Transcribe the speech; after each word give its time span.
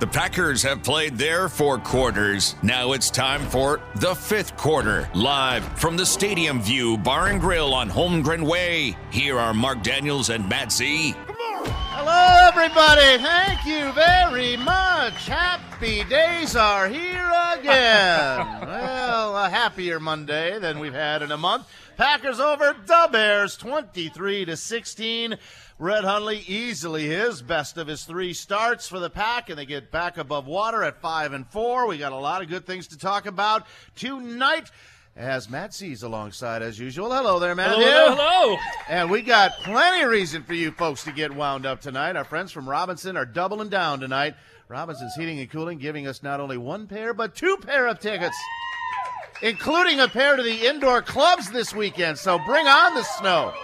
The 0.00 0.06
Packers 0.06 0.62
have 0.62 0.82
played 0.82 1.18
their 1.18 1.50
four 1.50 1.76
quarters. 1.76 2.56
Now 2.62 2.92
it's 2.92 3.10
time 3.10 3.42
for 3.50 3.82
the 3.96 4.14
fifth 4.14 4.56
quarter. 4.56 5.10
Live 5.14 5.62
from 5.78 5.98
the 5.98 6.06
Stadium 6.06 6.62
View 6.62 6.96
Bar 6.96 7.26
and 7.26 7.38
Grill 7.38 7.74
on 7.74 7.90
Holmgren 7.90 8.46
Way. 8.46 8.96
Here 9.10 9.38
are 9.38 9.52
Mark 9.52 9.82
Daniels 9.82 10.30
and 10.30 10.48
Matt 10.48 10.72
Z. 10.72 11.14
Hello, 11.26 12.48
everybody. 12.48 13.22
Thank 13.22 13.66
you 13.66 13.92
very 13.92 14.56
much. 14.56 15.26
Happy 15.26 16.02
days 16.04 16.56
are 16.56 16.88
here 16.88 17.30
again. 17.58 18.38
well, 18.62 19.36
a 19.36 19.50
happier 19.50 20.00
Monday 20.00 20.58
than 20.58 20.78
we've 20.78 20.94
had 20.94 21.20
in 21.20 21.30
a 21.30 21.36
month. 21.36 21.66
Packers 21.98 22.40
over 22.40 22.74
the 22.86 23.08
Bears, 23.12 23.58
23 23.58 24.46
to 24.46 24.56
16. 24.56 25.36
Brett 25.80 26.04
Hundley 26.04 26.44
easily 26.46 27.06
his 27.06 27.40
best 27.40 27.78
of 27.78 27.86
his 27.86 28.04
three 28.04 28.34
starts 28.34 28.86
for 28.86 28.98
the 28.98 29.08
pack, 29.08 29.48
and 29.48 29.58
they 29.58 29.64
get 29.64 29.90
back 29.90 30.18
above 30.18 30.46
water 30.46 30.84
at 30.84 31.00
five 31.00 31.32
and 31.32 31.46
four. 31.46 31.86
We 31.86 31.96
got 31.96 32.12
a 32.12 32.16
lot 32.16 32.42
of 32.42 32.50
good 32.50 32.66
things 32.66 32.88
to 32.88 32.98
talk 32.98 33.24
about 33.24 33.66
tonight. 33.96 34.70
As 35.16 35.48
Matt 35.48 35.72
sees 35.72 36.02
alongside 36.02 36.60
as 36.60 36.78
usual. 36.78 37.10
Hello 37.10 37.38
there, 37.38 37.54
Matt. 37.54 37.78
Hello, 37.78 38.14
hello. 38.14 38.58
And 38.90 39.10
we 39.10 39.22
got 39.22 39.52
plenty 39.64 40.02
of 40.02 40.10
reason 40.10 40.42
for 40.42 40.52
you 40.52 40.70
folks 40.70 41.04
to 41.04 41.12
get 41.12 41.34
wound 41.34 41.64
up 41.64 41.80
tonight. 41.80 42.14
Our 42.14 42.24
friends 42.24 42.52
from 42.52 42.68
Robinson 42.68 43.16
are 43.16 43.24
doubling 43.24 43.70
down 43.70 44.00
tonight. 44.00 44.34
Robinson's 44.68 45.14
Heating 45.14 45.40
and 45.40 45.50
Cooling 45.50 45.78
giving 45.78 46.06
us 46.06 46.22
not 46.22 46.40
only 46.40 46.58
one 46.58 46.88
pair, 46.88 47.14
but 47.14 47.34
two 47.34 47.56
pair 47.56 47.86
of 47.86 48.00
tickets, 48.00 48.36
including 49.40 49.98
a 49.98 50.08
pair 50.08 50.36
to 50.36 50.42
the 50.42 50.66
indoor 50.66 51.00
clubs 51.00 51.50
this 51.50 51.74
weekend. 51.74 52.18
So 52.18 52.38
bring 52.44 52.66
on 52.66 52.94
the 52.94 53.02
snow. 53.02 53.54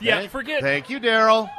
Yeah, 0.00 0.18
Thank- 0.20 0.30
forget 0.30 0.62
Thank 0.62 0.90
you, 0.90 1.00
Daryl. 1.00 1.50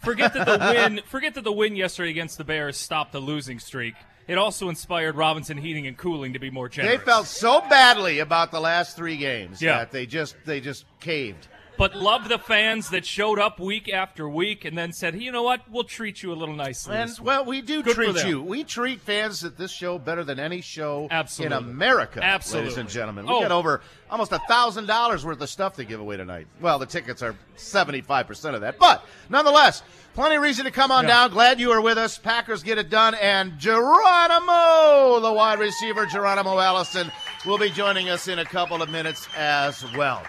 forget 0.00 0.32
that 0.34 0.46
the 0.46 0.58
win 0.74 1.00
forget 1.06 1.34
that 1.34 1.44
the 1.44 1.52
win 1.52 1.76
yesterday 1.76 2.10
against 2.10 2.38
the 2.38 2.44
Bears 2.44 2.76
stopped 2.76 3.12
the 3.12 3.20
losing 3.20 3.58
streak. 3.58 3.94
It 4.26 4.36
also 4.36 4.68
inspired 4.68 5.16
Robinson 5.16 5.56
Heating 5.56 5.86
and 5.86 5.96
Cooling 5.96 6.34
to 6.34 6.38
be 6.38 6.50
more 6.50 6.68
generous. 6.68 6.98
They 6.98 7.04
felt 7.04 7.26
so 7.26 7.62
badly 7.62 8.18
about 8.18 8.50
the 8.50 8.60
last 8.60 8.94
three 8.94 9.16
games 9.16 9.62
Yeah. 9.62 9.78
that 9.78 9.90
they 9.90 10.04
just 10.06 10.36
they 10.44 10.60
just 10.60 10.84
caved. 11.00 11.48
But 11.78 11.94
love 11.96 12.28
the 12.28 12.38
fans 12.38 12.90
that 12.90 13.06
showed 13.06 13.38
up 13.38 13.58
week 13.58 13.88
after 13.90 14.28
week 14.28 14.64
and 14.66 14.76
then 14.76 14.92
said, 14.92 15.14
hey, 15.14 15.20
"You 15.22 15.32
know 15.32 15.42
what? 15.44 15.62
We'll 15.70 15.84
treat 15.84 16.22
you 16.22 16.32
a 16.32 16.34
little 16.34 16.54
nicely." 16.54 16.96
And 16.96 17.10
well, 17.22 17.44
we 17.44 17.62
do 17.62 17.82
Good 17.82 17.94
treat 17.94 18.24
you. 18.26 18.42
We 18.42 18.64
treat 18.64 19.00
fans 19.00 19.44
at 19.44 19.56
this 19.56 19.70
show 19.70 19.98
better 19.98 20.24
than 20.24 20.38
any 20.38 20.60
show 20.60 21.08
Absolutely. 21.10 21.56
in 21.56 21.62
America, 21.64 22.20
Absolutely. 22.22 22.70
ladies 22.70 22.78
and 22.78 22.88
gentlemen. 22.90 23.26
We 23.26 23.32
Oh. 23.32 23.40
got 23.40 23.52
over 23.52 23.80
almost 24.10 24.32
a 24.32 24.40
thousand 24.48 24.86
dollars 24.86 25.24
worth 25.24 25.40
of 25.40 25.48
stuff 25.48 25.76
to 25.76 25.84
give 25.84 26.00
away 26.00 26.16
tonight. 26.16 26.46
Well, 26.60 26.78
the 26.78 26.86
tickets 26.86 27.22
are 27.22 27.34
seventy-five 27.56 28.26
percent 28.26 28.54
of 28.56 28.60
that, 28.62 28.78
but 28.78 29.04
nonetheless, 29.28 29.82
plenty 30.14 30.36
of 30.36 30.42
reason 30.42 30.64
to 30.64 30.70
come 30.72 30.90
on 30.90 31.04
Yeah. 31.04 31.10
down. 31.10 31.30
Glad 31.30 31.60
you 31.60 31.70
are 31.70 31.80
with 31.80 31.96
us. 31.98 32.18
Packers 32.18 32.62
get 32.64 32.78
it 32.78 32.90
done, 32.90 33.14
and 33.14 33.58
Geronimo, 33.58 35.20
the 35.20 35.32
wide 35.32 35.58
receiver, 35.58 36.06
Geronimo 36.06 36.58
Allison, 36.58 37.10
will 37.46 37.58
be 37.58 37.70
joining 37.70 38.08
us 38.08 38.26
in 38.28 38.38
a 38.38 38.44
couple 38.44 38.82
of 38.82 38.88
minutes 38.90 39.28
as 39.36 39.84
well. 39.94 40.22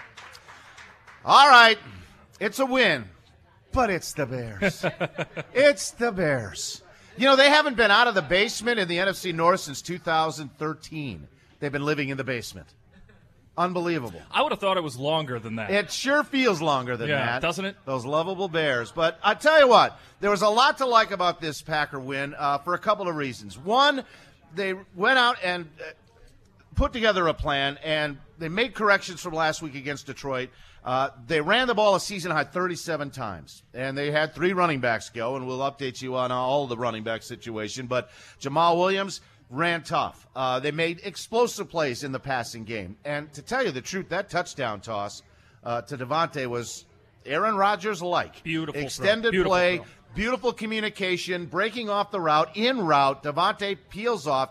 All 1.24 1.48
right, 1.48 1.78
it's 2.38 2.58
a 2.58 2.66
win, 2.66 3.04
but 3.72 3.90
it's 3.90 4.12
the 4.14 4.26
Bears. 4.26 4.84
it's 5.52 5.90
the 5.92 6.12
Bears. 6.12 6.82
You 7.18 7.26
know, 7.26 7.36
they 7.36 7.50
haven't 7.50 7.76
been 7.76 7.90
out 7.90 8.06
of 8.06 8.14
the 8.14 8.22
basement 8.22 8.78
in 8.78 8.88
the 8.88 8.96
NFC 8.96 9.34
North 9.34 9.60
since 9.60 9.82
2013. 9.82 11.28
They've 11.58 11.70
been 11.70 11.84
living 11.84 12.08
in 12.08 12.16
the 12.16 12.24
basement. 12.24 12.68
Unbelievable. 13.58 14.22
I 14.30 14.40
would 14.40 14.52
have 14.52 14.60
thought 14.60 14.78
it 14.78 14.82
was 14.82 14.96
longer 14.96 15.38
than 15.38 15.56
that. 15.56 15.70
It 15.70 15.92
sure 15.92 16.24
feels 16.24 16.62
longer 16.62 16.96
than 16.96 17.10
Yeah, 17.10 17.26
that, 17.26 17.42
doesn't 17.42 17.64
it? 17.66 17.76
Those 17.84 18.06
lovable 18.06 18.48
Bears. 18.48 18.90
But 18.90 19.18
I 19.22 19.34
tell 19.34 19.60
you 19.60 19.68
what, 19.68 19.98
there 20.20 20.30
was 20.30 20.40
a 20.40 20.48
lot 20.48 20.78
to 20.78 20.86
like 20.86 21.10
about 21.10 21.42
this 21.42 21.60
Packer 21.60 22.00
win 22.00 22.34
uh, 22.38 22.58
for 22.58 22.72
a 22.72 22.78
couple 22.78 23.06
of 23.06 23.16
reasons. 23.16 23.58
One, 23.58 24.04
they 24.54 24.74
went 24.94 25.18
out 25.18 25.36
and 25.44 25.68
uh, 25.78 25.90
put 26.74 26.94
together 26.94 27.26
a 27.28 27.34
plan, 27.34 27.78
and 27.84 28.16
they 28.38 28.48
made 28.48 28.72
corrections 28.74 29.20
from 29.20 29.34
last 29.34 29.60
week 29.60 29.74
against 29.74 30.06
Detroit. 30.06 30.48
Uh, 30.84 31.10
they 31.26 31.40
ran 31.40 31.66
the 31.66 31.74
ball 31.74 31.94
a 31.94 32.00
season 32.00 32.30
high 32.30 32.44
37 32.44 33.10
times, 33.10 33.62
and 33.74 33.96
they 33.96 34.10
had 34.10 34.34
three 34.34 34.52
running 34.54 34.80
backs 34.80 35.10
go, 35.10 35.36
and 35.36 35.46
we'll 35.46 35.58
update 35.58 36.00
you 36.00 36.16
on 36.16 36.32
all 36.32 36.66
the 36.66 36.76
running 36.76 37.02
back 37.04 37.22
situation. 37.22 37.86
But 37.86 38.10
Jamaal 38.40 38.78
Williams 38.78 39.20
ran 39.50 39.82
tough. 39.82 40.26
Uh, 40.34 40.58
they 40.60 40.70
made 40.70 41.00
explosive 41.04 41.68
plays 41.68 42.02
in 42.02 42.12
the 42.12 42.20
passing 42.20 42.64
game, 42.64 42.96
and 43.04 43.30
to 43.34 43.42
tell 43.42 43.64
you 43.64 43.70
the 43.70 43.82
truth, 43.82 44.08
that 44.08 44.30
touchdown 44.30 44.80
toss 44.80 45.22
uh, 45.64 45.82
to 45.82 45.98
Davante 45.98 46.46
was 46.46 46.86
Aaron 47.26 47.56
Rodgers 47.56 48.00
like. 48.00 48.42
Beautiful 48.42 48.80
extended 48.80 49.32
Beautiful 49.32 49.50
play, 49.50 49.76
throw. 49.76 49.86
beautiful 50.14 50.52
communication, 50.54 51.44
breaking 51.44 51.90
off 51.90 52.10
the 52.10 52.20
route 52.20 52.56
in 52.56 52.80
route. 52.80 53.22
Davante 53.22 53.76
peels 53.90 54.26
off. 54.26 54.50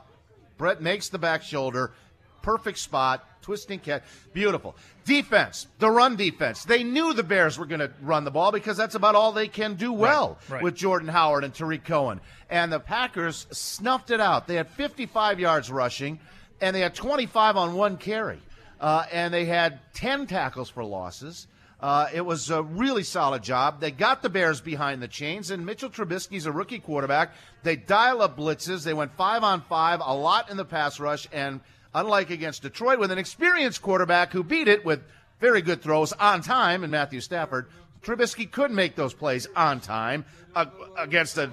Brett 0.58 0.82
makes 0.82 1.10
the 1.10 1.18
back 1.18 1.42
shoulder. 1.42 1.94
Perfect 2.42 2.78
spot. 2.78 3.26
Twisting 3.42 3.80
catch. 3.80 4.04
Beautiful. 4.34 4.76
Defense. 5.06 5.68
The 5.80 5.90
run 5.90 6.16
defense. 6.16 6.66
They 6.66 6.84
knew 6.84 7.14
the 7.14 7.24
Bears 7.24 7.58
were 7.58 7.66
going 7.66 7.80
to 7.80 7.92
run 8.02 8.24
the 8.24 8.32
ball 8.32 8.52
because 8.52 8.78
that's 8.78 8.96
about 8.96 9.16
all 9.16 9.32
they 9.32 9.48
can 9.48 9.76
do 9.76 9.92
well 9.92 10.38
right. 10.50 10.62
with 10.62 10.76
Jordan 10.76 11.08
Howard 11.08 11.44
and 11.44 11.54
Tarik 11.54 11.84
Cohen. 11.84 12.22
And 12.50 12.72
the 12.72 12.80
Packers 12.80 13.48
snuffed 13.52 14.12
it 14.12 14.20
out. 14.20 14.48
They 14.48 14.56
had 14.56 14.70
55 14.70 15.40
yards 15.40 15.72
rushing, 15.72 16.20
and 16.62 16.76
they 16.76 16.82
had 16.82 16.94
25 16.94 17.58
on 17.58 17.74
one 17.76 17.98
carry. 17.98 18.40
Uh, 18.80 19.06
and 19.12 19.34
they 19.34 19.46
had 19.46 19.80
10 19.94 20.28
tackles 20.28 20.70
for 20.70 20.84
losses. 20.84 21.48
Uh, 21.80 22.08
it 22.14 22.22
was 22.22 22.50
a 22.50 22.62
really 22.62 23.04
solid 23.04 23.42
job. 23.42 23.80
They 23.80 23.92
got 23.92 24.22
the 24.22 24.30
Bears 24.30 24.60
behind 24.60 25.02
the 25.02 25.08
chains, 25.08 25.50
and 25.50 25.66
Mitchell 25.66 25.90
Trubisky's 25.90 26.46
a 26.46 26.52
rookie 26.52 26.80
quarterback. 26.80 27.34
They 27.64 27.78
dial 27.78 28.22
up 28.22 28.38
blitzes. 28.38 28.84
They 28.84 28.94
went 28.94 29.16
five 29.16 29.44
on 29.44 29.62
five, 29.62 30.02
a 30.04 30.14
lot 30.14 30.50
in 30.52 30.58
the 30.58 30.66
pass 30.66 31.00
rush, 31.00 31.28
and 31.32 31.62
unlike 31.94 32.30
against 32.30 32.62
Detroit, 32.62 33.00
with 33.00 33.12
an 33.12 33.18
experienced 33.18 33.82
quarterback 33.82 34.32
who 34.32 34.44
beat 34.44 34.68
it 34.68 34.86
with 34.86 35.02
very 35.40 35.62
good 35.62 35.82
throws 35.82 36.14
on 36.14 36.42
time, 36.42 36.84
and 36.84 36.92
Matthew 36.92 37.22
Stafford, 37.22 37.68
Trubisky 38.02 38.50
could 38.50 38.72
make 38.72 38.96
those 38.96 39.14
plays 39.14 39.48
on 39.56 39.80
time 39.80 40.26
uh, 40.56 40.66
against 40.98 41.38
a 41.38 41.50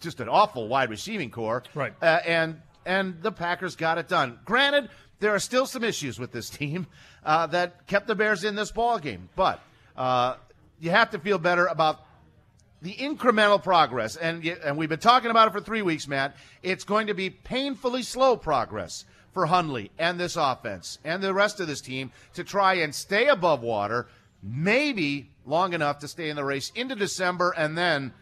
just 0.00 0.20
an 0.20 0.28
awful 0.28 0.68
wide 0.68 0.90
receiving 0.90 1.30
corps. 1.30 1.62
Right. 1.74 1.92
Uh, 2.00 2.20
and 2.26 2.60
and 2.86 3.20
the 3.22 3.32
Packers 3.32 3.76
got 3.76 3.98
it 3.98 4.08
done. 4.08 4.38
Granted, 4.44 4.88
there 5.20 5.34
are 5.34 5.40
still 5.40 5.66
some 5.66 5.84
issues 5.84 6.18
with 6.18 6.32
this 6.32 6.48
team 6.58 6.86
uh, 7.24 7.46
that 7.48 7.86
kept 7.86 8.06
the 8.06 8.14
Bears 8.14 8.44
in 8.44 8.54
this 8.54 8.70
ball 8.70 8.98
game, 8.98 9.28
but 9.36 9.60
uh, 9.96 10.36
you 10.80 10.90
have 10.90 11.10
to 11.10 11.18
feel 11.18 11.38
better 11.38 11.66
about 11.66 12.00
the 12.80 12.94
incremental 12.94 13.60
progress. 13.62 14.16
And 14.16 14.44
and 14.46 14.76
we've 14.76 14.88
been 14.88 15.00
talking 15.00 15.30
about 15.30 15.48
it 15.48 15.50
for 15.52 15.60
three 15.60 15.82
weeks, 15.82 16.06
Matt. 16.06 16.36
It's 16.62 16.84
going 16.84 17.08
to 17.08 17.14
be 17.14 17.30
painfully 17.30 18.02
slow 18.02 18.36
progress 18.36 19.04
for 19.38 19.46
Hundley 19.46 19.92
and 20.00 20.18
this 20.18 20.34
offense 20.34 20.98
and 21.04 21.22
the 21.22 21.32
rest 21.32 21.60
of 21.60 21.68
this 21.68 21.80
team 21.80 22.10
to 22.34 22.42
try 22.42 22.74
and 22.74 22.92
stay 22.92 23.28
above 23.28 23.62
water, 23.62 24.08
maybe 24.42 25.30
long 25.46 25.74
enough 25.74 26.00
to 26.00 26.08
stay 26.08 26.28
in 26.28 26.34
the 26.34 26.44
race 26.44 26.72
into 26.74 26.96
December, 26.96 27.54
and 27.56 27.78
then 27.78 28.12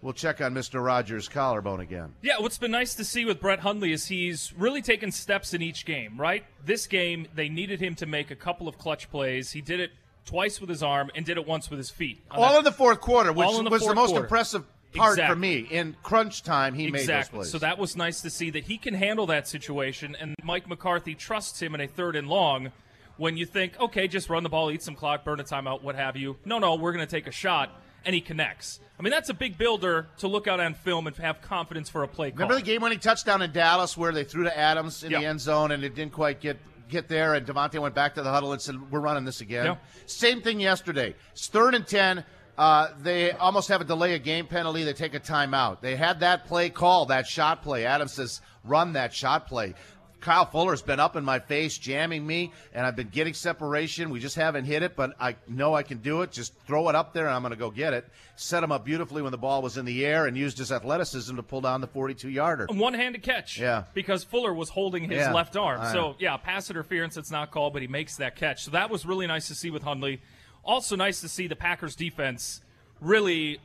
we'll 0.00 0.14
check 0.14 0.40
on 0.40 0.54
Mr. 0.54 0.82
Rodgers' 0.82 1.28
collarbone 1.28 1.80
again. 1.80 2.14
Yeah, 2.22 2.38
what's 2.38 2.56
been 2.56 2.70
nice 2.70 2.94
to 2.94 3.04
see 3.04 3.26
with 3.26 3.38
Brett 3.38 3.60
Hundley 3.60 3.92
is 3.92 4.06
he's 4.06 4.54
really 4.56 4.80
taken 4.80 5.12
steps 5.12 5.52
in 5.52 5.60
each 5.60 5.84
game, 5.84 6.18
right? 6.18 6.42
This 6.64 6.86
game, 6.86 7.26
they 7.34 7.50
needed 7.50 7.78
him 7.82 7.94
to 7.96 8.06
make 8.06 8.30
a 8.30 8.36
couple 8.36 8.66
of 8.66 8.78
clutch 8.78 9.10
plays. 9.10 9.50
He 9.52 9.60
did 9.60 9.78
it 9.78 9.90
twice 10.24 10.58
with 10.58 10.70
his 10.70 10.82
arm 10.82 11.10
and 11.14 11.26
did 11.26 11.36
it 11.36 11.46
once 11.46 11.68
with 11.68 11.78
his 11.78 11.90
feet. 11.90 12.22
All 12.30 12.52
that- 12.52 12.58
in 12.60 12.64
the 12.64 12.72
fourth 12.72 13.02
quarter, 13.02 13.30
which 13.30 13.46
All 13.46 13.62
the 13.62 13.68
was 13.68 13.84
the 13.84 13.94
most 13.94 14.08
quarter. 14.10 14.24
impressive 14.24 14.64
part 14.94 15.18
for 15.18 15.36
me. 15.36 15.66
In 15.70 15.96
crunch 16.02 16.42
time, 16.42 16.74
he 16.74 16.90
made 16.90 17.06
those 17.06 17.28
plays. 17.28 17.50
So 17.50 17.58
that 17.58 17.78
was 17.78 17.96
nice 17.96 18.20
to 18.22 18.30
see 18.30 18.50
that 18.50 18.64
he 18.64 18.78
can 18.78 18.94
handle 18.94 19.26
that 19.26 19.48
situation, 19.48 20.16
and 20.20 20.34
Mike 20.42 20.68
McCarthy 20.68 21.14
trusts 21.14 21.60
him 21.60 21.74
in 21.74 21.80
a 21.80 21.86
third 21.86 22.16
and 22.16 22.28
long. 22.28 22.72
When 23.18 23.36
you 23.36 23.44
think, 23.44 23.78
okay, 23.78 24.08
just 24.08 24.30
run 24.30 24.42
the 24.42 24.48
ball, 24.48 24.70
eat 24.70 24.82
some 24.82 24.94
clock, 24.94 25.24
burn 25.24 25.38
a 25.38 25.44
timeout, 25.44 25.82
what 25.82 25.94
have 25.96 26.16
you. 26.16 26.36
No, 26.44 26.58
no, 26.58 26.76
we're 26.76 26.92
going 26.92 27.06
to 27.06 27.10
take 27.10 27.26
a 27.26 27.32
shot, 27.32 27.70
and 28.04 28.14
he 28.14 28.20
connects. 28.20 28.80
I 28.98 29.02
mean, 29.02 29.10
that's 29.10 29.28
a 29.28 29.34
big 29.34 29.58
builder 29.58 30.06
to 30.18 30.28
look 30.28 30.48
out 30.48 30.60
on 30.60 30.74
film 30.74 31.06
and 31.06 31.14
have 31.16 31.42
confidence 31.42 31.90
for 31.90 32.02
a 32.02 32.08
play 32.08 32.30
call. 32.30 32.38
Remember 32.38 32.54
the 32.54 32.62
game-winning 32.62 33.00
touchdown 33.00 33.42
in 33.42 33.52
Dallas 33.52 33.96
where 33.96 34.12
they 34.12 34.24
threw 34.24 34.44
to 34.44 34.58
Adams 34.58 35.04
in 35.04 35.12
the 35.12 35.24
end 35.24 35.40
zone 35.40 35.72
and 35.72 35.84
it 35.84 35.94
didn't 35.94 36.12
quite 36.12 36.40
get 36.40 36.58
get 36.88 37.08
there, 37.08 37.34
and 37.34 37.46
Davante 37.46 37.78
went 37.80 37.94
back 37.94 38.14
to 38.14 38.22
the 38.22 38.30
huddle 38.30 38.52
and 38.52 38.60
said, 38.60 38.92
"We're 38.92 39.00
running 39.00 39.24
this 39.24 39.40
again." 39.40 39.64
Yeah. 39.64 39.76
Same 40.06 40.42
thing 40.42 40.60
yesterday. 40.60 41.14
It's 41.32 41.48
third 41.48 41.74
and 41.74 41.86
ten. 41.86 42.24
Uh, 42.58 42.88
they 43.00 43.30
almost 43.32 43.68
have 43.68 43.80
a 43.80 43.84
delay 43.84 44.14
of 44.14 44.22
game 44.22 44.46
penalty. 44.46 44.84
They 44.84 44.92
take 44.92 45.14
a 45.14 45.20
timeout. 45.20 45.80
They 45.80 45.96
had 45.96 46.20
that 46.20 46.46
play 46.46 46.68
call, 46.70 47.06
that 47.06 47.26
shot 47.26 47.62
play. 47.62 47.86
Adams 47.86 48.12
says, 48.12 48.40
"Run 48.64 48.92
that 48.92 49.14
shot 49.14 49.46
play." 49.46 49.74
Kyle 50.20 50.46
Fuller's 50.46 50.82
been 50.82 51.00
up 51.00 51.16
in 51.16 51.24
my 51.24 51.40
face, 51.40 51.76
jamming 51.76 52.24
me, 52.24 52.52
and 52.72 52.86
I've 52.86 52.94
been 52.94 53.08
getting 53.08 53.34
separation. 53.34 54.08
We 54.10 54.20
just 54.20 54.36
haven't 54.36 54.66
hit 54.66 54.84
it, 54.84 54.94
but 54.94 55.16
I 55.18 55.34
know 55.48 55.74
I 55.74 55.82
can 55.82 55.98
do 55.98 56.22
it. 56.22 56.30
Just 56.30 56.54
throw 56.64 56.88
it 56.88 56.94
up 56.94 57.12
there, 57.12 57.26
and 57.26 57.34
I'm 57.34 57.42
going 57.42 57.50
to 57.50 57.56
go 57.56 57.72
get 57.72 57.92
it. 57.92 58.08
Set 58.36 58.62
him 58.62 58.70
up 58.70 58.84
beautifully 58.84 59.20
when 59.20 59.32
the 59.32 59.38
ball 59.38 59.62
was 59.62 59.76
in 59.78 59.84
the 59.84 60.06
air, 60.06 60.26
and 60.26 60.36
used 60.36 60.58
his 60.58 60.70
athleticism 60.70 61.34
to 61.34 61.42
pull 61.42 61.60
down 61.60 61.80
the 61.80 61.88
42 61.88 62.28
yarder. 62.30 62.66
one 62.70 62.94
handed 62.94 63.24
catch. 63.24 63.58
Yeah. 63.58 63.82
Because 63.94 64.22
Fuller 64.22 64.54
was 64.54 64.68
holding 64.68 65.10
his 65.10 65.18
Yeah. 65.18 65.32
left 65.32 65.56
arm. 65.56 65.84
So, 65.92 66.14
yeah, 66.20 66.36
pass 66.36 66.70
interference, 66.70 67.16
it's 67.16 67.32
not 67.32 67.50
called, 67.50 67.72
but 67.72 67.82
he 67.82 67.88
makes 67.88 68.14
that 68.18 68.36
catch. 68.36 68.62
So 68.62 68.70
that 68.70 68.90
was 68.90 69.04
really 69.04 69.26
nice 69.26 69.48
to 69.48 69.56
see 69.56 69.70
with 69.70 69.82
Hundley. 69.82 70.20
Also, 70.64 70.96
nice 70.96 71.20
to 71.20 71.28
see 71.28 71.46
the 71.46 71.56
Packers 71.56 71.96
defense 71.96 72.60
really 73.00 73.58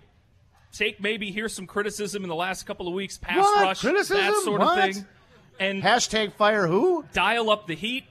take 0.73 0.99
maybe 1.01 1.31
hear 1.31 1.47
some 1.49 1.67
criticism 1.67 2.23
in 2.23 2.29
the 2.29 2.35
last 2.35 2.63
couple 2.63 2.88
of 2.88 2.94
weeks, 2.94 3.17
pass 3.17 3.38
What? 3.38 3.61
rush, 3.61 3.81
Criticism? 3.81 4.17
that 4.17 4.35
sort 4.44 4.61
What? 4.61 4.89
of 4.89 4.95
thing, 4.95 5.05
and 5.59 5.81
Hashtag 5.83 6.33
fire 6.33 6.67
who? 6.67 7.05
dial 7.13 7.49
up 7.49 7.67
the 7.67 7.75
heat. 7.75 8.03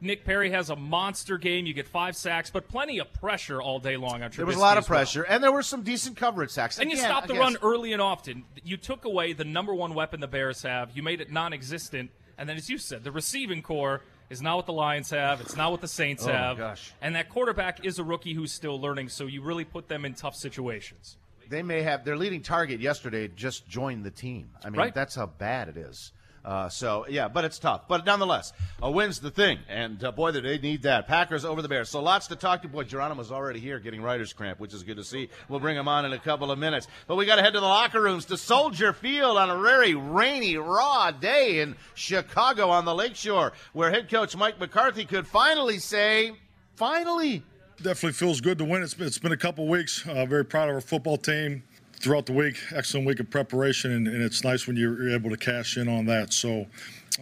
Nick 0.00 0.26
Perry 0.26 0.50
has 0.50 0.68
a 0.68 0.76
monster 0.76 1.38
game. 1.38 1.64
You 1.64 1.72
get 1.72 1.88
five 1.88 2.16
sacks, 2.16 2.50
but 2.50 2.68
plenty 2.68 2.98
of 2.98 3.10
pressure 3.14 3.62
all 3.62 3.78
day 3.78 3.96
long 3.96 4.22
on 4.22 4.30
Trubisky 4.30 4.36
There 4.36 4.46
was 4.46 4.56
a 4.56 4.60
lot 4.60 4.76
of 4.76 4.84
well. 4.88 4.98
pressure, 4.98 5.22
and 5.22 5.42
there 5.42 5.52
were 5.52 5.62
some 5.62 5.82
decent 5.82 6.16
coverage 6.18 6.50
sacks. 6.50 6.78
And 6.78 6.90
you 6.90 6.98
stopped 6.98 7.28
the 7.28 7.34
run 7.34 7.56
early 7.62 7.94
and 7.94 8.02
often. 8.02 8.44
You 8.62 8.76
took 8.76 9.06
away 9.06 9.32
the 9.32 9.44
number 9.44 9.74
one 9.74 9.94
weapon 9.94 10.20
the 10.20 10.28
Bears 10.28 10.62
have. 10.62 10.90
You 10.94 11.02
made 11.02 11.22
it 11.22 11.32
non-existent. 11.32 12.10
And 12.36 12.46
then, 12.46 12.58
as 12.58 12.68
you 12.68 12.76
said, 12.76 13.04
the 13.04 13.10
receiving 13.12 13.62
corps 13.62 14.02
is 14.30 14.42
not 14.42 14.56
what 14.56 14.66
the 14.66 14.72
Lions 14.72 15.10
have. 15.10 15.40
It's 15.40 15.56
not 15.56 15.70
what 15.70 15.80
the 15.80 15.88
Saints 15.88 16.24
Oh, 16.26 16.32
have. 16.32 16.56
gosh. 16.58 16.92
And 17.00 17.14
that 17.14 17.28
quarterback 17.28 17.84
is 17.84 17.98
a 17.98 18.04
rookie 18.04 18.34
who's 18.34 18.52
still 18.52 18.80
learning. 18.80 19.08
So 19.08 19.26
you 19.26 19.42
really 19.42 19.64
put 19.64 19.88
them 19.88 20.04
in 20.04 20.14
tough 20.14 20.34
situations. 20.34 21.16
They 21.48 21.62
may 21.62 21.82
have 21.82 22.04
their 22.04 22.16
leading 22.16 22.42
target 22.42 22.80
yesterday 22.80 23.28
just 23.28 23.68
joined 23.68 24.04
the 24.04 24.10
team. 24.10 24.50
I 24.64 24.70
mean, 24.70 24.78
Right. 24.80 24.94
that's 24.94 25.14
how 25.14 25.26
bad 25.26 25.68
it 25.68 25.76
is. 25.76 26.12
Uh, 26.46 26.68
so 26.68 27.04
yeah, 27.08 27.26
but 27.26 27.44
it's 27.44 27.58
tough. 27.58 27.88
But 27.88 28.06
nonetheless, 28.06 28.52
a 28.80 28.88
win's 28.88 29.18
the 29.18 29.32
thing, 29.32 29.58
and 29.68 30.02
uh, 30.02 30.12
boy, 30.12 30.30
did 30.30 30.44
they 30.44 30.58
need 30.58 30.82
that. 30.82 31.08
Packers 31.08 31.44
over 31.44 31.60
the 31.60 31.68
Bears. 31.68 31.88
So 31.88 32.00
lots 32.00 32.28
to 32.28 32.36
talk 32.36 32.62
to. 32.62 32.68
Boy, 32.68 32.84
Geronimo's 32.84 33.32
already 33.32 33.58
here, 33.58 33.80
getting 33.80 34.00
writer's 34.00 34.32
cramp, 34.32 34.60
which 34.60 34.72
is 34.72 34.84
good 34.84 34.96
to 34.96 35.02
see. 35.02 35.28
We'll 35.48 35.58
bring 35.58 35.76
him 35.76 35.88
on 35.88 36.04
in 36.04 36.12
a 36.12 36.20
couple 36.20 36.52
of 36.52 36.58
minutes. 36.60 36.86
But 37.08 37.16
we 37.16 37.26
got 37.26 37.36
to 37.36 37.42
head 37.42 37.54
to 37.54 37.60
the 37.60 37.66
locker 37.66 38.00
rooms 38.00 38.26
to 38.26 38.36
Soldier 38.36 38.92
Field 38.92 39.36
on 39.36 39.50
a 39.50 39.60
very 39.60 39.96
rainy, 39.96 40.56
raw 40.56 41.10
day 41.10 41.58
in 41.58 41.74
Chicago 41.94 42.70
on 42.70 42.84
the 42.84 42.94
Lakeshore, 42.94 43.52
where 43.72 43.90
head 43.90 44.08
coach 44.08 44.36
Mike 44.36 44.60
McCarthy 44.60 45.04
could 45.04 45.26
finally 45.26 45.80
say, 45.80 46.32
"Finally." 46.76 47.42
definitely 47.82 48.12
feels 48.12 48.40
good 48.40 48.56
to 48.56 48.64
win. 48.64 48.82
It's 48.82 48.94
been, 48.94 49.06
it's 49.06 49.18
been 49.18 49.32
a 49.32 49.36
couple 49.36 49.68
weeks. 49.68 50.06
Uh, 50.06 50.24
very 50.24 50.46
proud 50.46 50.70
of 50.70 50.76
our 50.76 50.80
football 50.80 51.18
team 51.18 51.62
throughout 52.00 52.26
the 52.26 52.32
week. 52.32 52.58
Excellent 52.74 53.06
week 53.06 53.20
of 53.20 53.30
preparation, 53.30 53.92
and, 53.92 54.08
and 54.08 54.22
it's 54.22 54.44
nice 54.44 54.66
when 54.66 54.76
you're 54.76 55.10
able 55.10 55.30
to 55.30 55.36
cash 55.36 55.76
in 55.76 55.88
on 55.88 56.06
that. 56.06 56.32
So 56.32 56.66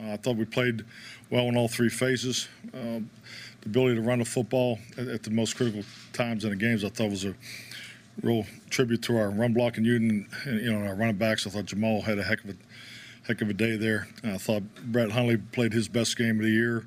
uh, 0.01 0.13
I 0.13 0.17
thought 0.17 0.37
we 0.37 0.45
played 0.45 0.85
well 1.31 1.49
in 1.49 1.57
all 1.57 1.69
three 1.69 1.89
phases. 1.89 2.49
Um, 2.73 3.11
the 3.63 3.69
ability 3.69 3.97
to 3.97 4.03
run 4.03 4.19
the 4.19 4.25
football 4.25 4.79
at, 4.99 5.09
at 5.09 5.23
the 5.23 5.31
most 5.31 5.57
critical 5.57 5.83
times 6.13 6.45
in 6.45 6.51
the 6.51 6.57
games, 6.57 6.85
I 6.85 6.89
thought 6.89 7.11
was 7.11 7.25
a 7.25 7.35
real 8.23 8.47
tribute 8.71 9.03
to 9.03 9.17
our 9.17 9.31
run 9.31 9.53
blocking 9.53 9.85
unit 9.85 10.11
and, 10.11 10.27
and 10.45 10.61
you 10.61 10.73
know 10.73 10.87
our 10.87 10.95
running 10.95 11.17
backs. 11.17 11.47
I 11.47 11.51
thought 11.51 11.67
Jamaal 11.67 12.03
had 12.03 12.19
a 12.19 12.23
heck 12.23 12.45
of 12.45 12.51
a 12.51 12.57
heck 13.27 13.41
of 13.43 13.49
a 13.49 13.55
day 13.55 13.77
there. 13.77 14.09
I 14.23 14.39
thought 14.39 14.63
Brett 14.85 15.13
Hundley 15.13 15.37
played 15.37 15.73
his 15.73 15.89
best 15.89 16.17
game 16.17 16.39
of 16.39 16.45
the 16.45 16.51
year. 16.51 16.85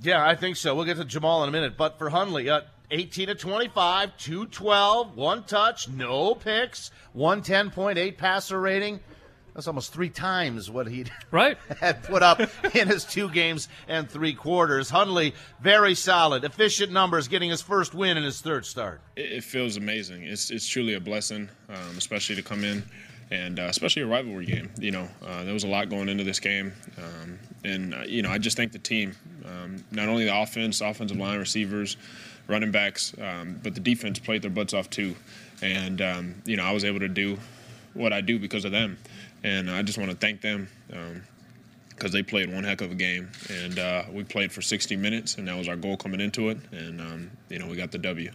Yeah, 0.00 0.26
I 0.26 0.34
think 0.34 0.56
so. 0.56 0.74
We'll 0.74 0.84
get 0.84 0.96
to 0.96 1.04
Jamaal 1.04 1.42
in 1.44 1.48
a 1.48 1.52
minute. 1.52 1.76
But 1.76 1.98
for 1.98 2.10
Hundley, 2.10 2.48
uh, 2.50 2.62
18 2.90 3.28
to 3.28 3.34
25, 3.34 4.16
212, 4.18 5.16
one 5.16 5.44
touch, 5.44 5.88
no 5.88 6.34
picks, 6.34 6.90
110.8 7.16 8.16
passer 8.18 8.60
rating. 8.60 9.00
That's 9.54 9.66
almost 9.66 9.92
three 9.92 10.08
times 10.08 10.70
what 10.70 10.86
he 10.86 11.04
Right. 11.30 11.58
had 11.80 12.02
put 12.04 12.22
up 12.22 12.40
in 12.74 12.88
his 12.88 13.04
two 13.04 13.28
games 13.28 13.68
and 13.86 14.10
three 14.10 14.32
quarters. 14.32 14.88
Hundley, 14.88 15.34
very 15.60 15.94
solid, 15.94 16.44
efficient 16.44 16.90
numbers, 16.90 17.28
getting 17.28 17.50
his 17.50 17.60
first 17.60 17.94
win 17.94 18.16
in 18.16 18.22
his 18.24 18.40
third 18.40 18.64
start. 18.64 19.02
it, 19.14 19.30
it 19.32 19.44
feels 19.44 19.76
amazing. 19.76 20.22
It's 20.24 20.50
it's 20.50 20.66
truly 20.66 20.94
a 20.94 21.00
blessing, 21.00 21.50
um, 21.68 21.98
especially 21.98 22.36
to 22.36 22.42
come 22.42 22.64
in, 22.64 22.82
and 23.30 23.58
uh, 23.60 23.64
especially 23.64 24.00
a 24.02 24.06
rivalry 24.06 24.46
game. 24.46 24.70
You 24.80 24.90
know, 24.92 25.08
uh, 25.22 25.44
there 25.44 25.52
was 25.52 25.64
a 25.64 25.68
lot 25.68 25.90
going 25.90 26.08
into 26.08 26.24
this 26.24 26.40
game, 26.40 26.72
um, 26.96 27.38
and 27.62 27.94
uh, 27.94 28.02
you 28.06 28.22
know, 28.22 28.30
I 28.30 28.38
just 28.38 28.56
thank 28.56 28.72
the 28.72 28.78
team, 28.78 29.14
um, 29.44 29.84
not 29.90 30.08
only 30.08 30.24
the 30.24 30.34
offense, 30.34 30.80
offensive 30.80 31.18
line, 31.18 31.38
receivers, 31.38 31.98
running 32.52 32.70
backs, 32.70 33.12
um, 33.20 33.58
but 33.62 33.74
the 33.74 33.80
defense 33.80 34.18
played 34.18 34.42
their 34.42 34.50
butts 34.50 34.72
off 34.74 34.88
too, 34.90 35.16
and 35.62 36.00
um, 36.00 36.34
you 36.44 36.56
know, 36.56 36.64
I 36.64 36.72
was 36.72 36.84
able 36.84 37.00
to 37.00 37.08
do 37.08 37.38
what 37.94 38.12
I 38.12 38.20
do 38.20 38.38
because 38.38 38.64
of 38.64 38.70
them, 38.72 38.98
and 39.42 39.68
I 39.70 39.82
just 39.82 39.98
want 39.98 40.10
to 40.10 40.16
thank 40.16 40.40
them. 40.42 40.68
because 41.90 42.12
they 42.12 42.22
played 42.22 42.52
one 42.52 42.64
heck 42.64 42.80
of 42.80 42.90
a 42.90 42.94
game, 42.94 43.30
and 43.50 43.78
uh, 43.78 44.02
we 44.12 44.24
played 44.24 44.50
for 44.52 44.62
60 44.62 44.96
minutes, 44.96 45.36
and 45.36 45.46
that 45.48 45.56
was 45.56 45.68
our 45.68 45.76
goal 45.76 45.96
coming 45.96 46.20
into 46.20 46.48
it, 46.50 46.58
and 46.72 47.00
um, 47.00 47.30
you 47.48 47.58
know 47.58 47.66
we 47.66 47.76
got 47.76 47.90
the 47.90 47.98
W. 47.98 48.30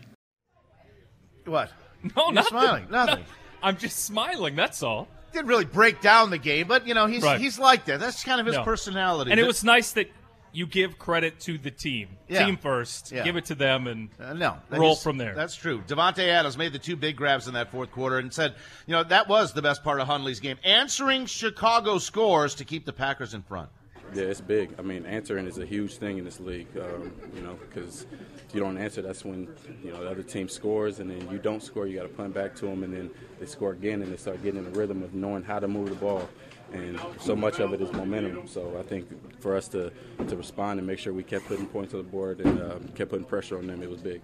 What? 1.45 1.71
No, 2.15 2.25
You're 2.25 2.33
nothing. 2.33 2.49
smiling. 2.49 2.87
Nothing. 2.91 3.25
I'm 3.63 3.77
just 3.77 3.99
smiling. 4.05 4.55
That's 4.55 4.83
all. 4.83 5.07
Didn't 5.33 5.47
really 5.47 5.65
break 5.65 6.01
down 6.01 6.29
the 6.29 6.37
game, 6.37 6.67
but 6.67 6.87
you 6.87 6.93
know 6.93 7.05
he's 7.07 7.23
Right. 7.23 7.39
he's 7.41 7.57
like 7.59 7.85
that. 7.85 7.99
That's 7.99 8.23
kind 8.23 8.39
of 8.39 8.45
his 8.45 8.55
No. 8.55 8.63
personality. 8.63 9.31
And 9.31 9.39
it 9.39 9.47
was 9.47 9.63
nice 9.63 9.91
that 9.93 10.09
you 10.51 10.65
give 10.65 10.97
credit 10.97 11.39
to 11.41 11.57
the 11.57 11.71
team. 11.71 12.09
Yeah. 12.27 12.45
Team 12.45 12.57
first. 12.57 13.11
Yeah. 13.11 13.23
Give 13.23 13.35
it 13.37 13.45
to 13.45 13.55
them 13.55 13.87
and 13.87 14.09
Uh, 14.19 14.33
no, 14.33 14.57
roll 14.69 14.93
is- 14.93 15.03
from 15.03 15.17
there. 15.17 15.33
That's 15.35 15.55
true. 15.55 15.83
Davante 15.87 16.27
Adams 16.27 16.57
made 16.57 16.73
the 16.73 16.79
two 16.79 16.95
big 16.95 17.15
grabs 17.15 17.47
in 17.47 17.53
that 17.53 17.71
fourth 17.71 17.91
quarter 17.91 18.17
and 18.17 18.33
said, 18.33 18.55
you 18.85 18.93
know, 18.93 19.03
that 19.03 19.27
was 19.27 19.53
the 19.53 19.61
best 19.61 19.83
part 19.83 19.99
of 19.99 20.07
Hundley's 20.07 20.39
game, 20.39 20.57
answering 20.63 21.25
Chicago 21.25 21.97
scores 21.97 22.55
to 22.55 22.65
keep 22.65 22.85
the 22.85 22.93
Packers 22.93 23.33
in 23.33 23.43
front. 23.43 23.69
Yeah, 24.13 24.23
it's 24.23 24.39
big. 24.39 24.73
I 24.79 24.83
mean, 24.83 25.05
answering 25.05 25.47
is 25.47 25.57
a 25.57 25.65
huge 25.65 25.97
thing 25.97 26.17
in 26.17 26.23
this 26.23 26.39
league. 26.39 26.67
Um, 26.77 27.11
you 27.35 27.41
know, 27.41 27.55
because 27.69 28.05
if 28.47 28.55
you 28.55 28.61
don't 28.61 28.77
answer, 28.77 29.01
that's 29.01 29.25
when 29.25 29.49
you 29.83 29.91
know 29.91 30.01
the 30.01 30.09
other 30.09 30.23
team 30.23 30.47
scores, 30.47 30.99
and 30.99 31.11
then 31.11 31.29
you 31.29 31.37
don't 31.37 31.61
score. 31.61 31.87
You 31.87 31.97
got 31.97 32.03
to 32.03 32.07
punt 32.09 32.33
back 32.33 32.55
to 32.55 32.67
them, 32.67 32.83
and 32.83 32.93
then 32.93 33.09
they 33.37 33.45
score 33.45 33.71
again, 33.73 34.01
and 34.01 34.09
they 34.09 34.15
start 34.15 34.41
getting 34.41 34.59
in 34.63 34.71
the 34.71 34.79
rhythm 34.79 35.03
of 35.03 35.13
knowing 35.13 35.43
how 35.43 35.59
to 35.59 35.67
move 35.67 35.89
the 35.89 35.95
ball. 35.95 36.29
And 36.73 36.99
so 37.19 37.35
much 37.35 37.59
of 37.59 37.73
it 37.73 37.81
is 37.81 37.91
momentum. 37.93 38.47
So 38.47 38.77
I 38.77 38.83
think 38.83 39.07
for 39.41 39.55
us 39.55 39.67
to 39.69 39.91
to 40.27 40.35
respond 40.35 40.79
and 40.79 40.87
make 40.87 40.99
sure 40.99 41.13
we 41.13 41.23
kept 41.23 41.45
putting 41.45 41.65
points 41.67 41.93
on 41.93 41.99
the 41.99 42.09
board 42.09 42.39
and 42.41 42.61
um, 42.61 42.87
kept 42.95 43.11
putting 43.11 43.25
pressure 43.25 43.57
on 43.57 43.67
them, 43.67 43.81
it 43.81 43.89
was 43.89 44.01
big. 44.01 44.21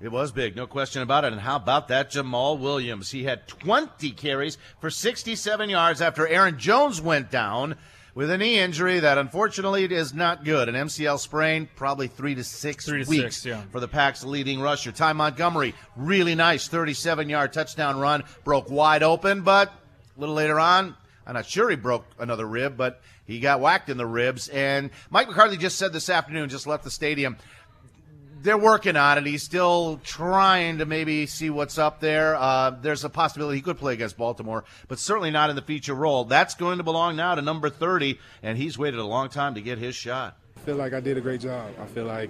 It 0.00 0.12
was 0.12 0.30
big, 0.30 0.56
no 0.56 0.66
question 0.66 1.00
about 1.00 1.24
it. 1.24 1.32
And 1.32 1.40
how 1.40 1.56
about 1.56 1.88
that 1.88 2.10
Jamaal 2.10 2.58
Williams? 2.58 3.10
He 3.10 3.24
had 3.24 3.48
20 3.48 4.10
carries 4.10 4.58
for 4.78 4.90
67 4.90 5.70
yards 5.70 6.02
after 6.02 6.28
Aaron 6.28 6.58
Jones 6.58 7.00
went 7.00 7.30
down 7.30 7.76
with 8.14 8.30
a 8.30 8.36
knee 8.36 8.58
injury 8.58 9.00
that 9.00 9.16
unfortunately 9.16 9.84
is 9.84 10.12
not 10.12 10.44
good. 10.44 10.68
An 10.68 10.74
MCL 10.74 11.18
sprain, 11.18 11.66
probably 11.76 12.08
three 12.08 12.34
to 12.34 12.44
six 12.44 12.84
Three 12.84 13.04
to 13.04 13.08
weeks 13.08 13.36
six, 13.36 13.46
yeah. 13.46 13.62
for 13.70 13.80
the 13.80 13.88
Pack's 13.88 14.22
leading 14.22 14.60
rusher. 14.60 14.92
Ty 14.92 15.14
Montgomery, 15.14 15.74
really 15.96 16.34
nice 16.34 16.68
37 16.68 17.30
yard 17.30 17.54
touchdown 17.54 17.98
run, 17.98 18.22
broke 18.44 18.70
wide 18.70 19.02
open, 19.02 19.42
but 19.42 19.68
a 19.68 20.20
little 20.20 20.34
later 20.34 20.60
on, 20.60 20.94
I'm 21.26 21.34
not 21.34 21.46
sure 21.46 21.68
he 21.68 21.76
broke 21.76 22.04
another 22.18 22.46
rib, 22.46 22.76
but 22.76 23.00
he 23.24 23.40
got 23.40 23.60
whacked 23.60 23.88
in 23.88 23.96
the 23.96 24.06
ribs. 24.06 24.48
And 24.48 24.90
Mike 25.10 25.28
McCarthy 25.28 25.56
just 25.56 25.76
said 25.76 25.92
this 25.92 26.08
afternoon, 26.08 26.48
just 26.48 26.66
left 26.66 26.84
the 26.84 26.90
stadium, 26.90 27.36
they're 28.42 28.56
working 28.56 28.96
on 28.96 29.18
it. 29.18 29.26
He's 29.26 29.42
still 29.42 30.00
trying 30.04 30.78
to 30.78 30.86
maybe 30.86 31.26
see 31.26 31.50
what's 31.50 31.78
up 31.78 32.00
there. 32.00 32.36
Uh, 32.36 32.70
there's 32.70 33.02
a 33.04 33.08
possibility 33.10 33.58
he 33.58 33.62
could 33.62 33.78
play 33.78 33.92
against 33.92 34.16
Baltimore, 34.16 34.64
but 34.86 35.00
certainly 35.00 35.32
not 35.32 35.50
in 35.50 35.56
the 35.56 35.62
feature 35.62 35.94
role. 35.94 36.24
That's 36.24 36.54
going 36.54 36.78
to 36.78 36.84
belong 36.84 37.16
now 37.16 37.34
to 37.34 37.42
number 37.42 37.68
30, 37.68 38.18
and 38.42 38.56
he's 38.56 38.78
waited 38.78 39.00
a 39.00 39.04
long 39.04 39.28
time 39.28 39.54
to 39.54 39.60
get 39.60 39.78
his 39.78 39.96
shot. 39.96 40.38
I 40.66 40.68
feel 40.68 40.78
like 40.78 40.94
I 40.94 40.98
did 40.98 41.16
a 41.16 41.20
great 41.20 41.40
job. 41.40 41.70
I 41.80 41.86
feel 41.86 42.06
like 42.06 42.28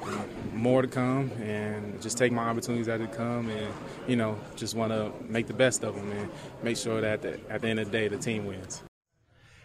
more 0.53 0.83
to 0.83 0.89
come, 0.89 1.31
and 1.41 1.99
just 2.03 2.19
take 2.19 2.33
my 2.33 2.43
opportunities 2.43 2.87
as 2.87 3.01
they 3.01 3.07
come, 3.07 3.49
and 3.49 3.73
you 4.07 4.17
know, 4.17 4.39
just 4.57 4.75
want 4.75 4.93
to 4.93 5.11
make 5.27 5.47
the 5.47 5.55
best 5.55 5.83
of 5.83 5.95
them, 5.95 6.13
and 6.13 6.29
make 6.63 6.77
sure 6.77 7.01
that 7.01 7.23
the, 7.23 7.41
at 7.49 7.63
the 7.63 7.69
end 7.69 7.81
of 7.81 7.87
the 7.87 7.93
day, 7.93 8.09
the 8.09 8.19
team 8.19 8.45
wins. 8.45 8.83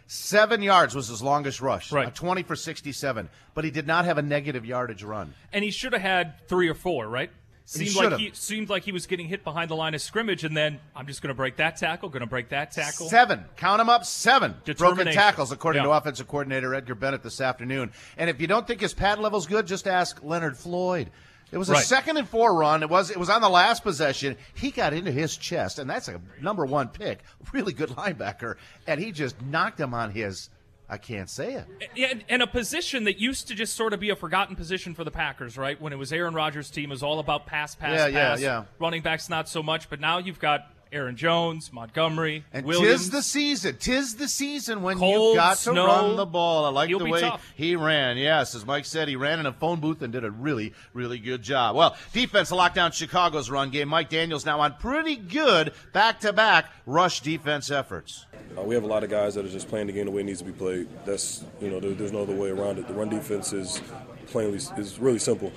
Seven 0.08 0.62
yards 0.62 0.96
was 0.96 1.10
his 1.10 1.22
longest 1.22 1.60
rush, 1.60 1.92
Right. 1.92 2.08
a 2.08 2.12
20 2.12 2.44
for 2.44 2.56
67, 2.56 3.28
but 3.56 3.66
he 3.66 3.72
did 3.72 3.88
not 3.88 4.06
have 4.06 4.18
a 4.18 4.22
negative 4.22 4.66
yardage 4.66 5.04
run. 5.04 5.34
and 5.51 5.66
he 5.66 5.72
should 5.72 5.92
have 5.92 6.01
had 6.01 6.48
three 6.48 6.70
or 6.70 6.74
four, 6.74 7.10
right? 7.10 7.30
Seemed 7.72 7.96
like 7.96 8.20
he 8.20 8.32
seemed 8.34 8.70
like 8.70 8.84
he 8.84 8.92
was 8.92 9.06
getting 9.08 9.28
hit 9.28 9.46
behind 9.46 9.70
the 9.70 9.75
line 9.78 9.94
of 9.94 10.01
scrimmage, 10.01 10.44
and 10.44 10.58
then 10.58 10.80
I'm 10.94 11.08
just 11.08 11.22
going 11.22 11.30
to 11.30 11.34
break 11.34 11.56
that 11.56 11.78
tackle, 11.78 12.10
going 12.10 12.20
to 12.20 12.25
break 12.28 12.50
that 12.50 12.72
tackle. 12.72 13.08
Seven. 13.08 13.46
Count 13.56 13.78
them 13.80 13.90
up. 13.90 14.04
Seven 14.04 14.56
broken 14.78 15.08
tackles, 15.13 15.54
according 15.54 15.84
to 15.84 15.92
offensive 15.92 16.28
coordinator 16.28 16.75
Edgar 16.75 16.96
Bennett 16.96 17.24
this 17.24 17.40
afternoon. 17.40 17.94
And 18.18 18.30
if 18.30 18.42
you 18.42 18.48
don't 18.48 18.68
think 18.68 18.82
his 18.82 18.94
pad 18.94 19.20
level's 19.20 19.48
good, 19.48 19.68
just 19.68 19.88
ask 19.88 20.22
Leonard 20.22 20.58
Floyd. 20.58 21.12
It 21.54 21.58
was 21.58 21.70
a 21.70 21.74
Right. 21.74 21.84
second 21.86 22.18
and 22.18 22.28
four 22.28 22.54
run. 22.56 22.84
It 22.84 22.90
was 22.90 23.10
it 23.10 23.18
was 23.18 23.30
on 23.30 23.42
the 23.42 23.50
last 23.50 23.84
possession. 23.84 24.36
He 24.54 24.72
got 24.72 24.94
into 24.94 25.12
his 25.12 25.38
chest, 25.38 25.80
and 25.80 25.90
that's 25.90 26.08
a 26.10 26.20
number 26.42 26.66
one 26.66 26.90
pick. 26.90 27.20
Really 27.54 27.74
good 27.74 27.90
linebacker, 27.90 28.56
and 28.88 29.00
he 29.00 29.12
just 29.13 29.42
knocked 29.42 29.80
him 29.80 29.94
on 29.94 30.12
his. 30.12 30.50
I 30.93 30.98
can't 30.98 31.29
say 31.29 31.53
it. 31.53 31.65
Yeah, 31.95 32.07
and- 32.12 32.25
and 32.27 32.41
a 32.41 32.48
position 32.48 33.05
that 33.05 33.17
used 33.17 33.48
to 33.48 33.55
just 33.55 33.75
sort 33.75 33.93
of 33.93 34.01
be 34.01 34.10
a 34.10 34.15
forgotten 34.15 34.57
position 34.57 34.93
for 34.93 35.05
the 35.05 35.10
Packers, 35.12 35.57
right? 35.57 35.79
When 35.79 35.93
it 35.93 35.95
was 35.95 36.12
Aaron 36.12 36.33
Rodgers' 36.33 36.69
team, 36.69 36.91
it 36.91 36.93
was 36.93 37.01
all 37.01 37.19
about 37.19 37.45
pass, 37.45 37.75
pass, 37.75 37.98
Yeah, 37.98 38.07
yeah, 38.07 38.29
pass. 38.31 38.41
yeah. 38.41 38.63
Running 38.77 39.01
backs 39.01 39.29
not 39.29 39.48
so 39.48 39.63
much, 39.63 39.89
but 39.89 40.01
now 40.01 40.17
you've 40.17 40.39
got 40.39 40.67
Aaron 40.91 41.15
Jones, 41.15 41.71
Montgomery, 41.71 42.43
And 42.51 42.65
Williams. 42.65 43.03
tis 43.03 43.10
the 43.12 43.21
season. 43.21 43.77
Tis 43.77 44.15
the 44.15 44.27
season 44.27 44.81
when 44.81 44.98
Cold, 44.98 45.27
you've 45.29 45.36
got 45.38 45.55
to 45.57 45.71
snow. 45.71 45.86
run 45.88 46.15
the 46.17 46.25
ball. 46.25 46.65
I 46.65 46.69
like 46.69 46.89
the 46.89 46.98
way 47.05 47.21
tough. 47.21 47.50
he 47.55 47.75
ran. 47.77 48.17
Yes, 48.17 48.55
as 48.55 48.65
Mike 48.65 48.83
said, 48.86 49.07
he 49.07 49.15
ran 49.15 49.39
in 49.39 49.45
a 49.45 49.53
phone 49.53 49.79
booth 49.79 50.01
and 50.01 50.12
did 50.12 50.25
a 50.25 50.31
really, 50.31 50.74
really 50.93 51.17
good 51.17 51.41
job. 51.41 51.75
Well, 51.77 51.95
defense 52.12 52.50
to 52.50 52.55
lock 52.55 52.74
down 52.74 52.91
Chicago's 52.91 53.50
run 53.50 53.69
game. 53.69 53.88
Mike 53.88 54.10
Daniels 54.10 54.45
now 54.45 54.60
on 54.60 54.74
pretty 54.75 55.15
good 55.15 55.71
back-to-back 55.93 56.65
rush 56.86 57.21
defense 57.21 57.71
efforts. 57.71 58.25
Uh, 58.57 58.62
we 58.63 58.75
have 58.75 58.83
a 58.83 58.88
lot 58.88 59.03
of 59.03 59.10
guys 59.10 59.33
that 59.36 59.45
are 59.45 59.50
just 59.50 59.69
playing 59.69 59.88
the 59.88 59.93
game 59.93 60.05
the 60.05 60.12
way 60.12 60.21
it 60.21 60.25
needs 60.25 60.39
to 60.39 60.45
be 60.45 60.51
played. 60.51 60.88
That's 61.05 61.45
you 61.62 61.69
know, 61.69 61.79
there, 61.79 61.91
there's 61.93 62.12
no 62.12 62.24
other 62.24 62.36
way 62.36 62.50
around 62.50 62.79
it. 62.79 62.88
The 62.89 62.93
run 62.93 63.07
defense 63.07 63.53
is 63.53 63.81
plainly 64.27 64.57
is 64.57 65.00
really 65.00 65.19
simple. 65.19 65.53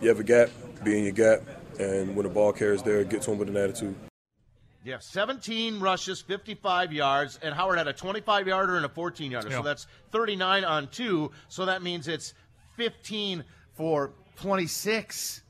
You 0.00 0.08
have 0.08 0.20
a 0.20 0.24
gap, 0.24 0.48
be 0.82 0.96
in 0.96 1.04
your 1.04 1.12
gap, 1.12 1.42
and 1.78 2.16
when 2.16 2.24
the 2.24 2.32
ball 2.32 2.54
carries 2.54 2.82
there, 2.82 3.04
get 3.04 3.20
to 3.22 3.32
him 3.32 3.38
with 3.38 3.50
an 3.50 3.58
attitude. 3.58 3.94
Yeah, 4.82 4.98
17 4.98 5.78
rushes, 5.78 6.22
55 6.22 6.92
yards, 6.92 7.38
and 7.42 7.54
Howard 7.54 7.76
had 7.76 7.86
a 7.88 7.92
25 7.92 8.48
yarder 8.48 8.76
and 8.76 8.86
a 8.86 8.88
14 8.88 9.30
yarder. 9.30 9.50
Yeah. 9.50 9.58
So 9.58 9.62
that's 9.62 9.86
39 10.10 10.64
on 10.64 10.88
two. 10.88 11.32
So 11.48 11.66
that 11.66 11.82
means 11.82 12.08
it's 12.08 12.32
15 12.76 13.44
for 13.74 14.12
26, 14.36 15.42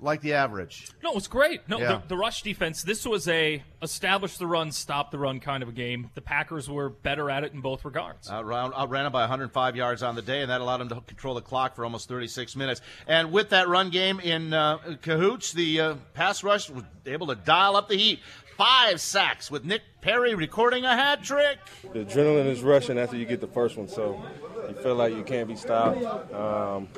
like 0.00 0.20
the 0.20 0.34
average. 0.34 0.88
No, 1.02 1.10
it 1.10 1.14
was 1.14 1.28
great. 1.28 1.68
No, 1.68 1.78
Yeah. 1.78 2.00
the, 2.02 2.08
the 2.08 2.16
rush 2.16 2.42
defense. 2.42 2.82
This 2.82 3.06
was 3.06 3.26
a 3.28 3.62
establish 3.82 4.36
the 4.36 4.46
run, 4.46 4.72
stop 4.72 5.10
the 5.10 5.18
run 5.18 5.40
kind 5.40 5.62
of 5.62 5.68
a 5.68 5.72
game. 5.72 6.10
The 6.14 6.20
Packers 6.20 6.68
were 6.68 6.88
better 6.90 7.30
at 7.30 7.44
it 7.44 7.52
in 7.52 7.60
both 7.60 7.84
regards. 7.84 8.28
Outran, 8.30 8.72
outran 8.74 9.06
him 9.06 9.12
by 9.12 9.22
105 9.22 9.76
yards 9.76 10.02
on 10.02 10.14
the 10.14 10.22
day, 10.22 10.42
and 10.42 10.50
that 10.50 10.60
allowed 10.60 10.80
him 10.82 10.88
to 10.90 11.00
control 11.02 11.34
the 11.34 11.40
clock 11.42 11.74
for 11.76 11.84
almost 11.84 12.08
36 12.08 12.56
minutes. 12.56 12.80
And 13.06 13.32
with 13.32 13.50
that 13.50 13.68
run 13.68 13.90
game 13.90 14.20
in 14.20 14.52
uh, 14.52 14.78
cahoots, 15.02 15.52
the 15.52 15.80
uh, 15.80 15.94
pass 16.14 16.42
rush 16.44 16.68
was 16.70 16.84
able 17.06 17.28
to 17.28 17.34
dial 17.34 17.76
up 17.76 17.88
the 17.88 17.96
heat. 17.96 18.20
Five 18.56 19.02
sacks 19.02 19.50
with 19.50 19.64
Nick 19.66 19.82
Perry 20.00 20.34
recording 20.34 20.84
a 20.86 20.94
hat 20.96 21.22
trick. 21.22 21.58
The 21.92 22.04
adrenaline 22.06 22.46
is 22.46 22.62
rushing 22.62 22.98
after 22.98 23.14
you 23.16 23.26
get 23.26 23.42
the 23.42 23.46
first 23.46 23.76
one, 23.76 23.86
so 23.86 24.22
you 24.68 24.74
feel 24.76 24.94
like 24.94 25.12
you 25.14 25.22
can't 25.24 25.46
be 25.46 25.56
stopped. 25.56 26.02
Um, 26.32 26.88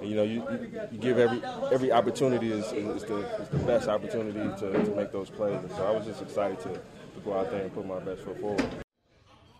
and, 0.00 0.10
you 0.10 0.16
know, 0.16 0.22
you, 0.22 0.46
you, 0.50 0.80
you 0.92 0.98
give 0.98 1.18
every 1.18 1.42
every 1.72 1.92
opportunity 1.92 2.52
is, 2.52 2.64
is, 2.72 3.04
the, 3.04 3.16
is 3.40 3.48
the 3.48 3.58
best 3.58 3.88
opportunity 3.88 4.40
to, 4.60 4.84
to 4.84 4.94
make 4.94 5.12
those 5.12 5.30
plays. 5.30 5.60
And 5.62 5.70
so 5.72 5.84
I 5.84 5.90
was 5.90 6.06
just 6.06 6.22
excited 6.22 6.60
to, 6.60 6.70
to 6.70 7.20
go 7.24 7.38
out 7.38 7.50
there 7.50 7.62
and 7.62 7.74
put 7.74 7.86
my 7.86 8.00
best 8.00 8.22
foot 8.22 8.40
forward. 8.40 8.84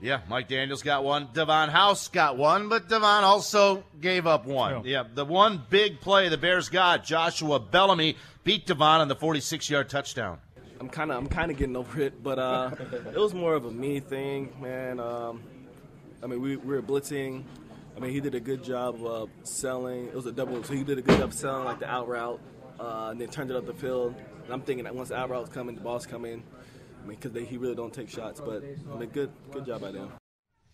Yeah, 0.01 0.21
Mike 0.29 0.49
Daniels 0.49 0.83
got 0.83 1.03
one. 1.03 1.29
Davon 1.33 1.71
House 1.71 2.09
got 2.09 2.37
one, 2.37 2.69
but 2.69 2.89
Davon 2.89 3.25
also 3.25 3.85
gave 4.01 4.27
up 4.27 4.45
one. 4.45 4.85
Yeah, 4.85 5.05
the 5.13 5.25
one 5.25 5.63
big 5.71 6.01
play 6.01 6.29
the 6.29 6.37
Bears 6.37 6.69
got, 6.69 7.05
Joshua 7.05 7.59
Bellamy 7.59 8.17
beat 8.43 8.67
Davon 8.67 9.01
on 9.01 9.09
the 9.09 9.17
46 9.17 9.71
yard 9.71 9.89
touchdown. 9.89 10.41
I'm 10.81 10.89
kind 10.89 11.11
of 11.11 11.17
I'm 11.17 11.29
kind 11.29 11.51
of 11.51 11.57
getting 11.57 11.77
over 11.77 12.01
it, 12.01 12.23
but 12.23 12.39
uh, 12.39 12.71
it 12.93 13.17
was 13.17 13.33
more 13.33 13.55
of 13.55 13.65
a 13.65 13.71
me 13.71 14.01
thing, 14.01 14.53
man. 14.61 15.01
Um, 15.01 15.43
I 16.23 16.27
mean, 16.27 16.41
we, 16.41 16.57
we 16.57 16.75
were 16.75 16.83
blitzing. 16.83 17.45
I 17.97 18.01
mean, 18.01 18.11
he 18.11 18.21
did 18.21 18.35
a 18.35 18.41
good 18.41 18.63
job 18.65 19.05
of 19.05 19.31
selling. 19.45 20.07
It 20.07 20.15
was 20.15 20.27
a 20.27 20.33
double, 20.33 20.63
so 20.65 20.75
he 20.75 20.83
did 20.85 20.99
a 20.99 21.03
good 21.03 21.19
job 21.19 21.29
of 21.31 21.35
selling 21.35 21.65
like 21.65 21.79
the 21.79 21.89
out 21.89 22.09
route, 22.09 22.41
uh, 22.81 23.09
and 23.11 23.21
then 23.21 23.29
turned 23.29 23.51
it 23.51 23.57
up 23.57 23.67
the 23.67 23.75
field. 23.75 24.15
And 24.45 24.53
I'm 24.53 24.63
thinking 24.63 24.85
that 24.85 24.95
once 24.95 25.11
the 25.11 25.17
out 25.17 25.31
route's 25.31 25.51
coming, 25.51 25.75
the 25.75 25.81
ball's 25.81 26.07
coming. 26.07 26.43
I 27.03 27.07
mean, 27.07 27.19
because 27.21 27.49
he 27.49 27.57
really 27.57 27.75
don't 27.75 27.93
take 27.95 28.09
shots, 28.11 28.41
but 28.41 28.63
I 28.93 28.97
mean, 28.99 29.11
good 29.11 29.31
good 29.53 29.67
job 29.67 29.81
by 29.83 29.93
them. 29.93 30.11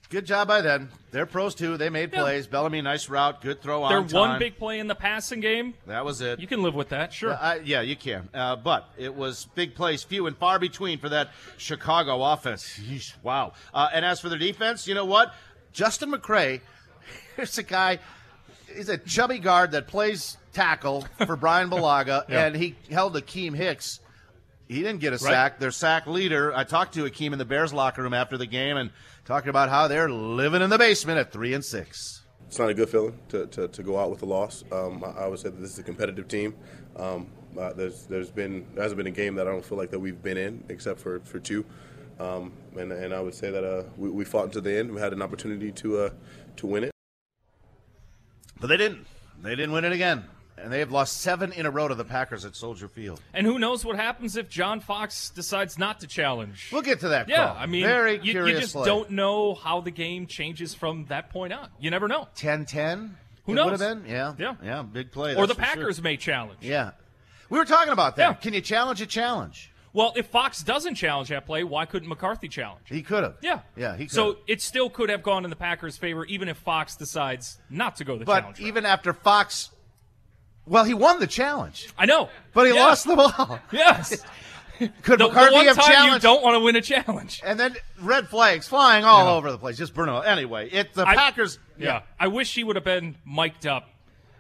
Good 0.09 0.27
job 0.27 0.49
by 0.49 0.61
them. 0.61 0.89
They're 1.13 1.27
pros 1.27 1.55
too. 1.55 1.77
They 1.77 1.89
made 1.89 2.13
Yeah. 2.13 2.23
plays. 2.23 2.47
Bellamy, 2.49 2.81
nice 2.83 3.09
route, 3.09 3.41
good 3.43 3.63
throw 3.63 3.85
on 3.85 3.91
Their 3.93 4.03
time. 4.09 4.31
one 4.31 4.39
big 4.41 4.59
play 4.59 4.81
in 4.81 4.89
the 4.89 4.95
passing 4.97 5.39
game. 5.41 5.75
That 5.87 6.05
was 6.05 6.21
it. 6.21 6.41
You 6.41 6.49
can 6.49 6.63
live 6.65 6.75
with 6.75 6.89
that, 6.89 7.13
sure. 7.13 7.31
Yeah, 7.31 7.37
I- 7.41 7.61
yeah, 7.65 7.81
you 7.83 7.95
can. 7.95 8.29
Uh, 8.35 8.57
but 8.57 8.89
it 8.99 9.15
was 9.15 9.47
big 9.55 9.77
plays, 9.77 10.03
few 10.03 10.27
and 10.27 10.37
far 10.37 10.59
between 10.59 10.99
for 10.99 11.09
that 11.11 11.29
Chicago 11.59 12.23
offense. 12.25 12.81
Yeesh, 12.81 13.13
wow. 13.23 13.53
Uh, 13.73 13.89
and 13.93 14.05
as 14.05 14.21
for 14.21 14.29
their 14.29 14.39
defense, 14.39 14.89
you 14.89 14.95
know 14.97 15.05
what? 15.05 15.33
Justin 15.73 16.11
McCray, 16.11 16.61
here's 17.37 17.57
a 17.59 17.63
guy. 17.63 17.99
He's 18.75 18.89
a 18.89 18.99
chubby 18.99 19.39
guard 19.39 19.73
that 19.73 19.89
plays 19.89 20.37
tackle 20.53 21.07
for 21.27 21.37
Brian 21.37 21.71
Balaga, 21.71 22.29
Yeah. 22.29 22.47
and 22.47 22.57
he 22.57 22.77
held 22.91 23.15
Akiem 23.15 23.55
Hicks. 23.55 24.01
He 24.69 24.77
didn't 24.83 25.01
get 25.01 25.13
a 25.13 25.19
sack. 25.19 25.59
Their 25.59 25.73
sack 25.73 26.07
leader. 26.07 26.55
I 26.55 26.63
talked 26.63 26.95
to 26.95 27.03
Akiem 27.05 27.33
in 27.33 27.39
the 27.39 27.45
Bears 27.45 27.73
locker 27.73 28.03
room 28.03 28.15
after 28.15 28.39
the 28.39 28.47
game 28.47 28.77
and 28.77 28.91
talking 29.25 29.49
about 29.51 29.69
how 29.69 29.89
they're 29.89 30.09
living 30.09 30.63
in 30.63 30.71
the 30.71 30.79
basement 30.79 31.19
at 31.19 31.33
three 31.33 31.55
and 31.55 31.65
six. 31.65 32.23
It's 32.47 32.59
not 32.59 32.69
a 32.69 32.75
good 32.75 32.89
feeling 32.89 33.19
to, 33.31 33.47
to, 33.47 33.67
to 33.69 33.83
go 33.83 33.99
out 33.99 34.11
with 34.11 34.23
a 34.23 34.27
loss. 34.27 34.63
Um, 34.71 35.03
I, 35.05 35.23
I 35.23 35.27
would 35.27 35.41
say 35.41 35.49
that 35.51 35.61
this 35.61 35.73
is 35.73 35.79
a 35.81 35.83
competitive 35.83 36.29
team. 36.29 36.55
Um, 36.97 37.27
uh, 37.59 37.73
there's 37.73 38.07
there's 38.07 38.31
been 38.31 38.65
there 38.75 38.83
hasn't 38.85 38.97
been 38.97 39.09
a 39.09 39.11
game 39.13 39.35
that 39.35 39.49
I 39.49 39.51
don't 39.51 39.65
feel 39.65 39.77
like 39.79 39.91
that 39.91 39.99
we've 39.99 40.23
been 40.23 40.37
in 40.37 40.63
except 40.69 41.01
for 41.01 41.19
for 41.21 41.41
two, 41.41 41.65
um, 42.21 42.53
and 42.77 42.93
and 42.93 43.13
I 43.13 43.21
would 43.21 43.35
say 43.35 43.51
that 43.51 43.65
uh, 43.65 43.83
we, 43.97 44.09
we 44.11 44.25
fought 44.25 44.45
until 44.45 44.63
the 44.63 44.73
end. 44.77 44.93
We 44.93 45.01
had 45.01 45.13
an 45.13 45.21
opportunity 45.23 45.73
to 45.73 45.99
uh, 45.99 46.11
to 46.59 46.67
win 46.69 46.85
it. 46.85 46.91
But 48.61 48.69
they 48.69 48.77
didn't. 48.77 49.07
They 49.43 49.51
didn't 49.57 49.73
win 49.73 49.85
it 49.85 49.93
again. 49.93 50.25
And 50.59 50.71
they 50.71 50.81
have 50.81 50.93
lost 50.93 51.23
seven 51.23 51.53
in 51.53 51.65
a 51.65 51.71
row 51.71 51.89
to 51.89 51.95
the 51.95 52.05
Packers 52.05 52.45
at 52.45 52.55
Soldier 52.55 52.87
Field. 52.87 53.19
and 53.33 53.47
who 53.47 53.59
knows 53.59 53.83
what 53.83 53.97
happens 53.97 54.37
if 54.37 54.51
John 54.51 54.81
Fox 54.81 55.31
decides 55.31 55.79
not 55.79 56.01
to 56.01 56.07
challenge? 56.07 56.69
We'll 56.71 56.83
get 56.83 57.01
to 57.01 57.09
that 57.09 57.31
yeah, 57.31 57.47
call. 57.47 57.57
I 57.57 57.65
mean, 57.65 57.83
very 57.83 58.21
you, 58.23 58.45
you 58.47 58.61
just 58.61 58.75
play. 58.75 58.85
don't 58.85 59.11
know 59.13 59.55
how 59.55 59.81
the 59.81 59.91
game 59.91 60.27
changes 60.27 60.75
from 60.75 61.07
that 61.07 61.31
point 61.31 61.55
on. 61.55 61.69
You 61.81 61.91
never 61.91 62.09
know. 62.09 62.29
10-10? 62.37 63.09
Who 63.47 63.53
It 63.53 63.55
knows? 63.55 63.71
would 63.71 63.81
have 63.81 64.03
been? 64.03 64.11
Yeah. 64.11 64.35
Yeah. 64.39 64.55
Yeah, 64.63 64.83
big 64.83 65.11
play. 65.13 65.35
or 65.35 65.47
the 65.47 65.55
for 65.55 65.63
sure. 65.65 65.75
Packers 65.77 66.03
may 66.03 66.19
challenge. 66.19 66.59
Yeah. 66.61 66.91
We 67.49 67.59
were 67.59 67.65
talking 67.65 67.95
about 67.95 68.17
that. 68.17 68.23
Yeah. 68.29 68.35
Can 68.35 68.53
you 68.53 68.61
challenge 68.61 69.01
a 69.01 69.07
challenge? 69.07 69.73
Well, 69.93 70.13
if 70.17 70.27
Fox 70.27 70.63
doesn't 70.63 70.95
challenge 70.95 71.31
that 71.31 71.47
play, 71.47 71.65
why 71.65 71.85
couldn't 71.85 72.09
McCarthy 72.09 72.47
challenge? 72.49 72.83
He 72.89 73.03
could 73.03 73.25
have. 73.25 73.35
Yeah. 73.43 73.61
Yeah, 73.77 73.97
he 73.97 74.05
could 74.05 74.13
So 74.15 74.37
it 74.47 74.63
still 74.63 74.89
could 74.89 75.11
have 75.11 75.23
gone 75.23 75.43
in 75.45 75.51
the 75.51 75.57
Packers' 75.57 75.97
favor, 75.97 76.25
even 76.27 76.49
if 76.49 76.57
Fox 76.59 76.95
decides 76.97 77.59
not 77.69 77.97
to 77.97 78.05
go 78.05 78.17
the 78.17 78.25
But 78.25 78.41
challenge. 78.41 78.59
route. 78.61 78.69
even 78.69 78.87
after 78.87 79.13
Fox 79.13 79.71
well, 80.67 80.85
he 80.85 80.95
won 80.95 81.19
the 81.19 81.27
challenge, 81.27 81.89
I 81.99 82.07
know, 82.07 82.29
but 82.55 82.67
he 82.69 82.75
Yeah. 82.75 82.85
lost 82.85 83.07
the 83.07 83.17
ball. 83.17 83.59
Yes, 83.73 84.25
Could 84.79 84.91
the, 85.03 85.17
the 85.17 85.29
McCarthy 85.29 85.55
one 85.57 85.67
have 85.67 85.77
time 85.77 86.13
you 86.13 86.19
don't 86.21 86.43
want 86.43 86.55
to 86.55 86.61
win 86.61 86.77
a 86.77 86.81
challenge. 86.81 87.41
And 87.45 87.59
then 87.59 87.75
red 88.01 88.29
flags 88.29 88.69
flying 88.69 89.05
all 89.05 89.25
Yeah. 89.27 89.33
over 89.33 89.51
the 89.51 89.59
place. 89.59 89.77
Just 89.77 89.95
them. 89.95 90.23
Anyway, 90.25 90.71
it 90.71 90.95
the 90.95 91.07
I- 91.07 91.17
Packers. 91.17 91.59
Yeah. 91.77 92.03
I 92.21 92.29
wish 92.29 92.55
he 92.55 92.63
would 92.63 92.77
have 92.77 92.85
been 92.85 93.17
mic'd 93.27 93.67
up 93.67 93.89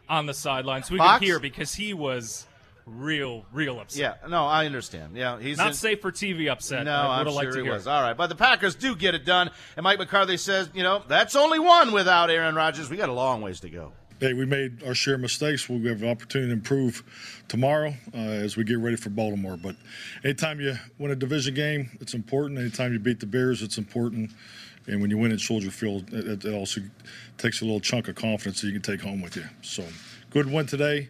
on 0.09 0.27
the 0.27 0.35
sideline 0.35 0.83
so 0.85 0.93
we 0.93 0.99
Fox? 0.99 1.19
could 1.19 1.25
hear 1.27 1.41
because 1.41 1.75
he 1.75 1.93
was 1.95 2.47
real, 2.91 3.45
real 3.53 3.81
upset. 3.81 4.21
Yeah, 4.23 4.29
no, 4.29 4.45
I 4.45 4.67
understand. 4.67 5.17
Yeah, 5.17 5.39
he's 5.41 5.59
Not 5.59 5.69
in- 5.69 5.75
safe 5.75 6.01
for 6.01 6.11
TV 6.13 6.49
upset. 6.51 6.85
No, 6.85 6.93
I 6.93 7.19
I'm 7.21 7.27
would 7.27 7.27
have 7.27 7.27
sure 7.27 7.35
liked 7.35 7.53
to 7.53 7.59
he 7.59 7.65
hear. 7.65 7.73
was. 7.75 7.87
All 7.87 8.03
right, 8.03 8.17
but 8.17 8.27
the 8.29 8.35
Packers 8.37 8.75
do 8.75 8.95
get 8.97 9.15
it 9.15 9.25
done, 9.25 9.51
and 9.77 9.85
Mike 9.85 9.99
McCarthy 9.99 10.37
says, 10.37 10.69
you 10.75 10.83
know, 10.83 11.03
that's 11.09 11.37
only 11.37 11.59
one 11.59 11.93
without 11.93 12.31
Aaron 12.31 12.55
Rodgers. 12.55 12.91
We 12.91 12.97
got 12.97 13.09
a 13.09 13.13
long 13.13 13.41
ways 13.43 13.61
to 13.61 13.71
go. 13.71 13.93
Hey, 14.19 14.35
we 14.35 14.45
made 14.45 14.83
our 14.85 14.95
share 14.95 15.15
of 15.15 15.21
mistakes. 15.21 15.67
We'll 15.67 15.83
have 15.89 16.03
an 16.03 16.11
opportunity 16.11 16.51
to 16.51 16.53
improve 16.53 17.43
tomorrow 17.49 17.95
uh, 18.13 18.19
as 18.19 18.55
we 18.55 18.65
get 18.65 18.79
ready 18.79 18.97
for 18.97 19.09
Baltimore. 19.09 19.57
But 19.57 19.77
anytime 20.23 20.61
you 20.61 20.77
win 20.99 21.11
a 21.11 21.17
division 21.17 21.55
game, 21.55 21.97
it's 22.03 22.13
important. 22.13 22.59
Anytime 22.59 22.93
you 22.93 22.99
beat 22.99 23.21
the 23.21 23.27
Bears, 23.27 23.63
it's 23.63 23.79
important. 23.79 24.33
And 24.87 25.01
when 25.01 25.09
you 25.11 25.17
win 25.17 25.33
at 25.33 25.41
Soldier 25.41 25.71
Field, 25.71 26.13
it, 26.13 26.45
it 26.45 26.53
also 26.53 26.83
takes 27.39 27.63
a 27.63 27.65
little 27.65 27.81
chunk 27.81 28.09
of 28.09 28.15
confidence 28.15 28.61
that 28.61 28.67
you 28.67 28.75
can 28.75 28.83
take 28.83 29.01
home 29.01 29.23
with 29.23 29.37
you. 29.37 29.45
So, 29.63 29.85
good 30.29 30.53
win 30.53 30.67
today. 30.67 31.09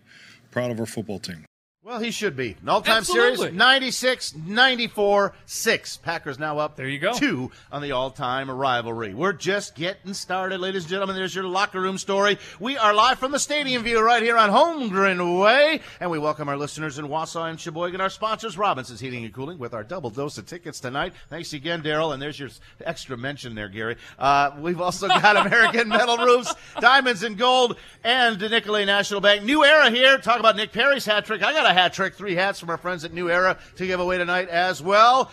Proud 0.52 0.70
of 0.70 0.78
our 0.78 0.86
football 0.86 1.18
team. 1.18 1.44
Well, 1.90 1.98
he 1.98 2.12
should 2.12 2.36
be. 2.36 2.56
An 2.62 2.68
all-time 2.68 3.02
series, 3.02 3.32
Absolutely. 3.32 3.58
96, 3.58 4.36
94, 4.36 5.34
6. 5.44 5.96
Packers 5.96 6.38
now 6.38 6.56
up 6.60 6.76
There 6.76 6.86
you 6.86 7.00
go. 7.00 7.12
two 7.14 7.50
on 7.72 7.82
the 7.82 7.90
all-time 7.90 8.48
rivalry. 8.48 9.12
We're 9.12 9.32
just 9.32 9.74
getting 9.74 10.14
started, 10.14 10.60
ladies 10.60 10.84
and 10.84 10.90
gentlemen. 10.90 11.16
There's 11.16 11.34
your 11.34 11.48
locker 11.48 11.80
room 11.80 11.98
story. 11.98 12.38
We 12.60 12.78
are 12.78 12.94
live 12.94 13.18
from 13.18 13.32
the 13.32 13.40
stadium 13.40 13.82
view 13.82 14.00
right 14.00 14.22
here 14.22 14.36
on 14.36 14.50
Holmgren 14.50 15.42
Way, 15.42 15.80
and 15.98 16.12
we 16.12 16.20
welcome 16.20 16.48
our 16.48 16.56
listeners 16.56 17.00
in 17.00 17.08
Wausau 17.08 17.50
and 17.50 17.58
Sheboygan, 17.58 18.00
our 18.00 18.08
sponsors, 18.08 18.56
Robinson's 18.56 19.00
Heating 19.00 19.24
and 19.24 19.34
Cooling, 19.34 19.58
with 19.58 19.74
our 19.74 19.82
double 19.82 20.10
dose 20.10 20.38
of 20.38 20.46
tickets 20.46 20.78
tonight. 20.78 21.12
Thanks 21.28 21.52
again, 21.54 21.82
Daryl, 21.82 22.14
and 22.14 22.22
there's 22.22 22.38
your 22.38 22.50
extra 22.84 23.16
mention 23.16 23.56
there, 23.56 23.68
Gary. 23.68 23.96
Uh, 24.16 24.52
we've 24.60 24.80
also 24.80 25.08
got 25.08 25.36
American 25.44 25.88
Metal 25.88 26.18
Roofs, 26.18 26.54
Diamonds 26.78 27.24
and 27.24 27.36
Gold, 27.36 27.76
and 28.04 28.38
the 28.38 28.48
Nicolet 28.48 28.86
National 28.86 29.20
Bank. 29.20 29.42
New 29.42 29.64
Era 29.64 29.90
here. 29.90 30.18
Talk 30.18 30.38
about 30.38 30.54
Nick 30.54 30.70
Perry's 30.70 31.04
hat 31.04 31.24
trick. 31.24 31.42
I 31.42 31.52
got 31.52 31.68
a 31.68 31.79
hat 31.80 31.94
trick, 31.94 32.14
three 32.14 32.34
hats 32.34 32.60
from 32.60 32.68
our 32.68 32.76
friends 32.76 33.04
at 33.04 33.12
New 33.14 33.30
Era 33.30 33.58
to 33.76 33.86
give 33.86 34.00
away 34.00 34.18
tonight 34.18 34.50
as 34.50 34.82
well. 34.82 35.30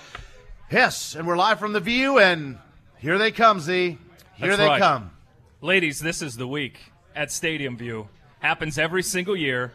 Yes, 0.71 1.13
and 1.13 1.27
we're 1.27 1.35
live 1.35 1.59
from 1.59 1.73
the 1.73 1.81
view, 1.81 2.19
and 2.19 2.57
here 2.99 3.17
they 3.17 3.31
come, 3.31 3.59
Z. 3.59 3.97
Here 4.35 4.47
That's 4.47 4.57
they 4.57 4.65
right. 4.65 4.79
come. 4.79 5.11
Ladies, 5.59 5.99
this 5.99 6.21
is 6.21 6.37
the 6.37 6.47
week 6.47 6.79
at 7.13 7.33
Stadium 7.33 7.75
View. 7.75 8.07
Happens 8.39 8.77
every 8.77 9.03
single 9.03 9.35
year. 9.35 9.73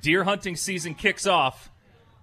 Deer 0.00 0.22
hunting 0.22 0.54
season 0.54 0.94
kicks 0.94 1.26
off, 1.26 1.72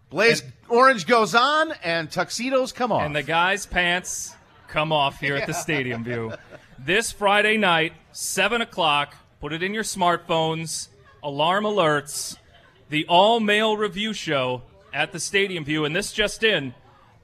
Blaze 0.10 0.44
Orange 0.70 1.06
goes 1.06 1.36
on, 1.36 1.74
and 1.84 2.10
tuxedos 2.10 2.72
come 2.72 2.94
off. 2.94 3.04
and 3.04 3.14
the 3.14 3.24
guys' 3.24 3.66
pants 3.66 4.34
come 4.70 4.94
off 4.94 5.20
here 5.20 5.36
at 5.36 5.46
the 5.46 5.54
Stadium 5.66 6.06
View. 6.06 6.32
This 6.78 7.12
Friday 7.12 7.58
night, 7.58 7.92
7 8.14 8.62
o'clock, 8.62 9.14
put 9.42 9.52
it 9.52 9.62
in 9.62 9.74
your 9.74 9.84
smartphones, 9.84 10.88
alarm 11.22 11.66
alerts, 11.66 12.38
the 12.90 13.06
all 13.08 13.40
male 13.40 13.78
review 13.78 14.14
show 14.14 14.62
at 14.94 15.12
the 15.12 15.20
Stadium 15.20 15.64
View. 15.64 15.86
And 15.86 15.96
this 15.96 16.12
just 16.12 16.44
in, 16.44 16.74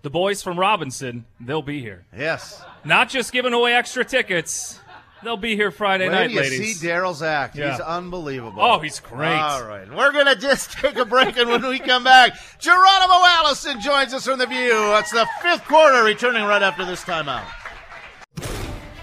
the 0.01 0.09
boys 0.09 0.41
from 0.43 0.59
Robinson, 0.59 1.25
they'll 1.39 1.61
be 1.61 1.79
here. 1.81 2.05
yes. 2.15 2.61
Not 2.83 3.09
just 3.09 3.31
giving 3.31 3.53
away 3.53 3.73
extra 3.73 4.05
tickets, 4.05 4.79
they'll 5.23 5.37
be 5.37 5.55
here 5.55 5.71
Friday 5.71 6.07
Wait 6.07 6.11
night, 6.13 6.27
till 6.27 6.43
you 6.43 6.51
ladies. 6.51 6.79
see 6.79 6.87
Daryl's 6.87 7.23
act. 7.23 7.55
Yeah. 7.55 7.71
He's 7.71 7.79
unbelievable. 7.79 8.61
Oh, 8.61 8.77
he's 8.77 8.99
great. 8.99 9.35
All 9.35 9.65
right. 9.65 9.89
We're 9.91 10.11
going 10.11 10.27
to 10.27 10.35
just 10.35 10.71
take 10.79 10.95
a 10.97 11.05
break, 11.05 11.35
and 11.37 11.49
when 11.49 11.65
we 11.67 11.79
come 11.79 12.03
back, 12.03 12.33
Geronimo 12.59 13.15
Allison 13.25 13.81
joins 13.81 14.13
us 14.13 14.25
from 14.25 14.37
the 14.37 14.45
view. 14.45 14.95
It's 14.97 15.11
the 15.11 15.27
fifth 15.41 15.65
quarter, 15.65 16.03
returning 16.03 16.43
right 16.43 16.61
after 16.61 16.85
this 16.85 17.03
timeout. 17.03 17.43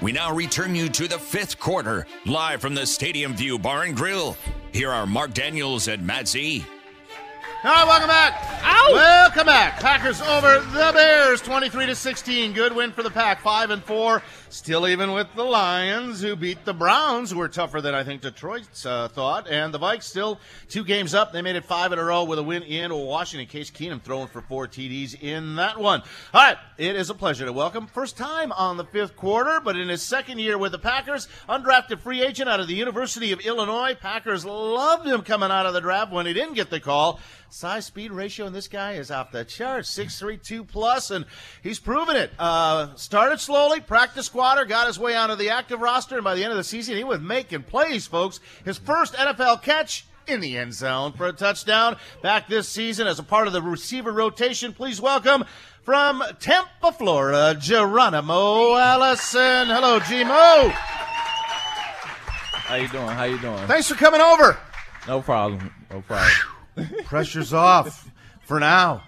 We 0.00 0.12
now 0.12 0.32
return 0.32 0.74
you 0.76 0.88
to 0.88 1.08
the 1.08 1.18
fifth 1.18 1.58
quarter, 1.58 2.06
live 2.26 2.60
from 2.60 2.74
the 2.76 2.86
Stadium 2.86 3.34
View 3.34 3.58
Bar 3.58 3.82
and 3.82 3.96
Grill. 3.96 4.36
Here 4.72 4.90
are 4.90 5.06
Mark 5.06 5.34
Daniels 5.34 5.86
and 5.86 6.06
Matt 6.06 6.28
Z. 6.28 6.64
All 7.64 7.70
right, 7.70 7.86
welcome 7.86 8.08
back. 8.08 8.51
Ow! 8.64 8.90
Welcome 8.92 9.46
back. 9.46 9.80
Packers 9.80 10.20
over 10.20 10.60
the 10.60 10.92
Bears, 10.94 11.40
23 11.40 11.86
to 11.86 11.94
16. 11.94 12.52
Good 12.52 12.74
win 12.74 12.92
for 12.92 13.02
the 13.02 13.10
Pack, 13.10 13.40
five 13.40 13.70
and 13.70 13.82
four. 13.82 14.22
Still 14.50 14.86
even 14.86 15.12
with 15.12 15.28
the 15.34 15.42
Lions, 15.42 16.20
who 16.20 16.36
beat 16.36 16.64
the 16.66 16.74
Browns, 16.74 17.30
who 17.30 17.38
were 17.38 17.48
tougher 17.48 17.80
than 17.80 17.94
I 17.94 18.04
think 18.04 18.20
Detroit 18.20 18.68
uh, 18.84 19.08
thought, 19.08 19.48
and 19.48 19.72
the 19.72 19.78
Vikes 19.78 20.02
still 20.02 20.38
two 20.68 20.84
games 20.84 21.14
up. 21.14 21.32
They 21.32 21.40
made 21.40 21.56
it 21.56 21.64
five 21.64 21.92
in 21.92 21.98
a 21.98 22.04
row 22.04 22.24
with 22.24 22.38
a 22.38 22.42
win 22.42 22.62
in 22.62 22.92
Washington. 22.94 23.48
Case 23.48 23.70
Keenum 23.70 24.02
throwing 24.02 24.28
for 24.28 24.42
four 24.42 24.68
TDs 24.68 25.20
in 25.20 25.56
that 25.56 25.80
one. 25.80 26.02
All 26.34 26.42
right, 26.42 26.58
it 26.76 26.94
is 26.94 27.08
a 27.08 27.14
pleasure 27.14 27.46
to 27.46 27.52
welcome 27.52 27.86
first 27.86 28.18
time 28.18 28.52
on 28.52 28.76
the 28.76 28.84
fifth 28.84 29.16
quarter, 29.16 29.58
but 29.64 29.76
in 29.76 29.88
his 29.88 30.02
second 30.02 30.38
year 30.38 30.58
with 30.58 30.72
the 30.72 30.78
Packers, 30.78 31.28
undrafted 31.48 32.00
free 32.00 32.22
agent 32.22 32.50
out 32.50 32.60
of 32.60 32.68
the 32.68 32.74
University 32.74 33.32
of 33.32 33.40
Illinois. 33.40 33.96
Packers 33.98 34.44
loved 34.44 35.06
him 35.06 35.22
coming 35.22 35.50
out 35.50 35.64
of 35.64 35.72
the 35.72 35.80
draft 35.80 36.12
when 36.12 36.26
he 36.26 36.34
didn't 36.34 36.54
get 36.54 36.68
the 36.68 36.78
call. 36.78 37.18
Size 37.48 37.84
speed 37.84 38.12
ratio 38.12 38.48
in 38.52 38.54
this 38.54 38.68
guy 38.68 38.92
is 38.92 39.10
off 39.10 39.32
the 39.32 39.46
charts, 39.46 39.88
six 39.88 40.18
three 40.18 40.36
two 40.36 40.62
plus, 40.62 41.10
and 41.10 41.24
he's 41.62 41.78
proven 41.78 42.16
it. 42.16 42.30
Uh, 42.38 42.94
started 42.96 43.40
slowly, 43.40 43.80
practice 43.80 44.26
squatter, 44.26 44.66
got 44.66 44.86
his 44.86 44.98
way 44.98 45.16
onto 45.16 45.34
the 45.36 45.48
active 45.48 45.80
roster, 45.80 46.16
and 46.16 46.24
by 46.24 46.34
the 46.34 46.44
end 46.44 46.50
of 46.50 46.58
the 46.58 46.64
season, 46.64 46.94
he 46.94 47.02
was 47.02 47.18
making 47.18 47.62
plays, 47.62 48.06
folks. 48.06 48.40
His 48.62 48.76
first 48.76 49.14
NFL 49.14 49.62
catch 49.62 50.04
in 50.26 50.40
the 50.40 50.58
end 50.58 50.74
zone 50.74 51.12
for 51.12 51.26
a 51.26 51.32
touchdown. 51.32 51.96
Back 52.20 52.46
this 52.46 52.68
season 52.68 53.06
as 53.06 53.18
a 53.18 53.22
part 53.22 53.46
of 53.46 53.54
the 53.54 53.62
receiver 53.62 54.12
rotation. 54.12 54.74
Please 54.74 55.00
welcome 55.00 55.44
from 55.82 56.22
Tampa, 56.38 56.92
Florida, 56.92 57.58
Geronimo 57.58 58.76
Allison. 58.76 59.68
Hello, 59.68 59.98
Gmo. 59.98 60.70
How 62.60 62.74
you 62.74 62.88
doing? 62.88 63.08
How 63.08 63.24
you 63.24 63.38
doing? 63.38 63.66
Thanks 63.66 63.88
for 63.88 63.94
coming 63.94 64.20
over. 64.20 64.58
No 65.08 65.22
problem. 65.22 65.72
No 65.90 66.02
problem. 66.02 66.30
Pressure's 67.04 67.52
off 67.52 68.11
for 68.44 68.60
now. 68.60 69.02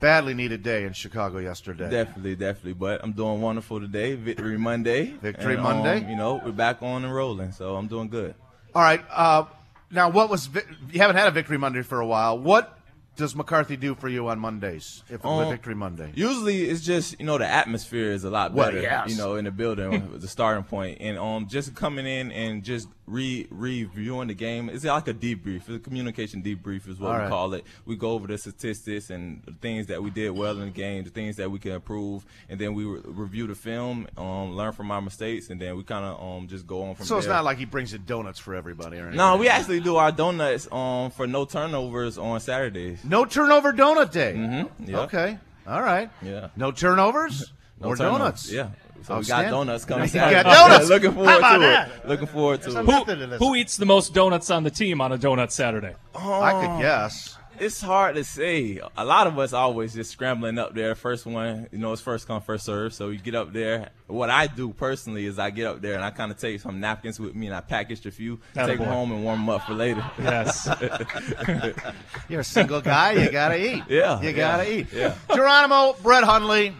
Badly 0.00 0.34
needed 0.34 0.62
day 0.62 0.84
in 0.84 0.92
Chicago 0.92 1.38
yesterday. 1.38 1.88
definitely, 1.88 2.36
definitely. 2.36 2.74
But 2.74 3.02
I'm 3.02 3.12
doing 3.12 3.40
wonderful 3.40 3.80
today. 3.80 4.14
Victory 4.16 4.58
Monday. 4.58 5.06
Victory 5.22 5.54
And, 5.54 5.66
um, 5.66 5.78
Monday. 5.78 6.10
you 6.10 6.16
know, 6.16 6.42
we're 6.44 6.52
back 6.52 6.82
on 6.82 7.04
and 7.04 7.14
rolling, 7.14 7.52
so 7.52 7.76
I'm 7.76 7.86
doing 7.86 8.08
good. 8.08 8.34
All 8.74 8.82
right. 8.82 9.02
Uh, 9.10 9.44
now, 9.90 10.10
what 10.10 10.28
was 10.28 10.46
vi- 10.46 10.60
you 10.92 11.00
haven't 11.00 11.16
had 11.16 11.28
a 11.28 11.30
Victory 11.30 11.56
Monday 11.56 11.80
for 11.82 12.00
a 12.00 12.06
while? 12.06 12.38
What 12.38 12.78
does 13.16 13.34
McCarthy 13.36 13.76
do 13.76 13.94
for 13.94 14.08
you 14.08 14.28
on 14.28 14.40
Mondays? 14.40 15.04
If 15.08 15.24
Um, 15.24 15.48
Victory 15.48 15.76
Monday, 15.76 16.10
Usually, 16.16 16.64
it's 16.64 16.80
just 16.82 17.18
you 17.20 17.24
know 17.24 17.38
the 17.38 17.46
atmosphere 17.48 18.10
is 18.10 18.24
a 18.24 18.30
lot 18.30 18.52
Well, 18.52 18.66
better. 18.66 18.82
yes. 18.82 19.08
You 19.10 19.16
know, 19.16 19.36
in 19.36 19.44
the 19.46 19.52
building, 19.52 20.10
the 20.18 20.28
starting 20.28 20.64
point, 20.64 20.98
and 21.00 21.16
um, 21.16 21.46
just 21.48 21.74
coming 21.76 22.06
in 22.06 22.30
and 22.32 22.62
just 22.64 22.88
re 23.06 23.46
reviewing 23.50 24.28
the 24.28 24.34
game. 24.34 24.68
It's 24.68 24.84
like 24.84 25.08
a 25.08 25.14
debrief. 25.14 25.56
It's 25.56 25.68
a 25.68 25.78
communication 25.78 26.42
debrief 26.42 26.88
is 26.88 26.98
what 26.98 27.08
All 27.10 27.16
we 27.16 27.22
right. 27.22 27.28
call 27.28 27.54
it. 27.54 27.64
We 27.84 27.96
go 27.96 28.12
over 28.12 28.26
the 28.26 28.38
statistics 28.38 29.10
and 29.10 29.42
the 29.44 29.52
things 29.52 29.86
that 29.88 30.02
we 30.02 30.10
did 30.10 30.30
well 30.30 30.52
in 30.58 30.66
the 30.66 30.70
game, 30.70 31.04
the 31.04 31.10
things 31.10 31.36
that 31.36 31.50
we 31.50 31.58
can 31.58 31.72
improve, 31.72 32.24
and 32.48 32.58
then 32.58 32.74
we 32.74 32.84
re- 32.84 33.00
review 33.04 33.46
the 33.46 33.54
film, 33.54 34.06
um, 34.16 34.56
learn 34.56 34.72
from 34.72 34.90
our 34.90 35.02
mistakes, 35.02 35.50
and 35.50 35.60
then 35.60 35.76
we 35.76 35.82
kind 35.82 36.04
of 36.04 36.22
um 36.22 36.48
just 36.48 36.66
go 36.66 36.82
on 36.84 36.94
from 36.94 37.04
so 37.06 37.14
there. 37.14 37.18
it's 37.18 37.28
not 37.28 37.44
like 37.44 37.58
he 37.58 37.64
brings 37.66 37.92
the 37.92 37.98
donuts 37.98 38.38
for 38.38 38.54
everybody, 38.54 38.96
or 38.98 39.02
anything. 39.02 39.18
No, 39.18 39.36
we 39.36 39.48
actually 39.48 39.80
do 39.80 39.96
our 39.96 40.10
donuts 40.12 40.66
um 40.72 41.10
for 41.10 41.26
no 41.26 41.44
turnovers 41.44 42.16
on 42.18 42.40
Saturdays. 42.40 43.04
no 43.04 43.24
turnover 43.24 43.72
donut 43.72 44.10
day. 44.12 44.34
Mm-hmm. 44.36 44.94
Okay. 44.94 45.38
All 45.66 45.82
right. 45.82 46.10
Yeah. 46.22 46.48
No 46.56 46.70
turnovers. 46.72 47.50
No 47.80 47.88
or 47.88 47.96
turnovers. 47.96 48.18
donuts. 48.18 48.52
Yeah. 48.52 48.68
So 49.04 49.14
we 49.14 49.18
Outstanding. 49.18 49.50
got 49.50 49.56
donuts 49.58 49.84
coming 49.84 50.08
Saturday. 50.08 50.42
got 50.42 50.68
donuts. 50.70 50.88
Looking 50.88 51.10
How 51.10 51.14
forward 51.16 51.36
about 51.36 51.52
to 51.54 51.60
that? 51.60 51.88
it. 51.90 52.08
Looking 52.08 52.26
forward 52.26 52.62
to 52.62 52.70
it. 52.70 52.74
Who, 52.76 52.82
method 52.84 53.18
to 53.18 53.26
this. 53.26 53.38
who 53.38 53.54
eats 53.54 53.76
the 53.76 53.86
most 53.86 54.14
donuts 54.14 54.50
on 54.50 54.62
the 54.64 54.70
team 54.70 55.00
on 55.00 55.12
a 55.12 55.18
donut 55.18 55.50
Saturday? 55.50 55.94
I 56.14 56.52
Um, 56.52 56.60
could 56.76 56.82
guess. 56.82 57.36
It's 57.56 57.80
hard 57.80 58.16
to 58.16 58.24
say. 58.24 58.80
A 58.96 59.04
lot 59.04 59.28
of 59.28 59.38
us 59.38 59.52
always 59.52 59.94
just 59.94 60.10
scrambling 60.10 60.58
up 60.58 60.74
there. 60.74 60.96
First 60.96 61.24
one, 61.24 61.68
you 61.70 61.78
know, 61.78 61.92
it's 61.92 62.02
first 62.02 62.26
come, 62.26 62.42
first 62.42 62.64
serve. 62.64 62.92
So 62.92 63.10
you 63.10 63.18
get 63.20 63.36
up 63.36 63.52
there. 63.52 63.90
What 64.08 64.28
I 64.28 64.48
do 64.48 64.72
personally 64.72 65.24
is 65.26 65.38
I 65.38 65.50
get 65.50 65.68
up 65.68 65.80
there 65.80 65.94
and 65.94 66.02
I 66.02 66.10
kind 66.10 66.32
of 66.32 66.38
take 66.38 66.60
some 66.60 66.80
napkins 66.80 67.20
with 67.20 67.36
me 67.36 67.46
and 67.46 67.54
I 67.54 67.60
package 67.60 68.04
a 68.06 68.10
few, 68.10 68.40
take 68.54 68.78
them 68.80 68.88
home 68.88 69.12
and 69.12 69.22
warm 69.22 69.38
them 69.40 69.50
up 69.50 69.62
for 69.66 69.74
later. 69.74 70.04
Yes. 70.18 70.66
You're 72.28 72.40
a 72.40 72.44
single 72.44 72.80
guy. 72.80 73.12
You 73.12 73.30
gotta 73.30 73.56
eat. 73.58 73.84
Yeah, 73.88 74.20
You 74.20 74.32
gotta 74.32 74.68
eat. 74.72 74.88
yeah. 74.92 75.14
Geronimo, 75.32 75.94
Brett 76.02 76.24
Hundley 76.24 76.74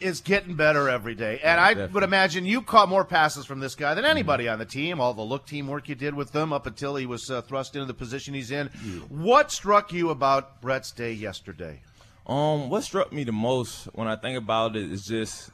is 0.00 0.20
getting 0.20 0.54
better 0.54 0.88
every 0.88 1.14
day. 1.14 1.40
And 1.42 1.60
I 1.60 1.68
definitely. 1.68 1.94
would 1.94 2.02
imagine 2.02 2.46
you 2.46 2.62
caught 2.62 2.88
more 2.88 3.04
passes 3.04 3.44
from 3.46 3.60
this 3.60 3.74
guy 3.74 3.94
than 3.94 4.04
anybody 4.04 4.48
on 4.48 4.58
the 4.58 4.64
team. 4.64 5.00
All 5.00 5.14
the 5.14 5.22
look 5.22 5.46
teamwork 5.46 5.88
you 5.88 5.94
did 5.94 6.14
with 6.14 6.32
them 6.32 6.52
up 6.52 6.66
until 6.66 6.96
he 6.96 7.06
was 7.06 7.30
uh, 7.30 7.42
thrust 7.42 7.74
into 7.74 7.86
the 7.86 7.94
position 7.94 8.34
he's 8.34 8.50
in. 8.50 8.68
What 9.08 9.50
struck 9.50 9.92
you 9.92 10.10
about 10.10 10.60
Brett's 10.60 10.92
day 10.92 11.12
yesterday? 11.12 11.80
Um, 12.26 12.68
what 12.68 12.82
struck 12.84 13.12
me 13.12 13.24
the 13.24 13.32
most 13.32 13.86
when 13.94 14.06
I 14.06 14.16
think 14.16 14.36
about 14.36 14.76
it 14.76 14.90
is 14.90 15.06
just 15.06 15.50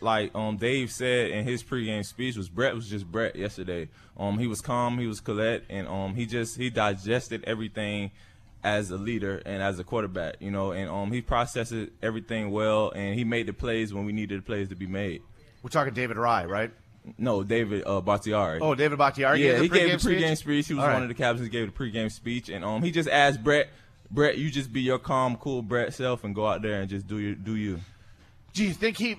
like 0.00 0.34
um 0.34 0.56
Dave 0.56 0.90
said 0.90 1.30
in 1.30 1.44
his 1.44 1.62
pregame 1.62 2.04
speech 2.04 2.36
was 2.36 2.48
Brett 2.48 2.74
was 2.74 2.88
just 2.88 3.10
Brett 3.10 3.36
yesterday. 3.36 3.88
Um, 4.16 4.38
he 4.38 4.46
was 4.46 4.60
calm, 4.60 4.98
he 4.98 5.06
was 5.06 5.20
collect, 5.20 5.70
and 5.70 5.86
um 5.88 6.14
he 6.14 6.26
just 6.26 6.56
he 6.56 6.70
digested 6.70 7.44
everything 7.44 8.10
as 8.66 8.90
a 8.90 8.96
leader 8.96 9.40
and 9.46 9.62
as 9.62 9.78
a 9.78 9.84
quarterback, 9.84 10.36
you 10.40 10.50
know, 10.50 10.72
and 10.72 10.90
um 10.90 11.12
he 11.12 11.22
processed 11.22 11.72
everything 12.02 12.50
well, 12.50 12.90
and 12.90 13.14
he 13.14 13.24
made 13.24 13.46
the 13.46 13.52
plays 13.52 13.94
when 13.94 14.04
we 14.04 14.12
needed 14.12 14.40
the 14.40 14.42
plays 14.42 14.68
to 14.68 14.74
be 14.74 14.88
made. 14.88 15.22
We're 15.62 15.70
talking 15.70 15.94
David 15.94 16.16
Rye, 16.16 16.44
right? 16.44 16.72
No, 17.16 17.44
David 17.44 17.84
uh, 17.86 18.00
Bakhtiari. 18.00 18.58
Oh, 18.60 18.74
David 18.74 18.98
Bakhtiari. 18.98 19.42
Yeah, 19.42 19.52
gave 19.52 19.60
he 19.62 19.68
gave 19.68 20.02
the 20.02 20.08
pregame 20.08 20.18
pregame 20.18 20.36
speech? 20.36 20.38
speech. 20.38 20.66
He 20.66 20.74
was 20.74 20.84
right. 20.84 20.94
one 20.94 21.02
of 21.02 21.08
the 21.08 21.14
captains. 21.14 21.46
He 21.46 21.50
gave 21.50 21.72
the 21.72 21.78
pregame 21.78 22.10
speech, 22.10 22.48
and 22.48 22.64
um, 22.64 22.82
he 22.82 22.90
just 22.90 23.08
asked 23.08 23.44
Brett, 23.44 23.68
Brett, 24.10 24.36
you 24.38 24.50
just 24.50 24.72
be 24.72 24.80
your 24.80 24.98
calm, 24.98 25.36
cool 25.36 25.62
Brett 25.62 25.94
self, 25.94 26.24
and 26.24 26.34
go 26.34 26.46
out 26.46 26.62
there 26.62 26.80
and 26.80 26.90
just 26.90 27.06
do 27.06 27.18
your 27.18 27.36
do 27.36 27.54
you. 27.54 27.78
Do 28.52 28.64
you 28.64 28.72
think 28.72 28.98
he? 28.98 29.16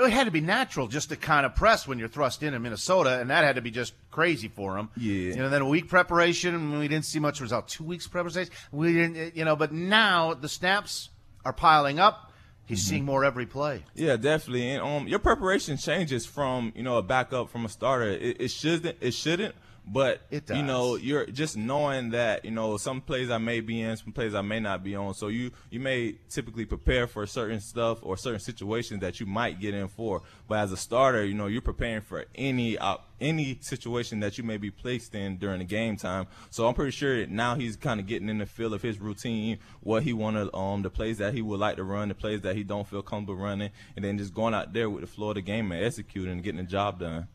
It 0.00 0.12
had 0.12 0.24
to 0.24 0.30
be 0.30 0.40
natural 0.40 0.86
just 0.88 1.08
to 1.10 1.16
kind 1.16 1.44
of 1.44 1.54
press 1.54 1.86
when 1.86 1.98
you're 1.98 2.08
thrust 2.08 2.42
in 2.42 2.54
in 2.54 2.62
Minnesota, 2.62 3.20
and 3.20 3.30
that 3.30 3.44
had 3.44 3.56
to 3.56 3.62
be 3.62 3.70
just 3.70 3.94
crazy 4.10 4.48
for 4.48 4.76
him. 4.78 4.88
Yeah. 4.96 5.12
You 5.12 5.36
know, 5.36 5.48
then 5.48 5.62
a 5.62 5.68
week 5.68 5.88
preparation, 5.88 6.78
we 6.78 6.88
didn't 6.88 7.04
see 7.04 7.18
much 7.18 7.40
result. 7.40 7.68
Two 7.68 7.84
weeks 7.84 8.06
preparation, 8.06 8.52
we 8.72 8.92
didn't. 8.92 9.36
You 9.36 9.44
know, 9.44 9.56
but 9.56 9.72
now 9.72 10.34
the 10.34 10.48
snaps 10.48 11.10
are 11.44 11.52
piling 11.52 11.98
up. 11.98 12.32
He's 12.66 12.80
Mm-hmm. 12.80 12.88
seeing 12.90 13.04
more 13.06 13.24
every 13.24 13.46
play. 13.46 13.82
Yeah, 13.94 14.16
definitely. 14.16 14.70
And 14.72 14.82
um, 14.82 15.08
your 15.08 15.18
preparation 15.20 15.78
changes 15.78 16.26
from 16.26 16.72
you 16.76 16.82
know 16.82 16.98
a 16.98 17.02
backup 17.02 17.48
from 17.50 17.64
a 17.64 17.68
starter. 17.68 18.10
It, 18.10 18.40
it 18.40 18.48
shouldn't. 18.50 18.96
It 19.00 19.12
shouldn't. 19.14 19.54
But 19.90 20.20
you 20.30 20.62
know, 20.62 20.96
you're 20.96 21.26
just 21.26 21.56
knowing 21.56 22.10
that 22.10 22.44
you 22.44 22.50
know 22.50 22.76
some 22.76 23.00
plays 23.00 23.30
I 23.30 23.38
may 23.38 23.60
be 23.60 23.80
in, 23.80 23.96
some 23.96 24.12
plays 24.12 24.34
I 24.34 24.42
may 24.42 24.60
not 24.60 24.84
be 24.84 24.94
on. 24.94 25.14
So 25.14 25.28
you 25.28 25.50
you 25.70 25.80
may 25.80 26.16
typically 26.28 26.66
prepare 26.66 27.06
for 27.06 27.26
certain 27.26 27.60
stuff 27.60 27.98
or 28.02 28.16
certain 28.16 28.40
situations 28.40 29.00
that 29.00 29.18
you 29.18 29.26
might 29.26 29.60
get 29.60 29.74
in 29.74 29.88
for. 29.88 30.22
But 30.46 30.58
as 30.58 30.72
a 30.72 30.76
starter, 30.76 31.24
you 31.24 31.34
know, 31.34 31.46
you're 31.46 31.62
preparing 31.62 32.02
for 32.02 32.26
any 32.34 32.76
uh, 32.76 32.98
any 33.20 33.58
situation 33.60 34.20
that 34.20 34.36
you 34.36 34.44
may 34.44 34.58
be 34.58 34.70
placed 34.70 35.14
in 35.14 35.38
during 35.38 35.60
the 35.60 35.64
game 35.64 35.96
time. 35.96 36.26
So 36.50 36.66
I'm 36.68 36.74
pretty 36.74 36.92
sure 36.92 37.20
that 37.20 37.30
now 37.30 37.54
he's 37.54 37.76
kind 37.76 37.98
of 37.98 38.06
getting 38.06 38.28
in 38.28 38.38
the 38.38 38.46
feel 38.46 38.74
of 38.74 38.82
his 38.82 39.00
routine, 39.00 39.58
what 39.80 40.02
he 40.02 40.12
wanted, 40.12 40.54
um, 40.54 40.82
the 40.82 40.90
plays 40.90 41.18
that 41.18 41.34
he 41.34 41.42
would 41.42 41.60
like 41.60 41.76
to 41.76 41.84
run, 41.84 42.08
the 42.08 42.14
plays 42.14 42.42
that 42.42 42.56
he 42.56 42.62
don't 42.62 42.86
feel 42.86 43.02
comfortable 43.02 43.42
running, 43.42 43.70
and 43.96 44.04
then 44.04 44.18
just 44.18 44.34
going 44.34 44.54
out 44.54 44.72
there 44.72 44.90
with 44.90 45.00
the 45.00 45.06
flow 45.06 45.30
of 45.30 45.36
the 45.36 45.42
game 45.42 45.72
and 45.72 45.84
executing 45.84 46.32
and 46.32 46.42
getting 46.42 46.60
the 46.60 46.70
job 46.70 47.00
done. 47.00 47.26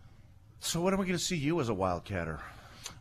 So 0.64 0.80
when 0.82 0.94
are 0.94 0.98
we 0.98 1.06
going 1.06 1.18
to 1.18 1.24
see 1.24 1.36
you 1.36 1.60
as 1.60 1.68
a 1.70 1.74
wildcatter? 1.74 2.40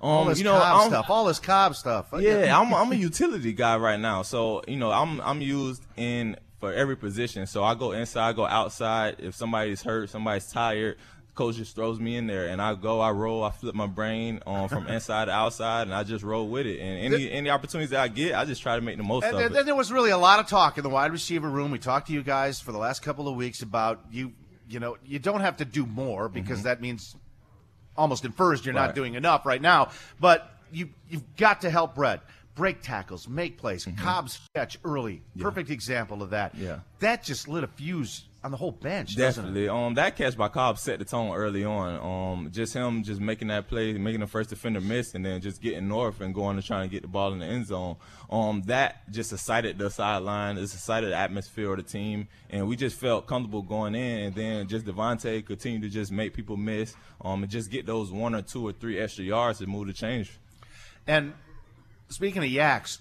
Um, 0.00 0.08
all 0.10 0.24
this 0.24 0.38
you 0.38 0.44
know, 0.44 0.58
Cobb 0.58 0.80
I'm- 0.80 0.90
stuff, 0.90 1.06
all 1.10 1.24
this 1.26 1.38
Cobb 1.38 1.76
stuff. 1.76 2.06
Yeah, 2.18 2.58
I'm 2.58 2.74
I'm 2.74 2.90
a 2.90 2.94
utility 3.10 3.52
guy 3.52 3.76
right 3.76 3.98
now. 4.00 4.22
So 4.22 4.62
you 4.66 4.76
know, 4.76 4.90
I'm 4.90 5.20
I'm 5.20 5.40
used 5.40 5.84
in 5.96 6.36
for 6.58 6.72
every 6.72 6.96
position. 6.96 7.46
So 7.46 7.62
I 7.62 7.74
go 7.74 7.92
inside, 7.92 8.30
I 8.30 8.32
go 8.32 8.46
outside. 8.46 9.16
If 9.20 9.36
somebody's 9.36 9.82
hurt, 9.82 10.10
somebody's 10.10 10.50
tired, 10.50 10.96
coach 11.36 11.54
just 11.56 11.76
throws 11.76 12.00
me 12.00 12.16
in 12.16 12.26
there, 12.26 12.48
and 12.48 12.60
I 12.60 12.74
go, 12.74 13.00
I 13.00 13.10
roll, 13.12 13.44
I 13.44 13.50
flip 13.50 13.76
my 13.76 13.86
brain 13.86 14.40
um, 14.44 14.68
from 14.68 14.86
inside 14.88 15.26
to 15.26 15.30
outside, 15.32 15.82
and 15.82 15.94
I 15.94 16.02
just 16.02 16.24
roll 16.24 16.48
with 16.48 16.66
it. 16.66 16.80
And 16.80 17.14
any 17.14 17.30
any 17.30 17.48
opportunities 17.50 17.90
that 17.90 18.00
I 18.00 18.08
get, 18.08 18.34
I 18.34 18.44
just 18.44 18.60
try 18.60 18.74
to 18.74 18.82
make 18.82 18.96
the 18.96 19.04
most 19.04 19.22
And 19.24 19.34
of 19.34 19.38
then, 19.40 19.52
it. 19.52 19.54
then 19.54 19.66
there 19.66 19.76
was 19.76 19.92
really 19.92 20.10
a 20.10 20.18
lot 20.18 20.40
of 20.40 20.48
talk 20.48 20.78
in 20.78 20.82
the 20.82 20.90
wide 20.90 21.12
receiver 21.12 21.48
room. 21.48 21.70
We 21.70 21.78
talked 21.78 22.08
to 22.08 22.12
you 22.12 22.24
guys 22.24 22.60
for 22.60 22.72
the 22.72 22.78
last 22.78 23.02
couple 23.02 23.28
of 23.28 23.36
weeks 23.36 23.62
about 23.62 24.00
you. 24.10 24.32
You 24.68 24.80
know, 24.80 24.96
you 25.04 25.18
don't 25.20 25.42
have 25.42 25.58
to 25.58 25.64
do 25.64 25.86
more 25.86 26.28
because 26.28 26.62
that 26.62 26.80
means 26.80 27.14
almost 27.96 28.24
infers 28.24 28.64
you're 28.64 28.74
not 28.74 28.90
Mm-hmm. 28.90 28.96
Doing 28.96 29.14
enough 29.14 29.46
right 29.46 29.62
now. 29.62 29.90
But 30.20 30.50
you 30.72 30.90
you've 31.08 31.36
got 31.36 31.60
to 31.62 31.70
help 31.70 31.94
Brett 31.94 32.22
break 32.54 32.82
tackles, 32.82 33.28
make 33.28 33.58
plays. 33.58 33.86
Cobb's 33.98 34.40
catch 34.54 34.78
early, 34.84 35.22
perfect 35.38 35.70
example 35.70 36.22
of 36.22 36.30
that. 36.30 36.54
Mm-hmm. 36.54 36.64
Yeah. 36.64 36.78
that 37.00 37.22
just 37.24 37.48
lit 37.48 37.64
a 37.64 37.68
fuse 37.68 38.24
on 38.44 38.50
the 38.50 38.56
whole 38.56 38.72
bench. 38.72 39.16
Definitely. 39.16 39.68
Um, 39.68 39.94
that 39.94 40.16
catch 40.16 40.36
by 40.36 40.48
Cobb 40.48 40.76
set 40.78 40.98
the 40.98 41.04
tone 41.04 41.34
early 41.34 41.64
on. 41.64 41.94
Um, 42.40 42.50
just 42.50 42.74
him 42.74 43.04
just 43.04 43.20
making 43.20 43.48
that 43.48 43.68
play, 43.68 43.92
making 43.92 44.20
the 44.20 44.26
first 44.26 44.50
defender 44.50 44.80
miss, 44.80 45.14
and 45.14 45.24
then 45.24 45.40
just 45.40 45.62
getting 45.62 45.86
north 45.86 46.20
and 46.20 46.34
going 46.34 46.56
and 46.56 46.66
trying 46.66 46.88
to 46.88 46.92
get 46.92 47.02
the 47.02 47.08
ball 47.08 47.32
in 47.32 47.38
the 47.38 47.46
end 47.46 47.66
zone. 47.66 47.96
Um, 48.30 48.62
that 48.66 49.08
just 49.10 49.32
excited 49.32 49.78
the 49.78 49.90
sideline. 49.90 50.58
It 50.58 50.62
excited 50.62 51.10
the 51.10 51.16
atmosphere 51.16 51.70
of 51.70 51.76
the 51.76 51.84
team, 51.84 52.26
and 52.50 52.66
we 52.66 52.74
just 52.74 52.98
felt 52.98 53.26
comfortable 53.26 53.62
going 53.62 53.94
in. 53.94 54.18
And 54.24 54.34
then 54.34 54.66
just 54.66 54.86
Davante 54.86 55.46
continued 55.46 55.82
to 55.82 55.88
just 55.88 56.10
make 56.10 56.34
people 56.34 56.56
miss, 56.56 56.96
um, 57.20 57.44
and 57.44 57.52
just 57.52 57.70
get 57.70 57.86
those 57.86 58.10
one 58.10 58.34
or 58.34 58.42
two 58.42 58.66
or 58.66 58.72
three 58.72 58.98
extra 58.98 59.24
yards 59.24 59.60
to 59.60 59.66
move 59.66 59.86
the 59.86 59.92
change. 59.92 60.38
And 61.06 61.32
speaking 62.12 62.42
of 62.42 62.48
yaks, 62.48 62.98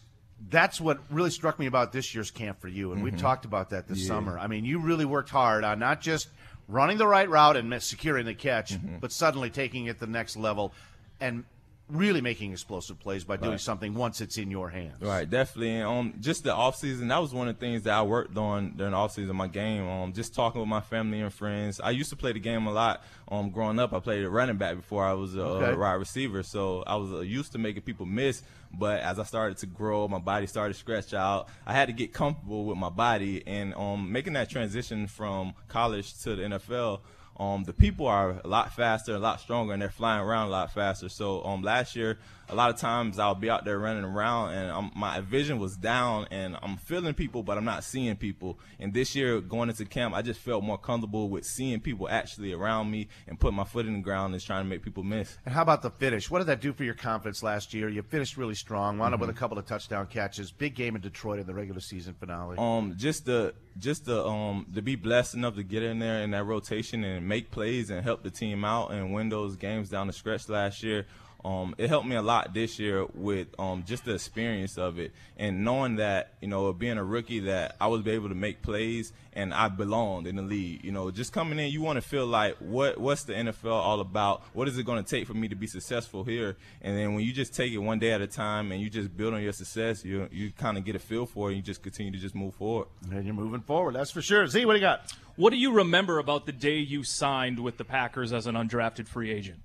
that's 0.50 0.82
what 0.82 1.00
really 1.10 1.30
struck 1.30 1.60
me 1.60 1.68
about 1.68 1.92
this 1.92 2.16
year's 2.16 2.32
camp 2.32 2.60
for 2.60 2.68
you, 2.68 2.92
and 2.94 3.04
we've 3.04 3.14
mm-hmm. 3.14 3.22
talked 3.22 3.46
about 3.46 3.70
that 3.70 3.88
this 3.88 4.08
summer. 4.08 4.40
I 4.40 4.48
mean, 4.48 4.66
you 4.66 4.80
really 4.80 5.06
worked 5.06 5.30
hard 5.30 5.64
on 5.64 5.80
not 5.80 6.02
just 6.02 6.30
running 6.68 6.98
the 6.98 7.08
right 7.08 7.30
route 7.30 7.58
and 7.58 7.82
securing 7.82 8.26
the 8.26 8.34
catch, 8.34 8.74
mm-hmm. 8.74 8.98
but 9.00 9.12
suddenly 9.12 9.50
taking 9.50 9.86
it 9.86 10.00
the 10.00 10.08
next 10.08 10.36
level. 10.36 10.74
And 11.20 11.44
really 11.92 12.22
making 12.22 12.52
explosive 12.52 13.00
plays 13.00 13.24
by 13.24 13.38
doing 13.38 13.52
Right. 13.52 13.60
something 13.62 13.94
once 13.94 14.22
it's 14.22 14.38
in 14.38 14.50
your 14.50 14.70
hands. 14.70 15.02
Right, 15.02 15.30
definitely. 15.30 15.76
And 15.76 15.84
um, 15.88 16.14
just 16.20 16.44
the 16.44 16.54
off 16.54 16.76
season, 16.76 17.08
that 17.10 17.20
was 17.20 17.34
one 17.34 17.48
of 17.48 17.56
the 17.56 17.60
things 17.60 17.84
that 17.84 17.94
I 17.94 18.02
worked 18.02 18.38
on 18.38 18.74
during 18.78 18.92
the 18.92 18.98
off 18.98 19.12
season 19.14 19.32
of 19.32 19.36
my 19.36 19.48
game. 19.48 19.88
Um, 19.88 20.14
just 20.14 20.34
talking 20.34 20.62
with 20.62 20.68
my 20.70 20.82
family 20.82 21.20
and 21.22 21.34
friends. 21.34 21.80
I 21.82 21.92
used 21.92 22.10
to 22.12 22.16
play 22.16 22.32
the 22.34 22.40
game 22.40 22.66
a 22.68 22.72
lot. 22.72 23.04
Um, 23.30 23.50
growing 23.50 23.80
up, 23.80 23.94
I 23.94 24.00
played 24.00 24.24
a 24.24 24.30
running 24.30 24.58
back 24.58 24.76
before 24.76 25.06
I 25.06 25.14
was 25.14 25.36
a 25.36 25.42
Okay. 25.42 25.76
wide 25.78 25.94
receiver, 25.94 26.44
so 26.44 26.84
I 26.88 26.96
was 26.96 27.12
uh, 27.14 27.20
used 27.20 27.52
to 27.54 27.58
making 27.58 27.82
people 27.84 28.06
miss. 28.06 28.42
But 28.74 29.02
as 29.02 29.20
I 29.20 29.24
started 29.24 29.58
to 29.58 29.66
grow, 29.66 30.08
my 30.08 30.20
body 30.20 30.48
started 30.48 30.74
to 30.74 30.80
stretch 30.80 31.14
out. 31.14 31.50
I 31.66 31.74
had 31.74 31.88
to 31.88 31.94
get 31.94 32.14
comfortable 32.14 32.66
with 32.66 32.78
my 32.78 32.90
body, 32.90 33.44
and 33.46 33.74
um, 33.76 34.12
making 34.12 34.34
that 34.34 34.50
transition 34.50 35.08
from 35.08 35.54
college 35.68 36.18
to 36.24 36.36
the 36.36 36.44
NFL. 36.44 37.00
Um, 37.40 37.64
the 37.64 37.74
people 37.74 38.08
are 38.08 38.40
a 38.44 38.48
lot 38.48 38.74
faster, 38.74 39.16
a 39.16 39.20
lot 39.20 39.40
stronger, 39.40 39.74
and 39.74 39.82
they're 39.82 39.90
flying 39.90 40.22
around 40.22 40.48
a 40.48 40.52
lot 40.52 40.74
faster. 40.74 41.10
So 41.10 41.44
um, 41.44 41.62
last 41.62 41.96
year, 41.96 42.20
a 42.52 42.56
lot 42.56 42.70
of 42.70 42.78
times 42.78 43.18
I'll 43.18 43.34
be 43.36 43.50
out 43.50 43.64
there 43.66 43.80
running 43.80 44.04
around, 44.04 44.52
and 44.54 44.72
um, 44.72 44.92
my 44.96 45.22
vision 45.22 45.58
was 45.58 45.78
down, 45.78 46.28
and 46.32 46.58
I'm 46.62 46.76
feeling 46.78 47.14
people, 47.14 47.44
but 47.44 47.58
I'm 47.58 47.64
not 47.66 47.84
seeing 47.84 48.16
people. 48.18 48.60
And 48.80 48.94
this 48.94 49.16
year, 49.16 49.40
going 49.40 49.70
into 49.70 49.86
camp, 49.86 50.14
I 50.14 50.22
just 50.22 50.40
felt 50.40 50.64
more 50.64 50.78
comfortable 50.78 51.30
with 51.30 51.46
seeing 51.46 51.80
people 51.80 52.10
actually 52.10 52.52
around 52.54 52.92
me 52.92 53.08
and 53.28 53.40
putting 53.40 53.56
my 53.56 53.64
foot 53.64 53.86
in 53.86 53.94
the 53.94 54.00
ground 54.02 54.34
and 54.34 54.44
trying 54.44 54.64
to 54.66 54.70
make 54.70 54.84
people 54.84 55.04
miss. 55.04 55.38
And 55.46 55.54
how 55.56 55.62
about 55.62 55.82
the 55.82 55.90
finish? 55.92 56.30
What 56.30 56.40
did 56.40 56.48
that 56.48 56.60
do 56.62 56.74
for 56.74 56.84
your 56.84 56.94
confidence 56.94 57.42
last 57.42 57.74
year? 57.74 57.88
You 57.88 58.02
finished 58.02 58.36
really 58.38 58.56
strong, 58.56 58.98
wound 58.98 59.14
up 59.14 59.20
Mm-hmm. 59.22 59.28
with 59.28 59.36
a 59.36 59.40
couple 59.40 59.58
of 59.58 59.66
touchdown 59.66 60.08
catches. 60.08 60.52
Big 60.52 60.76
game 60.76 60.96
in 60.96 61.02
Detroit 61.02 61.40
in 61.40 61.46
the 61.48 61.54
regular 61.54 61.80
season 61.80 62.14
finale. 62.20 62.58
um 62.58 62.96
just 62.98 63.26
to 63.28 63.54
just 63.78 64.06
to 64.06 64.26
um 64.26 64.66
to 64.74 64.82
be 64.82 64.96
blessed 64.96 65.36
enough 65.36 65.56
to 65.56 65.64
get 65.64 65.84
in 65.84 66.00
there 66.00 66.22
in 66.24 66.32
that 66.32 66.44
rotation 66.44 67.04
and 67.04 67.28
make 67.28 67.52
plays 67.52 67.90
and 67.90 68.04
help 68.04 68.24
the 68.24 68.30
team 68.32 68.66
out 68.66 68.92
and 68.92 69.14
win 69.14 69.30
those 69.30 69.56
games 69.56 69.90
down 69.90 70.08
the 70.08 70.14
stretch 70.14 70.50
last 70.50 70.82
year. 70.84 71.06
Um, 71.44 71.74
it 71.78 71.90
helped 71.90 72.08
me 72.08 72.16
a 72.16 72.22
lot 72.22 72.54
this 72.54 72.78
year 72.78 73.06
with 73.14 73.48
um, 73.60 73.84
just 73.86 74.06
the 74.06 74.14
experience 74.14 74.78
of 74.78 75.00
it 75.00 75.12
and 75.38 75.64
knowing 75.66 75.96
that 75.96 76.34
you 76.40 76.48
know 76.48 76.72
being 76.74 76.98
a 76.98 77.04
rookie 77.04 77.40
that 77.42 77.76
I 77.82 77.88
was 77.88 78.06
able 78.06 78.30
to 78.30 78.36
make 78.36 78.62
plays 78.62 79.12
and 79.34 79.54
I 79.54 79.70
belonged 79.70 80.28
in 80.28 80.36
the 80.36 80.42
league. 80.42 80.84
You 80.84 80.92
know, 80.92 81.10
just 81.10 81.32
coming 81.34 81.58
in, 81.58 81.72
you 81.72 81.82
want 81.82 81.98
to 81.98 82.02
feel 82.02 82.26
like 82.28 82.58
what 82.60 83.00
what's 83.00 83.24
the 83.24 83.34
NFL 83.34 83.72
all 83.72 84.00
about? 84.02 84.44
What 84.54 84.68
is 84.68 84.78
it 84.78 84.86
going 84.86 85.04
to 85.04 85.10
take 85.10 85.26
for 85.28 85.34
me 85.34 85.48
to 85.48 85.56
be 85.56 85.68
successful 85.68 86.24
here? 86.24 86.58
And 86.82 86.98
then 86.98 87.16
when 87.16 87.24
you 87.24 87.34
just 87.34 87.56
take 87.56 87.72
it 87.72 87.78
one 87.80 87.98
day 87.98 88.12
at 88.12 88.22
a 88.22 88.28
time 88.28 88.72
and 88.72 88.80
you 88.82 88.90
just 88.90 89.16
build 89.18 89.34
on 89.34 89.42
your 89.42 89.54
success, 89.54 90.06
you 90.06 90.28
you 90.32 90.52
kind 90.52 90.78
of 90.78 90.86
get 90.86 90.96
a 90.96 91.00
feel 91.00 91.26
for 91.26 91.48
it. 91.50 91.54
and 91.54 91.58
You 91.58 91.64
just 91.64 91.82
continue 91.82 92.12
to 92.12 92.18
just 92.20 92.36
move 92.36 92.54
forward. 92.56 92.88
and 93.10 93.26
you're 93.26 93.34
moving 93.34 93.62
forward, 93.62 93.96
that's 93.96 94.12
for 94.12 94.22
sure. 94.22 94.46
Z, 94.48 94.66
what 94.66 94.74
do 94.74 94.80
you 94.80 94.86
got? 94.86 95.12
What 95.38 95.50
do 95.52 95.58
you 95.58 95.72
remember 95.74 96.20
about 96.20 96.46
the 96.46 96.52
day 96.52 96.78
you 96.78 97.04
signed 97.04 97.60
with 97.60 97.78
the 97.78 97.86
Packers 97.86 98.32
as 98.34 98.46
an 98.48 98.56
undrafted 98.56 99.08
free 99.08 99.32
agent? 99.32 99.62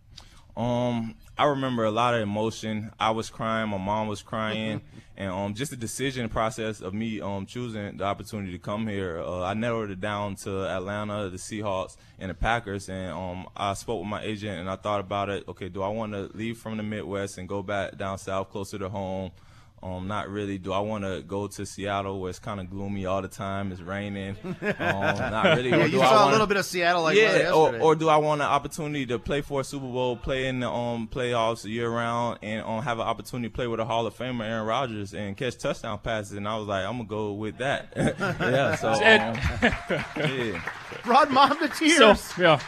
Um, 0.56 1.16
I 1.36 1.44
remember 1.44 1.84
a 1.84 1.90
lot 1.90 2.14
of 2.14 2.22
emotion. 2.22 2.90
I 2.98 3.10
was 3.10 3.28
crying. 3.28 3.68
My 3.68 3.76
mom 3.76 4.08
was 4.08 4.22
crying, 4.22 4.80
and 5.16 5.30
um, 5.30 5.54
just 5.54 5.70
the 5.70 5.76
decision 5.76 6.30
process 6.30 6.80
of 6.80 6.94
me 6.94 7.20
um 7.20 7.44
choosing 7.44 7.98
the 7.98 8.04
opportunity 8.04 8.52
to 8.52 8.58
come 8.58 8.86
here. 8.86 9.20
Uh, 9.20 9.42
I 9.42 9.52
narrowed 9.52 9.90
it 9.90 10.00
down 10.00 10.36
to 10.36 10.66
Atlanta, 10.66 11.28
the 11.28 11.36
Seahawks, 11.36 11.96
and 12.18 12.30
the 12.30 12.34
Packers. 12.34 12.88
And 12.88 13.12
um, 13.12 13.46
I 13.54 13.74
spoke 13.74 14.00
with 14.00 14.08
my 14.08 14.22
agent, 14.22 14.58
and 14.58 14.70
I 14.70 14.76
thought 14.76 15.00
about 15.00 15.28
it. 15.28 15.44
Okay, 15.46 15.68
do 15.68 15.82
I 15.82 15.88
want 15.88 16.12
to 16.12 16.30
leave 16.32 16.56
from 16.56 16.78
the 16.78 16.82
Midwest 16.82 17.36
and 17.36 17.46
go 17.46 17.62
back 17.62 17.98
down 17.98 18.16
south, 18.16 18.50
closer 18.50 18.78
to 18.78 18.88
home? 18.88 19.32
Um, 19.86 20.08
not 20.08 20.28
really. 20.28 20.58
Do 20.58 20.72
I 20.72 20.80
want 20.80 21.04
to 21.04 21.22
go 21.22 21.46
to 21.46 21.64
Seattle 21.64 22.20
where 22.20 22.30
it's 22.30 22.38
kind 22.40 22.58
of 22.60 22.68
gloomy 22.68 23.06
all 23.06 23.22
the 23.22 23.28
time? 23.28 23.70
It's 23.72 23.80
raining. 23.80 24.36
Um, 24.62 24.74
not 24.80 25.56
really. 25.56 25.70
Yeah, 25.70 25.84
you 25.84 25.90
do 25.92 26.00
I 26.00 26.06
saw 26.08 26.12
a 26.12 26.16
wanna- 26.20 26.32
little 26.32 26.46
bit 26.46 26.56
of 26.56 26.64
Seattle 26.64 27.02
like 27.02 27.16
yeah, 27.16 27.52
or, 27.52 27.78
or 27.78 27.94
do 27.94 28.08
I 28.08 28.16
want 28.16 28.40
an 28.40 28.48
opportunity 28.48 29.06
to 29.06 29.18
play 29.18 29.40
for 29.42 29.60
a 29.60 29.64
Super 29.64 29.86
Bowl, 29.86 30.16
play 30.16 30.46
in 30.46 30.60
the 30.60 30.68
um, 30.70 31.08
playoffs 31.08 31.64
year 31.64 31.88
round, 31.88 32.38
and 32.42 32.64
um, 32.64 32.82
have 32.82 32.98
an 32.98 33.06
opportunity 33.06 33.48
to 33.48 33.54
play 33.54 33.66
with 33.66 33.80
a 33.80 33.84
Hall 33.84 34.06
of 34.06 34.14
Famer, 34.16 34.44
Aaron 34.44 34.66
Rodgers, 34.66 35.14
and 35.14 35.36
catch 35.36 35.56
touchdown 35.58 35.98
passes? 35.98 36.32
And 36.32 36.48
I 36.48 36.56
was 36.56 36.66
like, 36.66 36.84
I'm 36.84 36.96
gonna 36.98 37.04
go 37.08 37.32
with 37.32 37.58
that. 37.58 37.92
yeah, 37.96 38.74
so 38.76 38.88
And- 38.88 39.38
um, 39.38 40.04
yeah. 40.16 40.70
brought 41.04 41.30
mom 41.30 41.58
to 41.58 41.68
tears. 41.68 42.20
So, 42.20 42.42
yeah. 42.42 42.60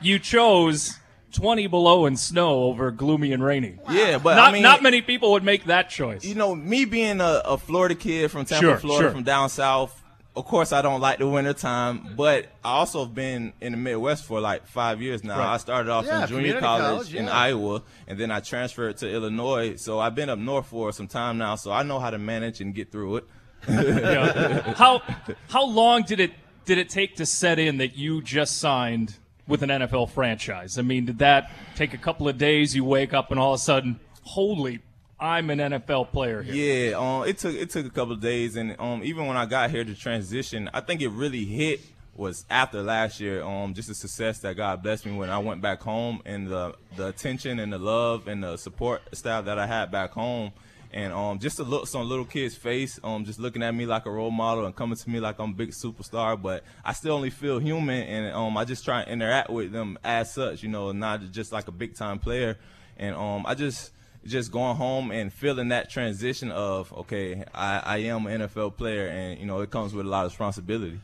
You 0.00 0.18
chose 0.18 0.98
20 1.32 1.66
below 1.66 2.06
and 2.06 2.18
snow 2.18 2.64
over 2.64 2.90
gloomy 2.90 3.32
and 3.32 3.42
rainy. 3.42 3.78
yeah, 3.90 4.18
but 4.18 4.36
not, 4.36 4.48
I 4.48 4.52
mean, 4.52 4.62
not 4.62 4.82
many 4.82 5.02
people 5.02 5.32
would 5.32 5.44
make 5.44 5.64
that 5.66 5.90
choice. 5.90 6.24
you 6.24 6.34
know, 6.34 6.54
me 6.54 6.84
being 6.84 7.20
a, 7.20 7.42
a 7.44 7.58
Florida 7.58 7.94
kid 7.94 8.30
from 8.30 8.44
Tampa, 8.44 8.64
Sure, 8.64 8.76
Florida, 8.78 9.08
sure. 9.08 9.10
from 9.12 9.22
down 9.24 9.48
south. 9.50 10.02
Of 10.34 10.44
course, 10.44 10.70
I 10.70 10.82
don't 10.82 11.00
like 11.00 11.18
the 11.18 11.26
winter 11.26 11.54
time, 11.54 12.14
but 12.14 12.46
I 12.62 12.72
also 12.72 13.04
have 13.06 13.14
been 13.14 13.54
in 13.62 13.72
the 13.72 13.78
Midwest 13.78 14.24
for 14.26 14.38
like 14.38 14.66
five 14.66 15.00
years 15.00 15.24
now. 15.24 15.38
Right. 15.38 15.54
I 15.54 15.56
started 15.56 15.90
off 15.90 16.04
Yeah, 16.04 16.22
in 16.22 16.28
junior 16.28 16.38
community 16.40 16.60
college, 16.60 16.84
college, 16.84 17.14
in. 17.14 17.28
Iowa, 17.28 17.82
and 18.06 18.18
then 18.20 18.30
I 18.30 18.40
transferred 18.40 18.98
to 18.98 19.10
Illinois. 19.10 19.76
So 19.76 19.98
I've 19.98 20.14
been 20.14 20.28
up 20.28 20.38
north 20.38 20.66
for 20.66 20.92
some 20.92 21.06
time 21.08 21.38
now, 21.38 21.54
so 21.54 21.72
I 21.72 21.82
know 21.84 21.98
how 21.98 22.10
to 22.10 22.18
manage 22.18 22.60
and 22.60 22.74
get 22.74 22.92
through 22.92 23.16
it. 23.16 23.24
Yeah. 23.68 24.74
how 24.74 25.00
how 25.48 25.64
long 25.66 26.02
did 26.02 26.20
it 26.20 26.32
did 26.66 26.76
it 26.78 26.88
take 26.90 27.16
to 27.16 27.26
set 27.26 27.58
in 27.58 27.78
that 27.78 27.96
you 27.96 28.20
just 28.22 28.58
signed 28.58 29.16
with 29.46 29.62
an 29.62 29.70
NFL 29.70 30.10
franchise? 30.10 30.78
I 30.78 30.82
mean, 30.82 31.06
did 31.06 31.18
that 31.18 31.50
take 31.74 31.94
a 31.94 31.98
couple 31.98 32.28
of 32.28 32.38
days? 32.38 32.74
You 32.74 32.84
wake 32.84 33.14
up 33.14 33.30
and 33.30 33.40
all 33.40 33.54
of 33.54 33.60
a 33.60 33.62
sudden, 33.62 34.00
holy, 34.22 34.80
I'm 35.18 35.50
an 35.50 35.58
NFL 35.58 36.12
player 36.12 36.42
here. 36.42 36.90
Yeah, 36.90 36.98
um, 36.98 37.26
it 37.26 37.38
took 37.38 37.54
it 37.54 37.70
took 37.70 37.86
a 37.86 37.90
couple 37.90 38.12
of 38.12 38.20
days, 38.20 38.56
and 38.56 38.76
um, 38.78 39.02
even 39.02 39.26
when 39.26 39.36
I 39.36 39.46
got 39.46 39.70
here 39.70 39.84
to 39.84 39.94
transition, 39.94 40.68
I 40.74 40.80
think 40.80 41.00
it 41.00 41.08
really 41.08 41.44
hit 41.44 41.80
was 42.14 42.44
after 42.50 42.82
last 42.82 43.20
year. 43.20 43.42
Um, 43.42 43.72
just 43.72 43.88
the 43.88 43.94
success 43.94 44.40
that 44.40 44.56
God 44.56 44.82
blessed 44.82 45.06
me 45.06 45.16
when 45.16 45.30
I 45.30 45.38
went 45.38 45.62
back 45.62 45.82
home, 45.82 46.20
and 46.26 46.48
the 46.48 46.74
the 46.96 47.08
attention 47.08 47.58
and 47.60 47.72
the 47.72 47.78
love 47.78 48.28
and 48.28 48.42
the 48.42 48.56
support 48.58 49.02
staff 49.12 49.46
that 49.46 49.58
I 49.58 49.66
had 49.66 49.90
back 49.90 50.10
home. 50.10 50.52
And 50.92 51.12
um, 51.12 51.38
just 51.38 51.56
the 51.56 51.64
looks 51.64 51.94
on 51.94 52.08
little 52.08 52.24
kids' 52.24 52.54
face, 52.54 52.98
um, 53.04 53.24
just 53.24 53.38
looking 53.38 53.62
at 53.62 53.74
me 53.74 53.86
like 53.86 54.06
a 54.06 54.10
role 54.10 54.30
model 54.30 54.64
and 54.64 54.74
coming 54.74 54.96
to 54.96 55.10
me 55.10 55.20
like 55.20 55.38
I'm 55.38 55.50
a 55.50 55.54
big 55.54 55.70
superstar, 55.70 56.40
but 56.40 56.64
I 56.84 56.92
still 56.92 57.14
only 57.14 57.30
feel 57.30 57.58
human, 57.58 58.02
and 58.04 58.34
um, 58.34 58.56
I 58.56 58.64
just 58.64 58.84
try 58.84 59.02
and 59.02 59.10
interact 59.10 59.50
with 59.50 59.72
them 59.72 59.98
as 60.04 60.32
such, 60.32 60.62
you 60.62 60.68
know, 60.68 60.92
not 60.92 61.20
just 61.32 61.52
like 61.52 61.68
a 61.68 61.72
big 61.72 61.94
time 61.94 62.18
player. 62.18 62.56
And 62.96 63.14
um, 63.14 63.44
I 63.46 63.54
just 63.54 63.92
just 64.24 64.50
going 64.50 64.76
home 64.76 65.10
and 65.10 65.32
feeling 65.32 65.68
that 65.68 65.88
transition 65.88 66.50
of 66.50 66.92
okay, 66.92 67.44
I, 67.54 67.78
I 67.78 67.96
am 67.98 68.26
an 68.26 68.42
NFL 68.42 68.76
player, 68.76 69.06
and 69.06 69.38
you 69.38 69.46
know 69.46 69.60
it 69.60 69.70
comes 69.70 69.92
with 69.92 70.06
a 70.06 70.08
lot 70.08 70.24
of 70.24 70.32
responsibility. 70.32 71.00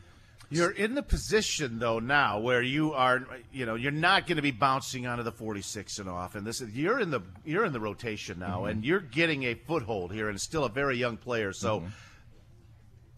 You're 0.53 0.71
in 0.71 0.95
the 0.95 1.03
position 1.03 1.79
though 1.79 1.99
now 1.99 2.39
where 2.39 2.61
you 2.61 2.93
are, 2.93 3.25
you 3.51 3.65
know, 3.65 3.75
you're 3.75 3.91
not 3.91 4.27
going 4.27 4.35
to 4.37 4.41
be 4.41 4.51
bouncing 4.51 5.07
onto 5.07 5.23
the 5.23 5.31
46 5.31 5.99
and 5.99 6.09
off, 6.09 6.35
and 6.35 6.45
this 6.45 6.61
is 6.61 6.69
you're 6.75 6.99
in 6.99 7.09
the 7.11 7.21
you're 7.45 7.65
in 7.65 7.73
the 7.73 7.79
rotation 7.79 8.39
now, 8.39 8.59
Mm-hmm. 8.61 8.67
and 8.69 8.85
you're 8.85 8.99
getting 8.99 9.43
a 9.43 9.55
foothold 9.55 10.11
here, 10.13 10.29
and 10.29 10.39
still 10.39 10.63
a 10.65 10.69
very 10.69 10.97
young 10.97 11.17
player, 11.17 11.53
so 11.53 11.79
Mm-hmm. 11.79 11.87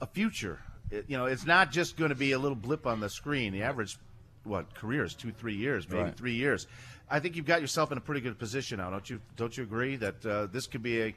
a 0.01 0.07
future. 0.07 0.59
It- 0.91 1.05
you 1.07 1.17
know, 1.17 1.25
it's 1.25 1.45
not 1.45 1.71
just 1.71 1.97
going 1.97 2.09
to 2.09 2.15
be 2.15 2.31
a 2.33 2.39
little 2.39 2.55
blip 2.55 2.85
on 2.87 2.99
the 2.99 3.09
screen. 3.09 3.53
The 3.53 3.63
average, 3.63 3.97
what 4.43 4.73
career 4.75 5.03
is 5.03 5.13
two, 5.15 5.31
three 5.31 5.55
years, 5.55 5.87
maybe 5.89 6.03
Right. 6.03 6.15
three 6.17 6.35
years. 6.35 6.67
I 7.09 7.19
think 7.19 7.35
you've 7.35 7.45
got 7.45 7.61
yourself 7.61 7.91
in 7.91 7.97
a 7.97 8.01
pretty 8.01 8.21
good 8.21 8.37
position 8.39 8.77
now, 8.77 8.89
don't 8.89 9.07
you? 9.09 9.19
Don't 9.35 9.55
you 9.57 9.63
agree 9.63 9.95
that 9.97 10.25
uh, 10.25 10.45
this 10.47 10.67
could 10.67 10.81
be 10.83 11.01
a 11.01 11.15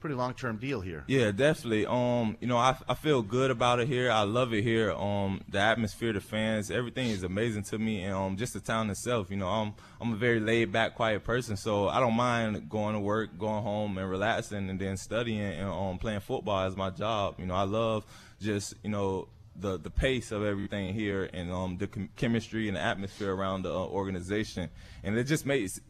pretty 0.00 0.16
long 0.16 0.34
term 0.34 0.56
deal 0.56 0.80
here? 0.80 1.04
Yeah, 1.06 1.30
definitely. 1.30 1.86
Um, 1.86 2.36
you 2.40 2.46
know, 2.46 2.56
I, 2.56 2.76
I 2.88 2.94
feel 2.94 3.22
good 3.22 3.50
about 3.50 3.80
it 3.80 3.88
here. 3.88 4.10
I 4.10 4.22
love 4.22 4.52
it 4.52 4.62
here. 4.62 4.92
Um, 4.92 5.42
the 5.48 5.58
atmosphere, 5.58 6.12
the 6.12 6.20
fans, 6.20 6.70
everything 6.70 7.08
is 7.10 7.22
amazing 7.22 7.64
to 7.64 7.78
me, 7.78 8.02
and 8.02 8.14
um, 8.14 8.36
just 8.36 8.54
the 8.54 8.60
town 8.60 8.90
itself. 8.90 9.30
You 9.30 9.36
know, 9.36 9.48
I'm 9.48 9.74
I'm 10.00 10.12
a 10.12 10.16
very 10.16 10.40
laid 10.40 10.72
back, 10.72 10.94
quiet 10.94 11.24
person, 11.24 11.56
so 11.56 11.88
I 11.88 12.00
don't 12.00 12.16
mind 12.16 12.68
going 12.68 12.94
to 12.94 13.00
work, 13.00 13.38
going 13.38 13.62
home, 13.62 13.98
and 13.98 14.10
relaxing, 14.10 14.70
and 14.70 14.80
then 14.80 14.96
studying 14.96 15.40
and 15.40 15.68
um, 15.68 15.98
playing 15.98 16.20
football 16.20 16.66
as 16.66 16.76
my 16.76 16.90
job. 16.90 17.36
You 17.38 17.46
know, 17.46 17.54
I 17.54 17.64
love 17.64 18.04
just 18.40 18.74
you 18.82 18.90
know 18.90 19.28
the 19.56 19.78
the 19.78 19.90
pace 19.90 20.32
of 20.32 20.44
everything 20.44 20.94
here 20.94 21.28
and 21.32 21.52
um, 21.52 21.76
the 21.76 21.86
chem- 21.86 22.10
chemistry 22.16 22.68
and 22.68 22.76
the 22.76 22.80
atmosphere 22.80 23.34
around 23.34 23.62
the 23.62 23.72
uh, 23.72 23.86
organization, 23.86 24.70
and 25.02 25.16
it 25.16 25.24
just 25.24 25.44
makes 25.46 25.80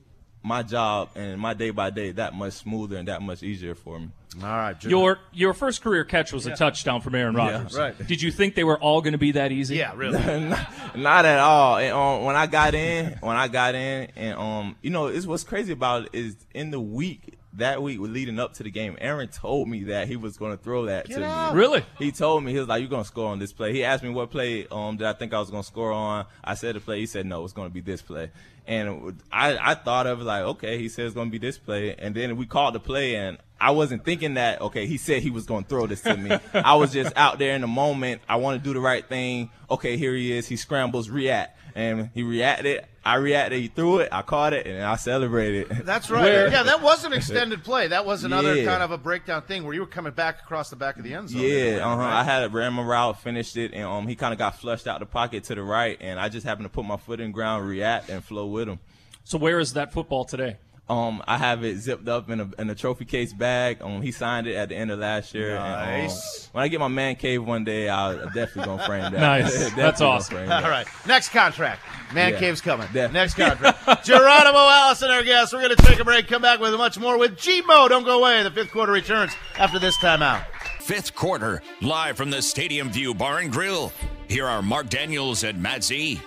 my 0.42 0.62
job 0.62 1.10
and 1.14 1.40
my 1.40 1.54
day 1.54 1.70
by 1.70 1.90
day 1.90 2.12
that 2.12 2.34
much 2.34 2.54
smoother 2.54 2.96
and 2.96 3.08
that 3.08 3.22
much 3.22 3.42
easier 3.42 3.74
for 3.74 3.98
me. 4.00 4.10
All 4.36 4.48
right, 4.48 4.78
Jim. 4.78 4.90
Your 4.90 5.18
your 5.32 5.54
first 5.54 5.82
career 5.82 6.04
catch 6.04 6.32
was 6.32 6.46
a 6.46 6.54
touchdown 6.54 7.00
from 7.00 7.14
Aaron 7.14 7.34
Rodgers. 7.34 7.76
right. 7.76 8.06
Did 8.06 8.22
you 8.22 8.30
think 8.30 8.54
they 8.54 8.64
were 8.64 8.78
all 8.78 9.00
going 9.00 9.12
to 9.12 9.18
be 9.18 9.32
that 9.32 9.50
easy? 9.50 9.76
yeah, 9.76 9.92
really. 9.96 10.18
not, 10.48 10.96
not 10.96 11.24
at 11.24 11.40
all. 11.40 11.78
And, 11.78 11.92
um, 11.92 12.24
when 12.24 12.36
I 12.36 12.46
got 12.46 12.74
in, 12.74 13.18
when 13.20 13.36
I 13.36 13.48
got 13.48 13.74
in, 13.74 14.08
and 14.16 14.38
um, 14.38 14.76
you 14.82 14.90
know, 14.90 15.06
it's 15.06 15.26
what's 15.26 15.44
crazy 15.44 15.72
about 15.72 16.04
it 16.04 16.10
is 16.12 16.36
in 16.54 16.70
the 16.70 16.80
week 16.80 17.38
that 17.54 17.82
week 17.82 17.98
leading 18.00 18.38
up 18.38 18.54
to 18.54 18.62
the 18.62 18.70
game, 18.70 18.96
Aaron 19.00 19.28
told 19.28 19.68
me 19.68 19.84
that 19.84 20.06
he 20.06 20.16
was 20.16 20.36
going 20.36 20.56
to 20.56 20.62
throw 20.62 20.86
that 20.86 21.06
to 21.06 21.24
out. 21.24 21.54
me. 21.54 21.60
Really? 21.60 21.84
He 21.98 22.12
told 22.12 22.44
me 22.44 22.52
he 22.52 22.58
was 22.58 22.68
like, 22.68 22.80
"You're 22.80 22.88
going 22.88 23.02
to 23.02 23.08
score 23.08 23.30
on 23.30 23.38
this 23.38 23.52
play." 23.52 23.72
He 23.72 23.84
asked 23.84 24.02
me 24.02 24.10
what 24.10 24.30
play 24.30 24.66
um 24.70 24.96
did 24.96 25.06
I 25.06 25.12
think 25.12 25.34
I 25.34 25.40
was 25.40 25.50
going 25.50 25.62
to 25.62 25.66
score 25.66 25.92
on. 25.92 26.26
I 26.44 26.54
said 26.54 26.76
the 26.76 26.80
play. 26.80 27.00
He 27.00 27.06
said 27.06 27.26
no, 27.26 27.42
it's 27.44 27.52
going 27.52 27.68
to 27.68 27.74
be 27.74 27.80
this 27.80 28.02
play. 28.02 28.30
And 28.70 29.20
I 29.32 29.72
I 29.72 29.74
thought 29.74 30.06
of 30.06 30.22
like, 30.22 30.44
okay, 30.44 30.78
he 30.78 30.88
said 30.88 31.06
it's 31.06 31.14
going 31.14 31.26
to 31.26 31.32
be 31.32 31.44
this 31.44 31.58
play, 31.58 31.96
and 31.96 32.14
then 32.14 32.36
we 32.36 32.46
called 32.46 32.74
the 32.74 32.80
play 32.80 33.16
and. 33.16 33.36
I 33.62 33.72
wasn't 33.72 34.06
thinking 34.06 34.34
that. 34.34 34.62
Okay, 34.62 34.86
he 34.86 34.96
said 34.96 35.22
he 35.22 35.28
was 35.28 35.44
going 35.44 35.64
to 35.64 35.68
throw 35.68 35.86
this 35.86 36.00
to 36.00 36.16
me. 36.16 36.30
I 36.54 36.76
was 36.76 36.94
just 36.94 37.14
out 37.14 37.38
there 37.38 37.54
in 37.54 37.60
the 37.60 37.66
moment. 37.66 38.22
I 38.26 38.36
want 38.36 38.58
to 38.58 38.64
do 38.66 38.72
the 38.72 38.80
right 38.80 39.06
thing. 39.06 39.50
Okay, 39.70 39.98
here 39.98 40.14
he 40.14 40.32
is. 40.32 40.48
He 40.48 40.56
scrambles, 40.56 41.10
react, 41.10 41.59
and 41.80 42.10
he 42.14 42.22
reacted. 42.22 42.84
I 43.04 43.14
reacted. 43.16 43.60
He 43.60 43.68
threw 43.68 43.98
it. 43.98 44.10
I 44.12 44.20
caught 44.22 44.52
it, 44.52 44.66
and 44.66 44.82
I 44.84 44.96
celebrated. 44.96 45.68
That's 45.84 46.10
right. 46.10 46.22
Where- 46.22 46.50
yeah, 46.50 46.62
that 46.64 46.82
was 46.82 47.04
an 47.04 47.12
extended 47.14 47.64
play. 47.64 47.88
That 47.88 48.04
was 48.04 48.24
another 48.24 48.54
Yeah. 48.54 48.66
kind 48.66 48.82
of 48.82 48.90
a 48.90 48.98
breakdown 48.98 49.42
thing 49.42 49.64
where 49.64 49.72
you 49.72 49.80
were 49.80 49.86
coming 49.86 50.12
back 50.12 50.40
across 50.42 50.68
the 50.70 50.76
back 50.76 50.96
of 50.98 51.04
the 51.04 51.14
end 51.14 51.30
zone. 51.30 51.40
Yeah, 51.40 51.78
uh 51.82 51.88
huh. 51.88 51.96
Right? 51.96 52.20
I 52.20 52.24
had 52.24 52.42
a 52.44 52.48
ran 52.50 52.74
my 52.74 52.82
route, 52.82 53.20
finished 53.22 53.56
it, 53.56 53.72
and 53.72 53.84
um, 53.84 54.06
he 54.06 54.16
kind 54.16 54.32
of 54.34 54.38
got 54.38 54.60
flushed 54.60 54.86
out 54.86 55.00
the 55.00 55.06
pocket 55.06 55.44
to 55.44 55.54
the 55.54 55.62
right, 55.62 55.96
and 56.00 56.20
I 56.20 56.28
just 56.28 56.44
happened 56.46 56.66
to 56.66 56.70
put 56.70 56.84
my 56.84 56.98
foot 56.98 57.20
in 57.20 57.32
ground, 57.32 57.66
react, 57.66 58.10
and 58.10 58.22
flow 58.22 58.46
with 58.46 58.68
him. 58.68 58.78
So 59.24 59.38
where 59.38 59.58
is 59.58 59.72
that 59.74 59.92
football 59.92 60.24
today? 60.24 60.56
Um, 60.90 61.22
I 61.26 61.38
have 61.38 61.62
it 61.62 61.78
zipped 61.78 62.08
up 62.08 62.28
in 62.30 62.40
a 62.40 62.50
in 62.58 62.68
a 62.68 62.74
trophy 62.74 63.04
case 63.04 63.32
bag. 63.32 63.80
Um, 63.80 64.02
he 64.02 64.10
signed 64.10 64.48
it 64.48 64.56
at 64.56 64.70
the 64.70 64.76
end 64.76 64.90
of 64.90 64.98
last 64.98 65.32
year. 65.34 65.56
and, 65.56 66.10
um, 66.10 66.16
when 66.52 66.64
I 66.64 66.68
get 66.68 66.80
my 66.80 66.88
man 66.88 67.14
cave 67.14 67.44
one 67.44 67.62
day, 67.64 67.88
I'll 67.88 68.16
definitely 68.26 68.64
gonna 68.64 68.84
frame 68.86 69.12
that. 69.12 69.20
Nice. 69.20 69.72
That's 69.76 70.00
awesome. 70.00 70.46
that. 70.48 70.64
All 70.64 70.68
right. 70.70 70.86
Next 71.06 71.28
contract. 71.28 71.80
Man 72.12 72.32
Yeah. 72.32 72.40
Cave's 72.40 72.60
coming. 72.60 72.86
Definitely. 72.88 73.14
Next 73.14 73.34
contract. 73.34 74.04
Geronimo 74.04 74.58
Allison, 74.58 75.10
our 75.12 75.22
guest. 75.22 75.52
We're 75.52 75.62
going 75.62 75.76
to 75.76 75.82
take 75.84 76.00
a 76.00 76.04
break, 76.04 76.26
come 76.26 76.42
back 76.42 76.58
with 76.58 76.74
much 76.74 76.98
more 76.98 77.16
with 77.16 77.38
G-Mo. 77.38 77.86
Don't 77.86 78.02
go 78.04 78.18
away. 78.18 78.42
The 78.42 78.50
fifth 78.50 78.72
quarter 78.72 78.90
returns 78.90 79.32
after 79.56 79.78
this 79.78 79.96
timeout. 79.98 80.44
Fifth 80.80 81.14
quarter, 81.14 81.62
live 81.80 82.16
from 82.16 82.30
the 82.30 82.42
Stadium 82.42 82.90
View 82.90 83.14
Bar 83.14 83.38
and 83.38 83.52
Grill. 83.52 83.92
Here 84.28 84.48
are 84.48 84.60
Mark 84.60 84.88
Daniels 84.88 85.44
and 85.44 85.62
Matt 85.62 85.84
Z. 85.84 86.20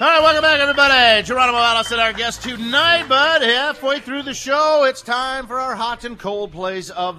All 0.00 0.06
right, 0.06 0.22
welcome 0.22 0.42
back, 0.42 0.60
everybody. 0.60 1.24
Geronimo 1.24 1.58
Allison, 1.58 1.98
our 1.98 2.12
guest 2.12 2.42
tonight, 2.42 3.06
but 3.08 3.42
halfway 3.42 3.98
through 3.98 4.22
the 4.22 4.32
show, 4.32 4.84
it's 4.84 5.02
time 5.02 5.48
for 5.48 5.58
our 5.58 5.74
hot 5.74 6.04
and 6.04 6.16
cold 6.16 6.52
plays 6.52 6.90
of 6.90 7.18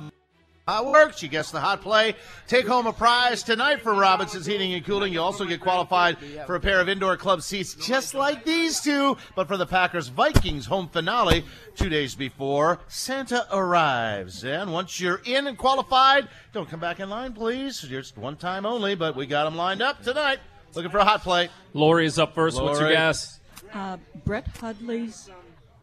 how 0.66 0.88
it 0.88 0.90
works. 0.90 1.22
You 1.22 1.28
guess 1.28 1.52
the 1.52 1.60
hot 1.60 1.82
play. 1.82 2.16
Take 2.48 2.66
home 2.66 2.88
a 2.88 2.94
prize 2.94 3.44
tonight 3.44 3.82
from 3.82 3.98
Robinson's 3.98 4.46
Heating 4.46 4.74
and 4.76 4.86
Cooling. 4.86 5.12
You 5.12 5.20
also 5.20 5.44
get 5.44 5.60
qualified 5.60 6.20
for 6.46 6.56
a 6.56 6.60
pair 6.62 6.80
of 6.80 6.88
indoor 6.88 7.18
club 7.18 7.42
seats 7.42 7.74
just 7.76 8.14
like 8.14 8.46
these 8.46 8.80
two, 8.80 9.18
but 9.36 9.50
for 9.50 9.58
the 9.58 9.66
Packers 9.66 10.08
Vikings 10.08 10.66
home 10.66 10.88
finale 10.88 11.44
two 11.76 11.90
days 11.90 12.16
before 12.16 12.80
Santa 12.88 13.46
arrives. 13.52 14.46
And 14.46 14.72
once 14.72 15.02
you're 15.02 15.20
in 15.26 15.48
and 15.48 15.58
qualified, 15.58 16.30
don't 16.54 16.70
come 16.70 16.80
back 16.80 17.02
in 17.02 17.10
line, 17.10 17.34
please. 17.34 17.82
Just 17.82 18.18
one 18.18 18.38
time 18.38 18.66
only, 18.66 18.96
but 18.96 19.18
we 19.18 19.26
got 19.26 19.44
them 19.44 19.58
lined 19.58 19.82
up 19.82 20.02
tonight. 20.02 20.40
Looking 20.76 20.92
for 20.92 21.00
a 21.00 21.06
hot 21.06 21.22
play. 21.24 21.50
Lori 21.74 22.06
is 22.06 22.20
up 22.20 22.36
first. 22.36 22.62
What's 22.62 22.80
your 22.80 22.92
guess? 22.92 23.40
Uh, 23.74 23.98
Brett 24.26 24.48
Hudley's 24.48 25.30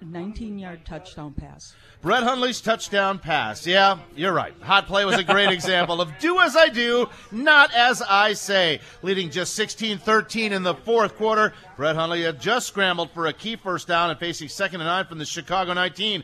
19-yard 0.05 0.85
touchdown 0.85 1.33
pass. 1.33 1.75
Brett 2.03 2.23
Hundley's 2.23 2.61
touchdown 2.61 3.19
pass. 3.19 3.67
Yeah, 3.67 3.99
you're 4.15 4.33
right. 4.33 4.55
Hot 4.63 4.87
play 4.87 5.05
was 5.05 5.19
a 5.19 5.25
great 5.25 5.49
example 5.53 6.01
of 6.01 6.11
do 6.19 6.39
as 6.41 6.57
I 6.57 6.69
do, 6.69 7.09
not 7.33 7.73
as 7.75 8.03
I 8.03 8.35
say. 8.35 8.81
Leading 9.03 9.31
just 9.31 9.55
16 9.55 9.99
13 9.99 10.53
in 10.53 10.63
the 10.63 10.75
fourth 10.75 11.17
quarter, 11.17 11.53
Brett 11.77 11.97
Hundley 11.97 12.23
had 12.23 12.41
just 12.41 12.69
scrambled 12.69 13.11
for 13.11 13.27
a 13.27 13.33
key 13.33 13.57
first 13.57 13.89
down 13.89 14.11
and 14.11 14.19
facing 14.19 14.49
second 14.49 14.81
and 14.81 14.89
nine 14.89 15.07
from 15.07 15.19
the 15.19 15.25
Chicago 15.25 15.73
19. 15.73 16.23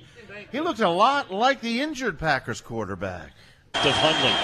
He 0.50 0.60
looked 0.60 0.80
a 0.80 0.88
lot 0.88 1.30
like 1.30 1.60
the 1.60 1.80
injured 1.80 2.18
Packers 2.18 2.60
quarterback. 2.60 3.32
Of 3.80 3.96
Hundley. 3.98 4.36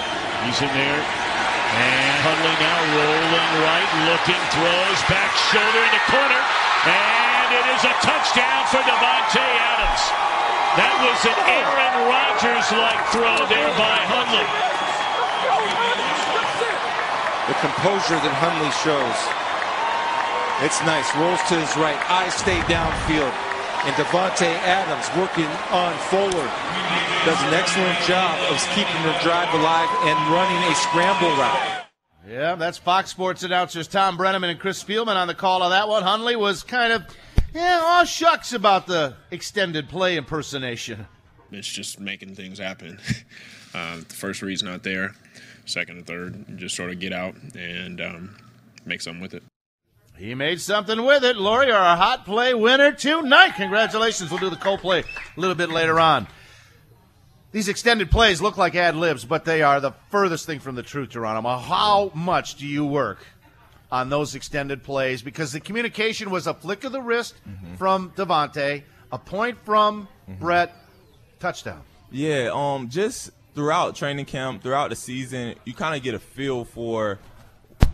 He's 0.43 0.57
in 0.59 0.73
there. 0.73 0.99
And 0.99 2.15
Hundley 2.25 2.55
now 2.59 2.79
rolling 2.97 3.51
right, 3.61 3.91
looking, 4.09 4.41
throws, 4.51 4.99
back 5.05 5.31
shoulder 5.53 5.79
in 5.85 5.93
the 5.93 6.03
corner. 6.09 6.41
And 6.89 7.47
it 7.53 7.65
is 7.77 7.81
a 7.87 7.93
touchdown 8.01 8.61
for 8.73 8.81
Davante 8.83 9.39
Adams. 9.39 10.03
That 10.75 10.91
was 11.05 11.19
an 11.29 11.39
Aaron 11.45 11.95
Rodgers-like 12.09 13.01
throw 13.15 13.37
there 13.47 13.71
by 13.79 13.95
Hundley. 14.11 14.49
the 17.47 17.57
composure 17.63 18.19
that 18.19 18.33
Hundley 18.43 18.73
shows. 18.83 19.19
It's 20.65 20.83
nice. 20.83 21.07
Rolls 21.15 21.39
to 21.47 21.55
his 21.55 21.71
right. 21.79 22.01
Eyes 22.11 22.33
stay 22.33 22.59
downfield. 22.67 23.31
And 23.85 23.95
Davante 23.95 24.51
Adams 24.67 25.07
working 25.17 25.47
on 25.71 25.97
forward. 26.09 26.51
Does 27.25 27.41
an 27.43 27.53
excellent 27.53 27.99
job 28.07 28.37
of 28.51 28.59
keeping 28.75 29.01
the 29.03 29.17
drive 29.23 29.53
alive 29.53 29.89
and 30.03 30.33
running 30.33 30.71
a 30.71 30.75
scramble 30.75 31.29
route. 31.37 31.85
Yeah, 32.27 32.55
that's 32.55 32.77
Fox 32.77 33.09
Sports 33.09 33.43
announcers 33.43 33.87
Thom 33.87 34.17
Brennaman 34.17 34.49
and 34.51 34.59
Chris 34.59 34.83
Spielman 34.83 35.15
on 35.15 35.27
the 35.27 35.33
call 35.33 35.63
of 35.63 35.71
that 35.71 35.87
one. 35.87 36.03
Hundley 36.03 36.35
was 36.35 36.63
kind 36.63 36.93
of, 36.93 37.03
yeah, 37.53 37.81
all 37.83 38.05
shucks 38.05 38.53
about 38.53 38.85
the 38.85 39.15
extended 39.31 39.89
play 39.89 40.17
impersonation. 40.17 41.07
It's 41.51 41.67
just 41.67 41.99
making 41.99 42.35
things 42.35 42.59
happen. 42.59 42.99
uh, 43.73 43.97
the 43.97 44.13
first 44.13 44.41
read's 44.41 44.61
not 44.61 44.83
there. 44.83 45.15
Second 45.65 45.97
and 45.97 46.07
third, 46.07 46.57
just 46.57 46.75
sort 46.75 46.91
of 46.91 46.99
get 46.99 47.13
out 47.13 47.35
and 47.55 48.01
um, 48.01 48.35
make 48.85 49.01
something 49.01 49.21
with 49.21 49.33
it. 49.33 49.43
He 50.19 50.35
made 50.35 50.59
something 50.59 51.05
with 51.05 51.23
it. 51.23 51.37
Lori, 51.37 51.71
our 51.71 51.95
hot 51.95 52.25
play 52.25 52.53
winner 52.53 52.91
tonight. 52.91 53.53
Congratulations. 53.55 54.29
We'll 54.29 54.41
do 54.41 54.49
the 54.49 54.57
cold 54.57 54.81
play 54.81 54.99
a 54.99 55.39
little 55.39 55.55
bit 55.55 55.69
later 55.69 55.97
on. 55.97 56.27
These 57.53 57.69
extended 57.69 58.11
plays 58.11 58.41
look 58.41 58.57
like 58.57 58.75
ad 58.75 58.97
libs, 58.97 59.23
but 59.23 59.45
they 59.45 59.61
are 59.61 59.79
the 59.79 59.93
furthest 60.09 60.45
thing 60.45 60.59
from 60.59 60.75
the 60.75 60.83
truth, 60.83 61.09
Geronimo. 61.09 61.57
How 61.57 62.11
much 62.13 62.55
do 62.55 62.67
you 62.67 62.85
work 62.85 63.25
on 63.93 64.09
those 64.09 64.35
extended 64.35 64.83
plays? 64.83 65.21
Because 65.21 65.53
the 65.53 65.61
communication 65.61 66.29
was 66.31 66.47
a 66.47 66.53
flick 66.53 66.83
of 66.83 66.91
the 66.91 67.01
wrist 67.01 67.35
from 67.77 68.11
Davante, 68.11 68.83
a 69.13 69.17
point 69.17 69.57
from 69.63 70.09
Brett, 70.27 70.75
touchdown. 71.39 71.81
Yeah, 72.11 72.49
um, 72.53 72.89
just 72.89 73.31
throughout 73.55 73.95
training 73.95 74.25
camp, 74.25 74.63
throughout 74.63 74.89
the 74.89 74.97
season, 74.97 75.55
you 75.63 75.73
kind 75.73 75.95
of 75.95 76.03
get 76.03 76.13
a 76.13 76.19
feel 76.19 76.65
for 76.65 77.19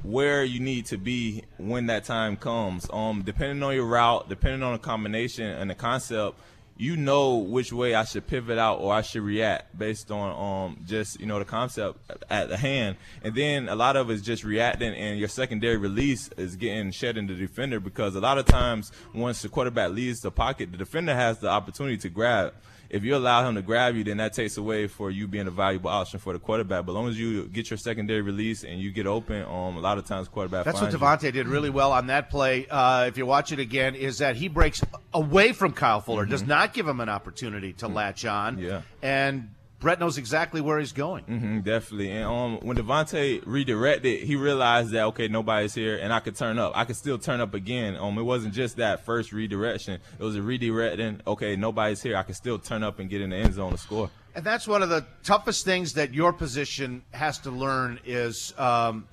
where 0.06 0.44
you 0.44 0.60
need 0.60 0.86
to 0.88 0.98
be 0.98 1.44
when 1.58 1.88
that 1.88 2.04
time 2.04 2.36
comes. 2.36 2.88
Um, 2.92 3.24
depending 3.24 3.64
on 3.64 3.74
your 3.74 3.86
route, 3.86 4.30
depending 4.30 4.64
on 4.64 4.74
the 4.74 4.80
combination 4.80 5.46
and 5.46 5.70
the 5.70 5.76
concept, 5.76 6.40
you 6.78 6.98
know 6.98 7.38
which 7.38 7.72
way 7.72 7.96
I 7.96 8.04
should 8.04 8.28
pivot 8.28 8.58
out 8.58 8.80
or 8.82 8.94
I 8.94 9.02
should 9.02 9.22
react 9.22 9.78
based 9.78 10.12
on 10.12 10.68
um 10.68 10.84
just 10.86 11.18
you 11.22 11.26
know 11.26 11.40
the 11.40 11.46
concept 11.46 12.00
at 12.30 12.50
the 12.50 12.58
hand. 12.58 12.98
And 13.24 13.34
then 13.34 13.70
a 13.70 13.76
lot 13.76 13.96
of 13.96 14.10
it 14.10 14.16
is 14.16 14.22
just 14.22 14.44
reacting, 14.44 14.94
and 14.94 15.18
your 15.18 15.30
secondary 15.30 15.78
release 15.78 16.30
is 16.38 16.56
getting 16.56 16.92
shed 16.92 17.18
in 17.18 17.28
the 17.28 17.34
defender 17.34 17.80
because 17.80 18.16
a 18.16 18.20
lot 18.20 18.38
of 18.38 18.46
times 18.46 18.92
once 19.14 19.42
the 19.42 19.50
quarterback 19.50 19.92
leaves 19.92 20.20
the 20.20 20.32
pocket, 20.32 20.72
the 20.72 20.78
defender 20.78 21.16
has 21.16 21.40
the 21.40 21.50
opportunity 21.50 21.98
to 21.98 22.10
grab 22.10 22.54
if 22.96 23.04
you 23.04 23.14
allow 23.14 23.46
him 23.46 23.56
to 23.56 23.62
grab 23.62 23.98
you, 23.98 24.06
then 24.06 24.18
that 24.18 24.32
takes 24.32 24.56
away 24.56 24.88
for 24.88 25.12
you 25.12 25.28
being 25.28 25.48
a 25.48 25.52
valuable 25.52 25.90
option 25.90 26.18
for 26.18 26.32
the 26.32 26.40
quarterback. 26.40 26.86
But 26.86 26.94
as 26.94 26.96
long 26.96 27.10
as 27.10 27.20
you 27.20 27.46
get 27.50 27.70
your 27.70 27.76
secondary 27.76 28.22
release 28.22 28.64
and 28.64 28.80
you 28.80 28.90
get 28.90 29.06
open, 29.06 29.42
um, 29.42 29.76
a 29.76 29.82
lot 29.82 29.98
of 29.98 30.06
times 30.06 30.30
quarterback. 30.30 30.64
That's 30.64 30.76
what 30.76 30.94
finds 30.94 30.94
you. 30.94 31.30
Davante 31.30 31.34
did 31.34 31.48
really 31.50 31.70
well 31.70 31.92
on 31.92 32.08
that 32.08 32.30
play. 32.30 32.68
Uh, 32.68 33.06
if 33.08 33.18
you 33.18 33.26
watch 33.26 33.52
it 33.52 33.60
again, 33.60 33.96
is 33.96 34.20
that 34.20 34.38
he 34.38 34.48
breaks 34.48 34.82
away 35.14 35.52
from 35.52 35.74
Kyle 35.74 36.00
Fuller, 36.00 36.26
does 36.26 36.48
not 36.48 36.74
give 36.74 36.88
him 36.88 37.02
an 37.02 37.10
opportunity 37.10 37.74
to 37.74 37.90
latch 37.90 38.24
on. 38.24 38.60
Yeah. 38.60 38.82
And 39.02 39.50
Brett 39.80 40.00
knows 40.00 40.18
exactly 40.18 40.62
where 40.62 40.80
he's 40.80 40.94
going. 40.94 41.24
hmm 41.26 41.60
definitely. 41.60 42.10
And 42.12 42.26
um, 42.26 42.60
when 42.62 42.78
Davante 42.78 43.42
redirected, 43.46 44.22
he 44.24 44.36
realized 44.36 44.92
that 44.92 45.04
okay, 45.08 45.28
nobody's 45.28 45.74
here, 45.74 45.98
and 45.98 46.12
I 46.14 46.20
could 46.22 46.36
turn 46.36 46.58
up. 46.58 46.72
I 46.76 46.86
could 46.86 46.96
still 46.96 47.18
turn 47.18 47.42
up 47.42 47.54
again. 47.54 47.96
Um, 47.98 48.18
it 48.18 48.24
wasn't 48.24 48.54
just 48.54 48.78
that 48.78 49.06
first 49.06 49.32
redirection; 49.34 50.00
it 50.18 50.24
was 50.24 50.36
a 50.36 50.40
redirecting. 50.40 51.20
Okay, 51.28 51.56
nobody's 51.56 52.02
here. 52.02 52.16
I 52.18 52.24
could 52.24 52.36
still 52.36 52.58
turn 52.58 52.84
up 52.84 53.00
and 53.00 53.10
get 53.10 53.22
in 53.22 53.30
the 53.32 53.36
end 53.36 53.54
zone 53.56 53.72
to 53.74 53.78
score. 53.78 54.10
And 54.34 54.44
that's 54.46 54.68
one 54.68 54.82
of 54.82 54.90
the 54.90 55.06
toughest 55.24 55.66
things 55.66 55.94
that 55.94 56.14
your 56.14 56.34
position 56.34 57.04
has 57.12 57.38
to 57.40 57.52
learn 57.52 58.00
is 58.06 58.54
um, 58.58 59.08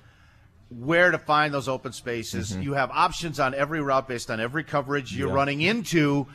where 0.69 1.11
to 1.11 1.17
find 1.17 1.53
those 1.53 1.67
open 1.67 1.91
spaces. 1.93 2.53
Mhm. 2.53 2.63
You 2.63 2.73
have 2.73 2.89
options 2.91 3.39
on 3.39 3.53
every 3.53 3.81
route 3.81 4.07
based 4.07 4.31
on 4.31 4.39
every 4.39 4.63
coverage 4.63 5.15
you're 5.15 5.27
Yeah. 5.29 5.33
running 5.35 5.61
into. 5.61 6.27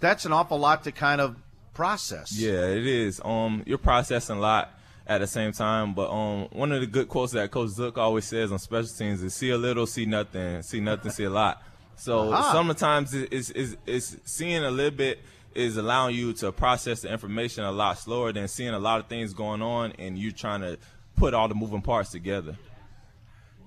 That's 0.00 0.26
an 0.26 0.32
awful 0.32 0.58
lot 0.58 0.84
to 0.84 0.92
kind 0.92 1.20
of 1.20 1.36
process. 1.76 2.32
Yeah, 2.36 2.66
it 2.66 2.86
is. 2.86 3.20
Um, 3.24 3.62
you're 3.66 3.78
processing 3.78 4.38
a 4.38 4.40
lot 4.40 4.72
at 5.06 5.18
the 5.18 5.26
same 5.26 5.52
time. 5.52 5.94
But 5.94 6.10
um, 6.10 6.48
one 6.52 6.72
of 6.72 6.80
the 6.80 6.86
good 6.86 7.08
quotes 7.08 7.32
that 7.32 7.50
Coach 7.50 7.70
Zook 7.70 7.98
always 7.98 8.24
says 8.24 8.50
on 8.50 8.58
special 8.58 8.88
teams 8.88 9.22
is 9.22 9.34
"See 9.34 9.50
a 9.50 9.58
little, 9.58 9.86
see 9.86 10.06
nothing. 10.06 10.62
See 10.62 10.80
nothing, 10.80 11.10
see 11.12 11.24
a 11.24 11.30
lot." 11.30 11.62
So 11.96 12.32
Aha. 12.32 12.52
sometimes 12.52 13.14
it- 13.14 13.28
it's, 13.32 13.50
it's, 13.50 13.76
it's 13.86 14.16
seeing 14.24 14.64
a 14.64 14.70
little 14.70 14.96
bit 14.96 15.20
is 15.54 15.76
allowing 15.78 16.14
you 16.14 16.32
to 16.34 16.52
process 16.52 17.00
the 17.02 17.10
information 17.10 17.64
a 17.64 17.72
lot 17.72 17.98
slower 17.98 18.30
than 18.32 18.46
seeing 18.48 18.74
a 18.74 18.78
lot 18.78 19.00
of 19.00 19.06
things 19.06 19.32
going 19.32 19.62
on 19.62 19.92
and 19.98 20.18
you 20.18 20.30
trying 20.30 20.60
to 20.60 20.76
put 21.16 21.32
all 21.32 21.48
the 21.48 21.54
moving 21.54 21.80
parts 21.80 22.10
together. 22.10 22.54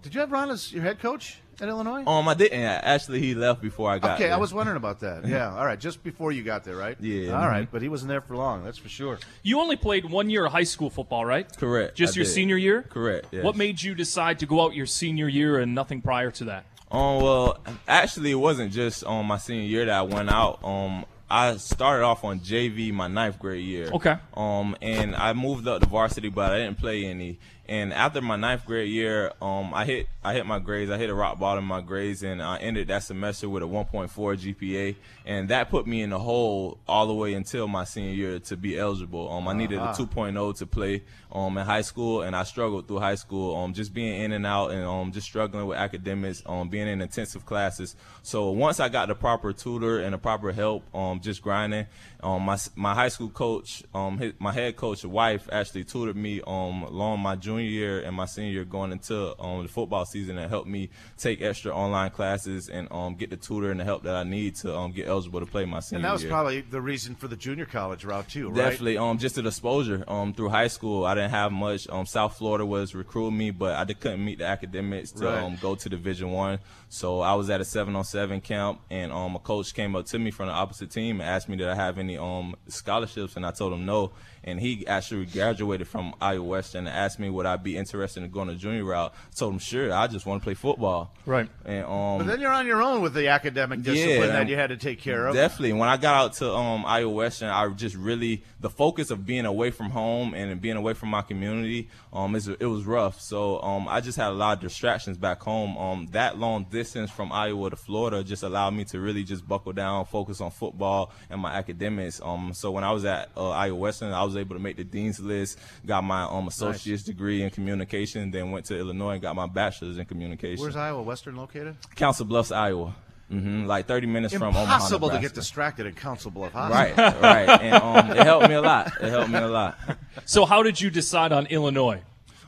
Did 0.03 0.13
you 0.13 0.19
have 0.21 0.31
Ron 0.31 0.51
as 0.51 0.71
your 0.71 0.83
head 0.83 0.99
coach 0.99 1.39
at 1.61 1.69
Illinois? 1.69 2.03
Um, 2.05 2.27
I 2.27 2.33
didn't. 2.33 2.59
Actually, 2.61 3.19
he 3.21 3.35
left 3.35 3.61
before 3.61 3.89
I 3.91 3.99
got 3.99 4.15
okay, 4.15 4.25
there. 4.25 4.33
I 4.33 4.37
was 4.37 4.53
wondering 4.53 4.77
about 4.77 4.99
that. 5.01 5.25
Yeah, 5.29 5.55
all 5.55 5.65
right, 5.65 5.79
just 5.79 6.03
before 6.03 6.31
you 6.31 6.43
got 6.43 6.63
there, 6.63 6.75
right? 6.75 6.97
Yeah, 6.99 7.39
All 7.39 7.47
right, 7.47 7.67
mhm. 7.67 7.71
but 7.71 7.81
he 7.81 7.89
wasn't 7.89 8.09
there 8.09 8.21
for 8.21 8.35
long. 8.35 8.63
That's 8.63 8.77
for 8.77 8.89
sure. 8.89 9.19
You 9.43 9.59
only 9.59 9.75
played 9.75 10.05
one 10.09 10.29
year 10.29 10.45
of 10.45 10.51
high 10.51 10.63
school 10.63 10.89
football, 10.89 11.25
right? 11.25 11.45
Correct. 11.57 11.95
Just 11.95 12.15
I 12.15 12.19
your 12.19 12.25
did. 12.25 12.31
senior 12.31 12.57
year? 12.57 12.83
Correct. 12.83 13.27
Yes. 13.31 13.43
What 13.43 13.55
made 13.55 13.81
you 13.81 13.93
decide 13.95 14.39
to 14.39 14.45
go 14.45 14.61
out 14.63 14.73
your 14.73 14.85
senior 14.85 15.27
year 15.27 15.59
and 15.59 15.75
nothing 15.75 16.01
prior 16.01 16.31
to 16.31 16.45
that? 16.45 16.65
Um, 16.91 17.21
well, 17.21 17.59
actually, 17.87 18.31
it 18.31 18.35
wasn't 18.35 18.71
just 18.73 19.03
on 19.03 19.25
my 19.27 19.37
senior 19.37 19.63
year 19.67 19.85
that 19.85 19.93
I 19.95 20.01
went 20.01 20.29
out. 20.31 20.63
Um, 20.63 21.05
I 21.29 21.57
started 21.57 22.03
off 22.03 22.23
on 22.23 22.39
JV 22.39 22.91
my 22.91 23.07
ninth 23.07 23.37
grade 23.39 23.63
year. 23.63 23.89
Okay. 23.93 24.15
Um, 24.35 24.75
and 24.81 25.15
I 25.15 25.33
moved 25.33 25.67
up 25.67 25.81
to 25.81 25.87
varsity, 25.87 26.29
but 26.29 26.51
I 26.51 26.57
didn't 26.59 26.79
play 26.79 27.05
any. 27.05 27.37
And 27.67 27.93
after 27.93 28.19
my 28.19 28.35
ninth 28.35 28.65
grade 28.65 28.89
year, 28.89 29.31
um, 29.43 29.75
I 29.75 29.85
hit 29.85 30.07
I 30.23 30.33
hit 30.33 30.47
my 30.47 30.57
grades. 30.57 30.89
I 30.89 30.97
hit 30.97 31.11
a 31.11 31.13
rock 31.13 31.37
bottom 31.37 31.65
in 31.65 31.67
my 31.67 31.81
grades, 31.81 32.23
and 32.23 32.41
I 32.41 32.57
ended 32.57 32.87
that 32.87 33.03
semester 33.03 33.47
with 33.47 33.61
a 33.61 33.67
1.4 33.67 34.09
GPA, 34.09 34.95
and 35.23 35.49
that 35.49 35.69
put 35.69 35.85
me 35.85 36.01
in 36.01 36.09
the 36.09 36.17
hole 36.17 36.79
all 36.87 37.05
the 37.05 37.13
way 37.13 37.35
until 37.35 37.67
my 37.67 37.83
senior 37.83 38.11
year 38.11 38.39
to 38.39 38.57
be 38.57 38.75
eligible. 38.77 39.31
Um, 39.31 39.47
I 39.47 39.53
needed 39.53 39.77
a 39.77 39.83
Uh-huh. 39.83 40.03
2.0 40.03 40.57
to 40.57 40.65
play 40.65 41.03
um 41.31 41.59
in 41.59 41.65
high 41.67 41.81
school, 41.83 42.23
and 42.23 42.35
I 42.35 42.41
struggled 42.41 42.87
through 42.87 43.01
high 43.01 43.13
school. 43.13 43.55
Um, 43.55 43.73
just 43.75 43.93
being 43.93 44.19
in 44.23 44.31
and 44.31 44.47
out, 44.47 44.71
and 44.71 44.83
um, 44.83 45.11
just 45.11 45.27
struggling 45.27 45.67
with 45.67 45.77
academics. 45.77 46.41
Um, 46.47 46.69
being 46.69 46.87
in 46.87 47.01
intensive 47.01 47.45
classes. 47.45 47.95
So 48.23 48.49
once 48.49 48.79
I 48.79 48.89
got 48.89 49.09
the 49.09 49.15
proper 49.15 49.53
tutor 49.53 49.99
and 49.99 50.11
the 50.15 50.17
proper 50.17 50.51
help, 50.51 50.83
um, 50.95 51.18
just 51.21 51.41
grinding. 51.41 51.85
Um, 52.21 52.43
my 52.43 52.57
my 52.75 52.93
high 52.93 53.07
school 53.09 53.29
coach, 53.29 53.83
um, 53.93 54.17
his, 54.17 54.33
my 54.39 54.51
head 54.51 54.75
coach, 54.75 55.03
wife 55.05 55.47
actually 55.51 55.83
tutored 55.85 56.15
me 56.15 56.41
um 56.45 56.83
along 56.83 57.19
my 57.21 57.35
junior 57.35 57.63
year 57.65 58.01
and 58.01 58.15
my 58.15 58.25
senior 58.25 58.51
year 58.51 58.65
going 58.65 58.91
into 58.91 59.39
um 59.41 59.63
the 59.63 59.69
football 59.69 60.05
season 60.05 60.37
and 60.37 60.49
helped 60.49 60.67
me 60.67 60.89
take 61.17 61.41
extra 61.41 61.73
online 61.73 62.09
classes 62.11 62.67
and 62.69 62.87
um 62.91 63.15
get 63.15 63.29
the 63.29 63.37
tutor 63.37 63.71
and 63.71 63.79
the 63.79 63.83
help 63.85 64.03
that 64.03 64.15
I 64.15 64.23
need 64.23 64.55
to 64.57 64.75
um 64.75 64.91
get 64.91 65.07
eligible 65.07 65.39
to 65.39 65.45
play 65.45 65.65
my 65.65 65.79
senior 65.79 65.97
And 65.99 66.05
that 66.05 66.13
was 66.13 66.23
year. 66.23 66.31
probably 66.31 66.61
the 66.61 66.81
reason 66.81 67.15
for 67.15 67.27
the 67.27 67.35
junior 67.37 67.65
college 67.65 68.03
route 68.03 68.27
too, 68.29 68.49
right? 68.49 68.55
Definitely, 68.71 68.97
um, 68.97 69.17
just 69.17 69.35
the 69.35 69.47
exposure. 69.47 70.03
Um, 70.07 70.33
through 70.33 70.49
high 70.49 70.67
school, 70.67 71.05
I 71.05 71.15
didn't 71.15 71.31
have 71.31 71.51
much. 71.51 71.87
Um, 71.89 72.05
South 72.05 72.37
Florida 72.37 72.65
was 72.65 72.93
recruiting 72.93 73.37
me, 73.37 73.51
but 73.51 73.75
I 73.77 73.85
just 73.85 74.01
couldn't 74.01 74.23
meet 74.23 74.39
the 74.39 74.45
academics 74.45 75.11
to 75.13 75.25
Right. 75.25 75.41
um, 75.43 75.57
go 75.61 75.75
to 75.75 75.89
Division 75.89 76.31
One. 76.31 76.59
So 76.89 77.21
I 77.21 77.33
was 77.35 77.49
at 77.49 77.61
a 77.61 77.65
seven 77.65 77.95
on 77.95 78.03
seven 78.03 78.41
camp, 78.41 78.81
and 78.89 79.11
um, 79.11 79.35
a 79.35 79.39
coach 79.39 79.73
came 79.73 79.95
up 79.95 80.05
to 80.07 80.19
me 80.19 80.31
from 80.31 80.47
the 80.47 80.53
opposite 80.53 80.89
team 80.91 81.08
and 81.11 81.21
asked 81.21 81.49
me 81.49 81.57
did 81.57 81.67
I 81.67 81.75
have 81.75 81.97
any 81.97 82.17
um 82.17 82.55
scholarships, 82.67 83.35
and 83.35 83.45
I 83.45 83.51
told 83.51 83.73
him 83.73 83.85
no. 83.85 84.11
And 84.49 84.59
he 84.59 84.85
actually 84.87 85.25
graduated 85.25 85.87
from 85.87 86.13
Iowa 86.21 86.43
Western 86.43 86.87
and 86.87 86.95
asked 86.95 87.19
me 87.19 87.29
would 87.29 87.45
I 87.45 87.55
be 87.57 87.77
interested 87.77 88.23
in 88.23 88.31
going 88.31 88.47
to 88.47 88.55
junior 88.55 88.83
route. 88.83 89.13
I 89.13 89.35
told 89.35 89.53
him 89.53 89.59
sure. 89.59 89.93
I 89.93 90.07
just 90.07 90.25
want 90.25 90.41
to 90.41 90.43
play 90.43 90.53
football. 90.53 91.13
Right. 91.25 91.49
And 91.65 91.85
um, 91.85 92.17
But 92.19 92.27
then 92.27 92.41
you're 92.41 92.51
on 92.51 92.65
your 92.65 92.81
own 92.81 93.01
with 93.01 93.13
the 93.13 93.27
academic 93.27 93.81
discipline 93.81 94.29
Yeah, 94.29 94.33
that 94.33 94.49
you 94.49 94.55
had 94.55 94.69
to 94.69 94.77
take 94.77 94.99
care 94.99 95.27
of. 95.27 95.35
Definitely. 95.35 95.73
When 95.73 95.89
I 95.89 95.97
got 95.97 96.15
out 96.15 96.33
to 96.33 96.51
um, 96.53 96.85
Iowa 96.85 97.11
Western, 97.11 97.49
I 97.49 97.67
just 97.69 97.95
really 97.95 98.43
the 98.59 98.69
focus 98.69 99.11
of 99.11 99.25
being 99.25 99.45
away 99.45 99.71
from 99.71 99.89
home 99.89 100.33
and 100.33 100.59
being 100.59 100.75
away 100.75 100.93
from 100.93 101.09
my 101.09 101.21
community. 101.21 101.89
Um, 102.11 102.35
is 102.35 102.47
it 102.47 102.65
was 102.65 102.85
rough. 102.85 103.21
So 103.21 103.61
um, 103.61 103.87
I 103.87 104.01
just 104.01 104.17
had 104.17 104.29
a 104.29 104.33
lot 104.33 104.57
of 104.57 104.61
distractions 104.61 105.17
back 105.17 105.41
home. 105.41 105.77
Um, 105.77 106.07
that 106.11 106.37
long 106.37 106.65
distance 106.65 107.11
from 107.11 107.31
Iowa 107.31 107.69
to 107.69 107.75
Florida 107.75 108.23
just 108.23 108.43
allowed 108.43 108.71
me 108.71 108.85
to 108.85 108.99
really 108.99 109.23
just 109.23 109.47
buckle 109.47 109.73
down, 109.73 110.05
focus 110.05 110.41
on 110.41 110.51
football 110.51 111.11
and 111.29 111.39
my 111.39 111.53
academics. 111.53 112.19
Um, 112.21 112.53
so 112.53 112.71
when 112.71 112.83
I 112.83 112.91
was 112.91 113.05
at 113.05 113.29
uh, 113.37 113.49
Iowa 113.49 113.75
Western, 113.77 114.11
I 114.11 114.23
was 114.23 114.35
able 114.39 114.55
to 114.55 114.61
make 114.61 114.77
the 114.77 114.83
dean's 114.83 115.19
list, 115.19 115.59
got 115.85 116.03
my 116.03 116.23
um 116.23 116.47
associate's 116.47 117.03
degree 117.03 117.43
in 117.43 117.49
communication, 117.49 118.31
then 118.31 118.51
went 118.51 118.65
to 118.65 118.77
Illinois 118.77 119.13
and 119.13 119.21
got 119.21 119.35
my 119.35 119.47
bachelor's 119.47 119.97
in 119.97 120.05
communication. 120.05 120.61
Where's 120.61 120.75
Iowa 120.75 121.01
Western 121.01 121.35
located? 121.35 121.75
Council 121.95 122.25
Bluffs, 122.25 122.51
Iowa. 122.51 122.95
hmm 123.29 123.65
Like 123.65 123.85
30 123.85 124.07
minutes 124.07 124.33
from 124.33 124.55
Omaha, 124.55 124.63
Impossible 124.63 125.09
to 125.11 125.19
get 125.19 125.33
distracted 125.33 125.85
in 125.85 125.93
Council 125.93 126.31
Bluff 126.31 126.53
High. 126.53 126.69
Right, 126.69 126.97
right. 127.21 127.49
And 127.61 127.75
um, 127.75 128.11
it 128.17 128.23
helped 128.25 128.49
me 128.49 128.55
a 128.55 128.61
lot. 128.61 128.87
It 129.01 129.09
helped 129.09 129.29
me 129.29 129.37
a 129.39 129.47
lot. 129.47 129.77
So 130.25 130.45
how 130.45 130.63
did 130.63 130.81
you 130.81 130.89
decide 130.89 131.31
on 131.31 131.45
Illinois? 131.47 132.01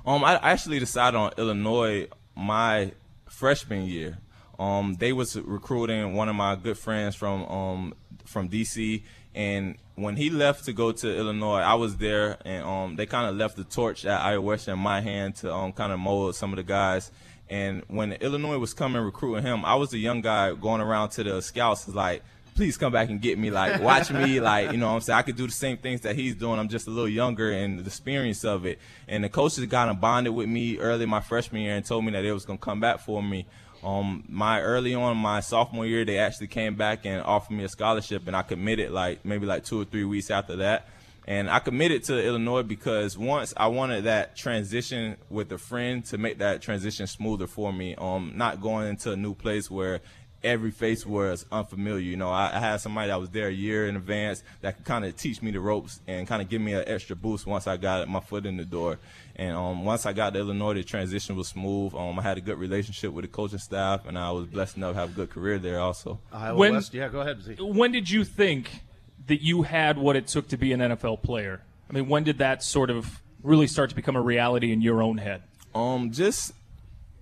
Um, 0.05 0.23
I 0.23 0.35
actually 0.41 0.79
decided 0.79 1.15
on 1.17 1.31
Illinois 1.37 2.07
my 2.35 2.91
freshman 3.29 3.83
year. 3.85 4.17
Um, 4.59 4.95
they 4.99 5.13
was 5.13 5.35
recruiting 5.39 6.13
one 6.15 6.27
of 6.29 6.35
my 6.35 6.55
good 6.55 6.77
friends 6.77 7.15
from 7.15 7.43
um 7.45 7.93
from 8.25 8.49
DC, 8.49 9.03
and 9.33 9.77
when 9.95 10.15
he 10.15 10.29
left 10.29 10.65
to 10.65 10.73
go 10.73 10.91
to 10.91 11.17
Illinois, 11.17 11.59
I 11.59 11.75
was 11.75 11.97
there, 11.97 12.37
and 12.45 12.63
um 12.65 12.95
they 12.95 13.05
kind 13.05 13.29
of 13.29 13.35
left 13.35 13.55
the 13.57 13.63
torch 13.63 14.05
at 14.05 14.19
Iowa 14.21 14.41
Western 14.41 14.73
in 14.73 14.79
my 14.79 15.01
hand 15.01 15.35
to 15.37 15.53
um 15.53 15.73
kind 15.73 15.91
of 15.91 15.99
mold 15.99 16.35
some 16.35 16.51
of 16.51 16.57
the 16.57 16.63
guys. 16.63 17.11
And 17.49 17.83
when 17.89 18.13
Illinois 18.13 18.57
was 18.57 18.73
coming 18.73 19.01
recruiting 19.01 19.43
him, 19.43 19.65
I 19.65 19.75
was 19.75 19.93
a 19.93 19.97
young 19.97 20.21
guy 20.21 20.53
going 20.53 20.79
around 20.79 21.09
to 21.11 21.23
the 21.23 21.41
scouts 21.41 21.85
like, 21.89 22.23
please 22.55 22.77
come 22.77 22.93
back 22.93 23.09
and 23.09 23.21
get 23.21 23.37
me. 23.37 23.51
Like, 23.51 23.81
watch 23.81 24.09
me. 24.09 24.39
Like, 24.41 24.71
you 24.71 24.77
know 24.77 24.87
what 24.87 24.95
I'm 24.95 25.01
saying? 25.01 25.19
I 25.19 25.21
could 25.21 25.35
do 25.35 25.45
the 25.45 25.53
same 25.53 25.77
things 25.77 26.01
that 26.01 26.15
he's 26.15 26.35
doing. 26.35 26.59
I'm 26.59 26.69
just 26.69 26.87
a 26.87 26.89
little 26.89 27.09
younger 27.09 27.51
and 27.51 27.79
the 27.79 27.85
experience 27.85 28.45
of 28.45 28.65
it. 28.65 28.79
And 29.07 29.23
the 29.23 29.29
coaches 29.29 29.65
kind 29.67 29.89
of 29.89 29.99
bonded 29.99 30.33
with 30.33 30.47
me 30.47 30.77
early 30.77 31.05
my 31.05 31.19
freshman 31.19 31.61
year 31.61 31.75
and 31.75 31.85
told 31.85 32.05
me 32.05 32.11
that 32.13 32.21
they 32.21 32.31
was 32.31 32.45
going 32.45 32.57
to 32.57 32.63
come 32.63 32.79
back 32.79 32.99
for 32.99 33.21
me. 33.21 33.45
Um, 33.83 34.23
my 34.29 34.61
early 34.61 34.93
on 34.93 35.17
my 35.17 35.39
sophomore 35.39 35.85
year, 35.85 36.05
they 36.05 36.19
actually 36.19 36.47
came 36.47 36.75
back 36.75 37.05
and 37.05 37.21
offered 37.21 37.53
me 37.55 37.63
a 37.63 37.69
scholarship, 37.69 38.27
and 38.27 38.35
I 38.35 38.43
committed 38.43 38.91
like 38.91 39.25
maybe 39.25 39.45
like 39.45 39.65
two 39.65 39.81
or 39.81 39.85
three 39.85 40.03
weeks 40.03 40.29
after 40.29 40.57
that. 40.57 40.87
And 41.27 41.49
I 41.49 41.59
committed 41.59 42.03
to 42.05 42.23
Illinois 42.23 42.63
because 42.63 43.17
once 43.17 43.53
I 43.55 43.67
wanted 43.67 44.05
that 44.05 44.35
transition 44.35 45.17
with 45.29 45.51
a 45.51 45.57
friend 45.57 46.03
to 46.05 46.17
make 46.17 46.39
that 46.39 46.61
transition 46.61 47.05
smoother 47.05 47.47
for 47.47 47.71
me. 47.71 47.95
Um, 47.95 48.33
not 48.35 48.59
going 48.59 48.87
into 48.87 49.11
a 49.11 49.15
new 49.15 49.35
place 49.35 49.69
where 49.69 50.01
every 50.43 50.71
face 50.71 51.05
was 51.05 51.45
unfamiliar. 51.51 51.99
You 51.99 52.17
know, 52.17 52.29
I, 52.29 52.51
I 52.55 52.59
had 52.59 52.77
somebody 52.77 53.09
that 53.09 53.19
was 53.19 53.29
there 53.29 53.47
a 53.47 53.53
year 53.53 53.87
in 53.87 53.95
advance 53.95 54.43
that 54.61 54.77
could 54.77 54.85
kind 54.85 55.05
of 55.05 55.15
teach 55.15 55.41
me 55.41 55.51
the 55.51 55.59
ropes 55.59 55.99
and 56.07 56.27
kind 56.27 56.41
of 56.41 56.49
give 56.49 56.61
me 56.61 56.73
an 56.73 56.83
extra 56.87 57.15
boost 57.15 57.45
once 57.45 57.67
I 57.67 57.77
got 57.77 58.07
my 58.07 58.19
foot 58.19 58.45
in 58.45 58.57
the 58.57 58.65
door. 58.65 58.99
And 59.35 59.55
um, 59.55 59.85
once 59.85 60.05
I 60.05 60.13
got 60.13 60.33
to 60.33 60.39
Illinois, 60.39 60.73
the 60.75 60.83
transition 60.83 61.35
was 61.35 61.47
smooth. 61.47 61.93
Um, 61.95 62.19
I 62.19 62.21
had 62.21 62.37
a 62.37 62.41
good 62.41 62.57
relationship 62.59 63.13
with 63.13 63.23
the 63.25 63.29
coaching 63.29 63.59
staff, 63.59 64.05
and 64.05 64.17
I 64.17 64.31
was 64.31 64.45
blessed 64.45 64.77
enough 64.77 64.93
to 64.93 64.99
have 64.99 65.11
a 65.11 65.13
good 65.13 65.29
career 65.29 65.57
there 65.59 65.79
also. 65.79 66.19
Iowa 66.31 66.57
When- 66.57 66.73
West. 66.73 66.93
Yeah, 66.93 67.07
go 67.09 67.21
ahead. 67.21 67.41
Z. 67.41 67.55
When 67.59 67.91
did 67.91 68.09
you 68.09 68.23
think 68.23 68.83
that 69.27 69.41
you 69.41 69.63
had 69.63 69.97
what 69.97 70.15
it 70.15 70.27
took 70.27 70.47
to 70.49 70.57
be 70.57 70.73
an 70.73 70.79
NFL 70.79 71.21
player? 71.21 71.61
I 71.89 71.93
mean, 71.93 72.07
when 72.07 72.23
did 72.23 72.37
that 72.39 72.63
sort 72.63 72.89
of 72.89 73.21
really 73.43 73.67
start 73.67 73.89
to 73.89 73.95
become 73.95 74.15
a 74.15 74.21
reality 74.21 74.71
in 74.71 74.81
your 74.81 75.01
own 75.01 75.17
head? 75.17 75.43
Um, 75.73 76.11
just 76.11 76.53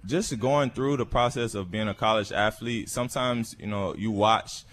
just 0.05 0.37
going 0.39 0.69
through 0.71 0.97
the 0.97 1.05
process 1.05 1.53
of 1.55 1.69
being 1.69 1.87
a 1.87 1.93
college 1.93 2.31
athlete. 2.31 2.89
Sometimes 2.89 3.55
you 3.59 3.67
know 3.67 3.95
you 3.95 4.11
watch 4.11 4.63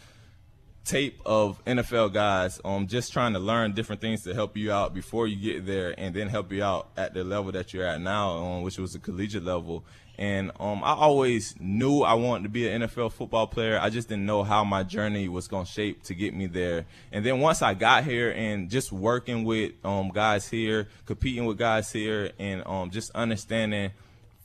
tape 0.86 1.20
of 1.26 1.62
NFL 1.64 2.12
guys, 2.12 2.60
um, 2.64 2.86
just 2.86 3.12
trying 3.12 3.32
to 3.32 3.38
learn 3.38 3.72
different 3.72 4.00
things 4.00 4.22
to 4.22 4.34
help 4.34 4.56
you 4.56 4.72
out 4.72 4.94
before 4.94 5.26
you 5.26 5.36
get 5.36 5.66
there, 5.66 5.94
and 5.98 6.14
then 6.14 6.28
help 6.28 6.52
you 6.52 6.62
out 6.62 6.88
at 6.96 7.12
the 7.12 7.24
level 7.24 7.52
that 7.52 7.74
you're 7.74 7.86
at 7.86 8.00
now, 8.00 8.36
um, 8.38 8.62
which 8.62 8.78
was 8.78 8.92
the 8.92 8.98
collegiate 8.98 9.44
level. 9.44 9.84
And 10.18 10.50
um, 10.58 10.82
I 10.82 10.94
always 10.94 11.54
knew 11.60 12.00
I 12.00 12.14
wanted 12.14 12.44
to 12.44 12.48
be 12.48 12.66
an 12.68 12.82
NFL 12.82 13.12
football 13.12 13.46
player. 13.46 13.78
I 13.78 13.90
just 13.90 14.08
didn't 14.08 14.24
know 14.24 14.44
how 14.44 14.64
my 14.64 14.82
journey 14.82 15.28
was 15.28 15.46
going 15.46 15.66
to 15.66 15.70
shape 15.70 16.04
to 16.04 16.14
get 16.14 16.34
me 16.34 16.46
there. 16.46 16.86
And 17.12 17.24
then 17.24 17.40
once 17.40 17.60
I 17.60 17.74
got 17.74 18.04
here 18.04 18.30
and 18.30 18.70
just 18.70 18.92
working 18.92 19.44
with 19.44 19.72
um, 19.84 20.08
guys 20.08 20.48
here, 20.48 20.88
competing 21.04 21.44
with 21.44 21.58
guys 21.58 21.92
here, 21.92 22.30
and 22.38 22.66
um, 22.66 22.90
just 22.90 23.10
understanding 23.10 23.90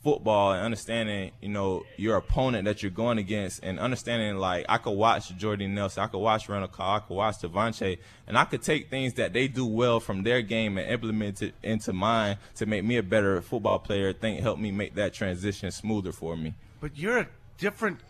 football 0.02 0.52
and 0.52 0.62
understanding, 0.62 1.30
you 1.40 1.48
know, 1.48 1.84
your 1.96 2.16
opponent 2.16 2.64
that 2.64 2.82
you're 2.82 2.90
going 2.90 3.18
against 3.18 3.62
and 3.62 3.78
understanding 3.78 4.36
like 4.36 4.66
I 4.68 4.78
could 4.78 4.92
watch 4.96 5.34
Jordan 5.36 5.74
Nelson, 5.74 6.02
I 6.02 6.06
could 6.08 6.18
watch 6.18 6.48
Randall 6.48 6.68
Carr, 6.68 6.96
I 6.96 7.00
could 7.00 7.14
watch 7.14 7.36
Davante, 7.38 7.98
and 8.26 8.36
I 8.36 8.44
could 8.44 8.62
take 8.62 8.90
things 8.90 9.14
that 9.14 9.32
they 9.32 9.46
do 9.46 9.64
well 9.64 10.00
from 10.00 10.24
their 10.24 10.42
game 10.42 10.76
and 10.76 10.90
implement 10.90 11.40
it 11.42 11.54
into 11.62 11.92
mine 11.92 12.38
to 12.56 12.66
make 12.66 12.84
me 12.84 12.96
a 12.96 13.02
better 13.02 13.40
football 13.40 13.78
player. 13.78 14.12
Think 14.12 14.40
help 14.40 14.58
me 14.58 14.72
make 14.72 14.94
that 14.96 15.14
transition 15.14 15.70
smoother 15.70 16.12
for 16.12 16.36
me. 16.36 16.54
But 16.80 16.96
you're 16.98 17.18
a 17.18 17.28
different 17.58 18.00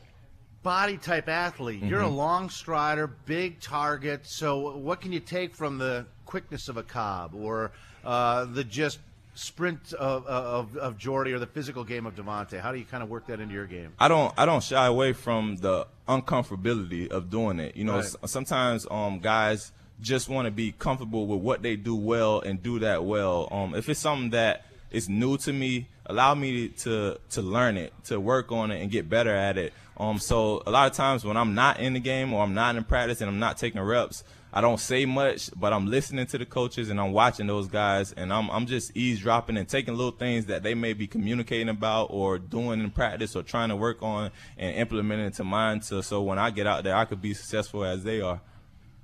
body 0.62 0.96
type 0.96 1.28
athlete. 1.28 1.82
You're 1.82 2.02
a 2.02 2.08
Mhm. 2.08 2.16
long 2.16 2.48
strider, 2.48 3.06
big 3.06 3.60
target. 3.60 4.26
So 4.26 4.76
what 4.76 5.00
can 5.00 5.12
you 5.12 5.20
take 5.20 5.54
from 5.54 5.78
the 5.78 6.06
quickness 6.24 6.68
of 6.68 6.76
a 6.76 6.82
Cobb 6.82 7.34
or 7.34 7.72
uh, 8.04 8.46
the 8.46 8.64
just 8.64 8.98
sprint 9.34 9.92
of, 9.94 10.26
of, 10.26 10.76
of 10.76 10.98
Jordy 10.98 11.32
or 11.32 11.38
the 11.38 11.46
physical 11.46 11.84
game 11.84 12.06
of 12.06 12.14
Davante? 12.14 12.60
How 12.60 12.72
do 12.72 12.78
you 12.78 12.84
kind 12.84 13.02
of 13.02 13.08
work 13.08 13.26
that 13.28 13.40
into 13.40 13.54
your 13.54 13.66
game? 13.66 13.92
I 13.98 14.08
don't 14.08 14.32
I 14.36 14.44
don't 14.46 14.62
shy 14.62 14.86
away 14.86 15.12
from 15.12 15.56
the 15.56 15.86
uncomfortability 16.08 17.08
of 17.10 17.30
doing 17.30 17.58
it. 17.60 17.76
You 17.76 17.84
know, 17.84 17.96
Right. 17.96 18.04
s- 18.04 18.16
sometimes 18.26 18.86
um 18.90 19.18
guys 19.20 19.72
just 20.00 20.28
want 20.28 20.46
to 20.46 20.50
be 20.50 20.72
comfortable 20.72 21.26
with 21.26 21.40
what 21.40 21.62
they 21.62 21.76
do 21.76 21.94
well 21.94 22.40
and 22.40 22.62
do 22.62 22.78
that 22.80 23.04
well. 23.04 23.48
Um 23.50 23.74
if 23.74 23.88
it's 23.88 24.00
something 24.00 24.30
that 24.30 24.64
is 24.90 25.08
new 25.08 25.36
to 25.38 25.52
me, 25.52 25.88
allow 26.06 26.34
me 26.34 26.68
to 26.68 27.18
to 27.30 27.42
learn 27.42 27.76
it, 27.76 27.92
to 28.04 28.18
work 28.20 28.52
on 28.52 28.70
it 28.70 28.80
and 28.82 28.90
get 28.90 29.08
better 29.08 29.34
at 29.34 29.56
it. 29.58 29.72
Um 29.96 30.18
so 30.18 30.62
a 30.66 30.70
lot 30.70 30.90
of 30.90 30.96
times 30.96 31.24
when 31.24 31.36
I'm 31.36 31.54
not 31.54 31.80
in 31.80 31.92
the 31.94 32.00
game 32.00 32.32
or 32.32 32.42
I'm 32.42 32.54
not 32.54 32.76
in 32.76 32.84
practice 32.84 33.20
and 33.20 33.30
I'm 33.30 33.38
not 33.38 33.56
taking 33.58 33.80
reps, 33.80 34.24
I 34.54 34.60
don't 34.60 34.78
say 34.78 35.06
much, 35.06 35.50
but 35.56 35.72
I'm 35.72 35.86
listening 35.86 36.26
to 36.26 36.38
the 36.38 36.44
coaches 36.44 36.90
and 36.90 37.00
I'm 37.00 37.12
watching 37.12 37.46
those 37.46 37.68
guys 37.68 38.12
and 38.12 38.30
I'm 38.30 38.50
I'm 38.50 38.66
just 38.66 38.94
eavesdropping 38.94 39.56
and 39.56 39.66
taking 39.66 39.94
little 39.94 40.12
things 40.12 40.46
that 40.46 40.62
they 40.62 40.74
may 40.74 40.92
be 40.92 41.06
communicating 41.06 41.70
about 41.70 42.08
or 42.10 42.38
doing 42.38 42.80
in 42.80 42.90
practice 42.90 43.34
or 43.34 43.42
trying 43.42 43.70
to 43.70 43.76
work 43.76 44.02
on 44.02 44.30
and 44.58 44.76
implementing 44.76 45.26
it 45.26 45.34
to 45.34 45.44
mine 45.44 45.80
to 45.80 46.02
so 46.02 46.20
when 46.22 46.38
I 46.38 46.50
get 46.50 46.66
out 46.66 46.84
there 46.84 46.94
I 46.94 47.06
could 47.06 47.22
be 47.22 47.32
successful 47.32 47.82
as 47.82 48.04
they 48.04 48.20
are. 48.20 48.42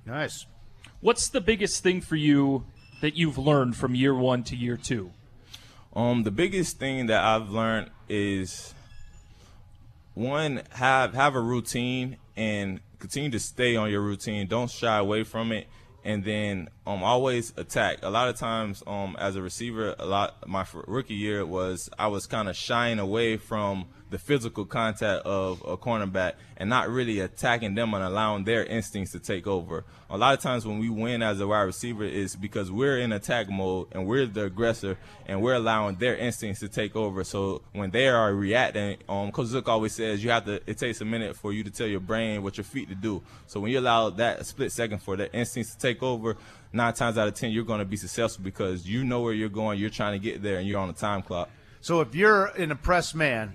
Nice. 0.05 0.45
What's 1.01 1.29
the 1.29 1.41
biggest 1.41 1.81
thing 1.81 2.01
for 2.01 2.15
you 2.15 2.65
that 3.01 3.15
you've 3.15 3.39
learned 3.39 3.75
from 3.75 3.95
year 3.95 4.13
one 4.13 4.43
to 4.43 4.55
year 4.55 4.77
two? 4.77 5.11
Um, 5.95 6.23
the 6.23 6.31
biggest 6.31 6.77
thing 6.77 7.07
that 7.07 7.23
I've 7.23 7.49
learned 7.49 7.89
is 8.07 8.75
one 10.13 10.61
have 10.71 11.15
have 11.15 11.33
a 11.33 11.41
routine 11.41 12.17
and 12.35 12.81
continue 12.99 13.29
to 13.31 13.39
stay 13.39 13.75
on 13.75 13.89
your 13.89 14.01
routine. 14.01 14.47
Don't 14.47 14.69
shy 14.69 14.97
away 14.97 15.23
from 15.23 15.51
it. 15.51 15.67
And 16.03 16.23
then 16.23 16.69
um, 16.87 17.03
always 17.03 17.53
attack. 17.57 17.99
A 18.03 18.09
lot 18.09 18.29
of 18.29 18.37
times, 18.37 18.81
um, 18.87 19.17
as 19.19 19.35
a 19.35 19.41
receiver, 19.41 19.95
a 19.99 20.05
lot 20.05 20.47
my 20.47 20.65
rookie 20.87 21.13
year 21.15 21.45
was 21.45 21.89
I 21.99 22.07
was 22.07 22.25
kind 22.25 22.47
of 22.47 22.55
shying 22.55 22.99
away 22.99 23.35
from 23.35 23.87
the 24.09 24.17
physical 24.17 24.65
contact 24.65 25.25
of 25.25 25.61
a 25.65 25.77
cornerback 25.77 26.33
and 26.57 26.69
not 26.69 26.89
really 26.89 27.19
attacking 27.19 27.75
them 27.75 27.93
and 27.93 28.03
allowing 28.03 28.43
their 28.43 28.65
instincts 28.65 29.11
to 29.11 29.19
take 29.19 29.47
over. 29.47 29.85
A 30.09 30.17
lot 30.17 30.33
of 30.33 30.41
times 30.41 30.65
when 30.65 30.79
we 30.79 30.89
win 30.89 31.21
as 31.21 31.39
a 31.39 31.47
wide 31.47 31.61
receiver 31.61 32.03
is 32.03 32.35
because 32.35 32.71
we're 32.71 32.97
in 32.97 33.11
attack 33.11 33.49
mode 33.49 33.87
and 33.91 34.07
we're 34.07 34.25
the 34.25 34.45
aggressor 34.45 34.97
and 35.27 35.41
we're 35.41 35.53
allowing 35.53 35.95
their 35.95 36.17
instincts 36.17 36.59
to 36.61 36.67
take 36.67 36.95
over. 36.95 37.23
So 37.23 37.61
when 37.73 37.91
they 37.91 38.07
are 38.07 38.33
reacting, 38.33 38.97
um, 39.07 39.31
Coach 39.31 39.47
Zook 39.47 39.69
always 39.69 39.93
says 39.93 40.23
you 40.23 40.31
have 40.31 40.45
to. 40.45 40.61
It 40.65 40.77
takes 40.77 41.01
a 41.01 41.05
minute 41.05 41.35
for 41.35 41.53
you 41.53 41.63
to 41.63 41.71
tell 41.71 41.87
your 41.87 41.99
brain 41.99 42.43
what 42.43 42.57
your 42.57 42.65
feet 42.65 42.89
to 42.89 42.95
do. 42.95 43.21
So 43.47 43.59
when 43.59 43.71
you 43.71 43.79
allow 43.79 44.09
that 44.09 44.45
split 44.45 44.71
second 44.71 44.99
for 44.99 45.15
their 45.15 45.29
instincts 45.31 45.75
to 45.75 45.79
take 45.79 46.01
over, 46.01 46.35
nine 46.73 46.93
times 46.93 47.17
out 47.17 47.27
of 47.27 47.35
ten 47.35 47.51
you're 47.51 47.63
going 47.63 47.79
to 47.79 47.85
be 47.85 47.97
successful 47.97 48.43
because 48.43 48.87
you 48.87 49.03
know 49.03 49.21
where 49.21 49.33
you're 49.33 49.49
going. 49.49 49.79
You're 49.79 49.89
trying 49.89 50.19
to 50.19 50.23
get 50.23 50.41
there 50.41 50.57
and 50.57 50.67
you're 50.67 50.79
on 50.79 50.89
a 50.89 50.93
time 50.93 51.21
clock. 51.21 51.49
So 51.81 52.01
if 52.01 52.13
you're 52.13 52.47
an 52.47 52.71
impressed 52.71 53.15
man, 53.15 53.53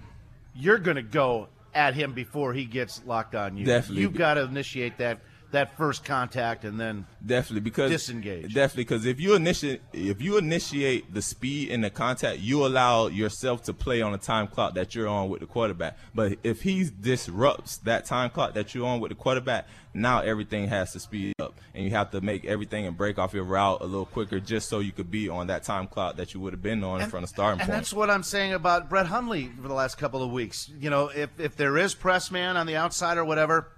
you're 0.55 0.79
going 0.79 0.97
to 0.97 1.03
go 1.03 1.49
at 1.75 1.95
him 1.95 2.13
before 2.13 2.53
he 2.53 2.65
gets 2.65 3.03
locked 3.05 3.35
on 3.35 3.57
you. 3.57 3.65
Definitely. 3.65 4.03
You've 4.03 4.15
got 4.15 4.35
to 4.35 4.43
initiate 4.43 4.99
that 4.99 5.21
that 5.55 5.77
first 5.77 6.05
contact 6.05 6.65
and 6.65 6.79
then 6.79 7.07
definitely 7.25 7.61
because 7.61 7.91
disengage. 7.91 8.53
Definitely 8.55 8.85
because 8.85 9.07
if 9.07 9.21
you 9.21 9.35
initiate 9.35 9.81
if 9.93 10.21
you 10.21 10.37
initiate 10.37 11.13
the 11.13 11.23
speed 11.23 11.71
and 11.71 11.83
the 11.83 11.91
contact, 11.91 12.41
you 12.41 12.67
allow 12.67 13.07
yourself 13.07 13.63
to 13.65 13.73
play 13.73 14.03
on 14.03 14.13
the 14.13 14.19
time 14.19 14.47
clock 14.47 14.75
that 14.75 14.95
you're 14.95 15.09
on 15.09 15.29
with 15.29 15.41
the 15.41 15.47
quarterback. 15.47 15.97
But 16.15 16.39
if 16.43 16.63
he 16.63 16.91
disrupts 17.01 17.79
that 17.79 18.05
time 18.05 18.31
clock 18.31 18.55
that 18.55 18.75
you're 18.75 18.87
on 18.87 19.01
with 19.01 19.11
the 19.11 19.17
quarterback, 19.17 19.67
now 19.95 20.21
everything 20.21 20.67
has 20.69 20.93
to 20.93 21.01
speed 21.01 21.35
up, 21.39 21.55
and 21.73 21.85
you 21.85 21.91
have 21.91 22.11
to 22.11 22.21
make 22.21 22.45
everything 22.45 22.85
and 22.85 22.97
break 22.97 23.17
off 23.17 23.33
your 23.33 23.45
route 23.45 23.81
a 23.81 23.85
little 23.85 24.07
quicker 24.07 24.41
just 24.41 24.69
so 24.69 24.81
you 24.81 24.91
could 24.91 25.11
be 25.11 25.29
on 25.29 25.47
that 25.47 25.63
time 25.63 25.87
clock 25.87 26.17
that 26.17 26.35
you 26.35 26.41
would 26.41 26.53
have 26.53 26.63
been 26.63 26.83
on 26.83 27.03
and, 27.03 27.11
from 27.11 27.23
the 27.23 27.29
starting 27.29 27.61
and 27.61 27.69
point. 27.69 27.79
that's 27.79 27.93
what 27.93 28.11
I'm 28.11 28.25
saying 28.25 28.55
about 28.55 28.91
Brett 28.91 29.07
Hundley 29.07 29.53
for 29.63 29.69
the 29.69 29.75
last 29.75 29.97
couple 29.97 30.23
of 30.23 30.33
weeks. 30.33 30.69
You 30.81 30.91
know, 30.91 31.09
if 31.15 31.31
if 31.39 31.57
there 31.57 31.79
is 31.79 31.95
press 31.95 32.31
man 32.33 32.57
on 32.57 32.67
the 32.67 32.75
outside 32.77 33.19
or 33.19 33.25
whatever 33.25 33.69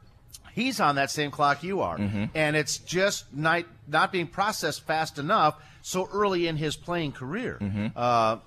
he's 0.53 0.81
on 0.81 0.97
that 0.97 1.11
same 1.11 1.31
clock 1.31 1.63
you 1.63 1.81
are, 1.81 1.99
mm-hmm. 1.99 2.25
and 2.35 2.57
it's 2.57 2.79
just 2.79 3.33
not 3.33 3.65
not 3.89 4.13
being 4.13 4.27
processed 4.27 4.83
fast 4.87 5.19
enough 5.19 5.63
so 5.83 6.09
early 6.13 6.47
in 6.47 6.57
his 6.57 6.77
playing 6.77 7.13
career. 7.13 7.59
Mm-hmm. 7.61 7.87
Uh, 7.97 8.39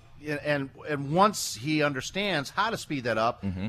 and 0.41 0.69
and 0.89 1.13
once 1.13 1.55
he 1.55 1.81
understands 1.83 2.49
how 2.49 2.69
to 2.69 2.77
speed 2.77 3.05
that 3.05 3.17
up. 3.17 3.43
Mm-hmm. 3.43 3.67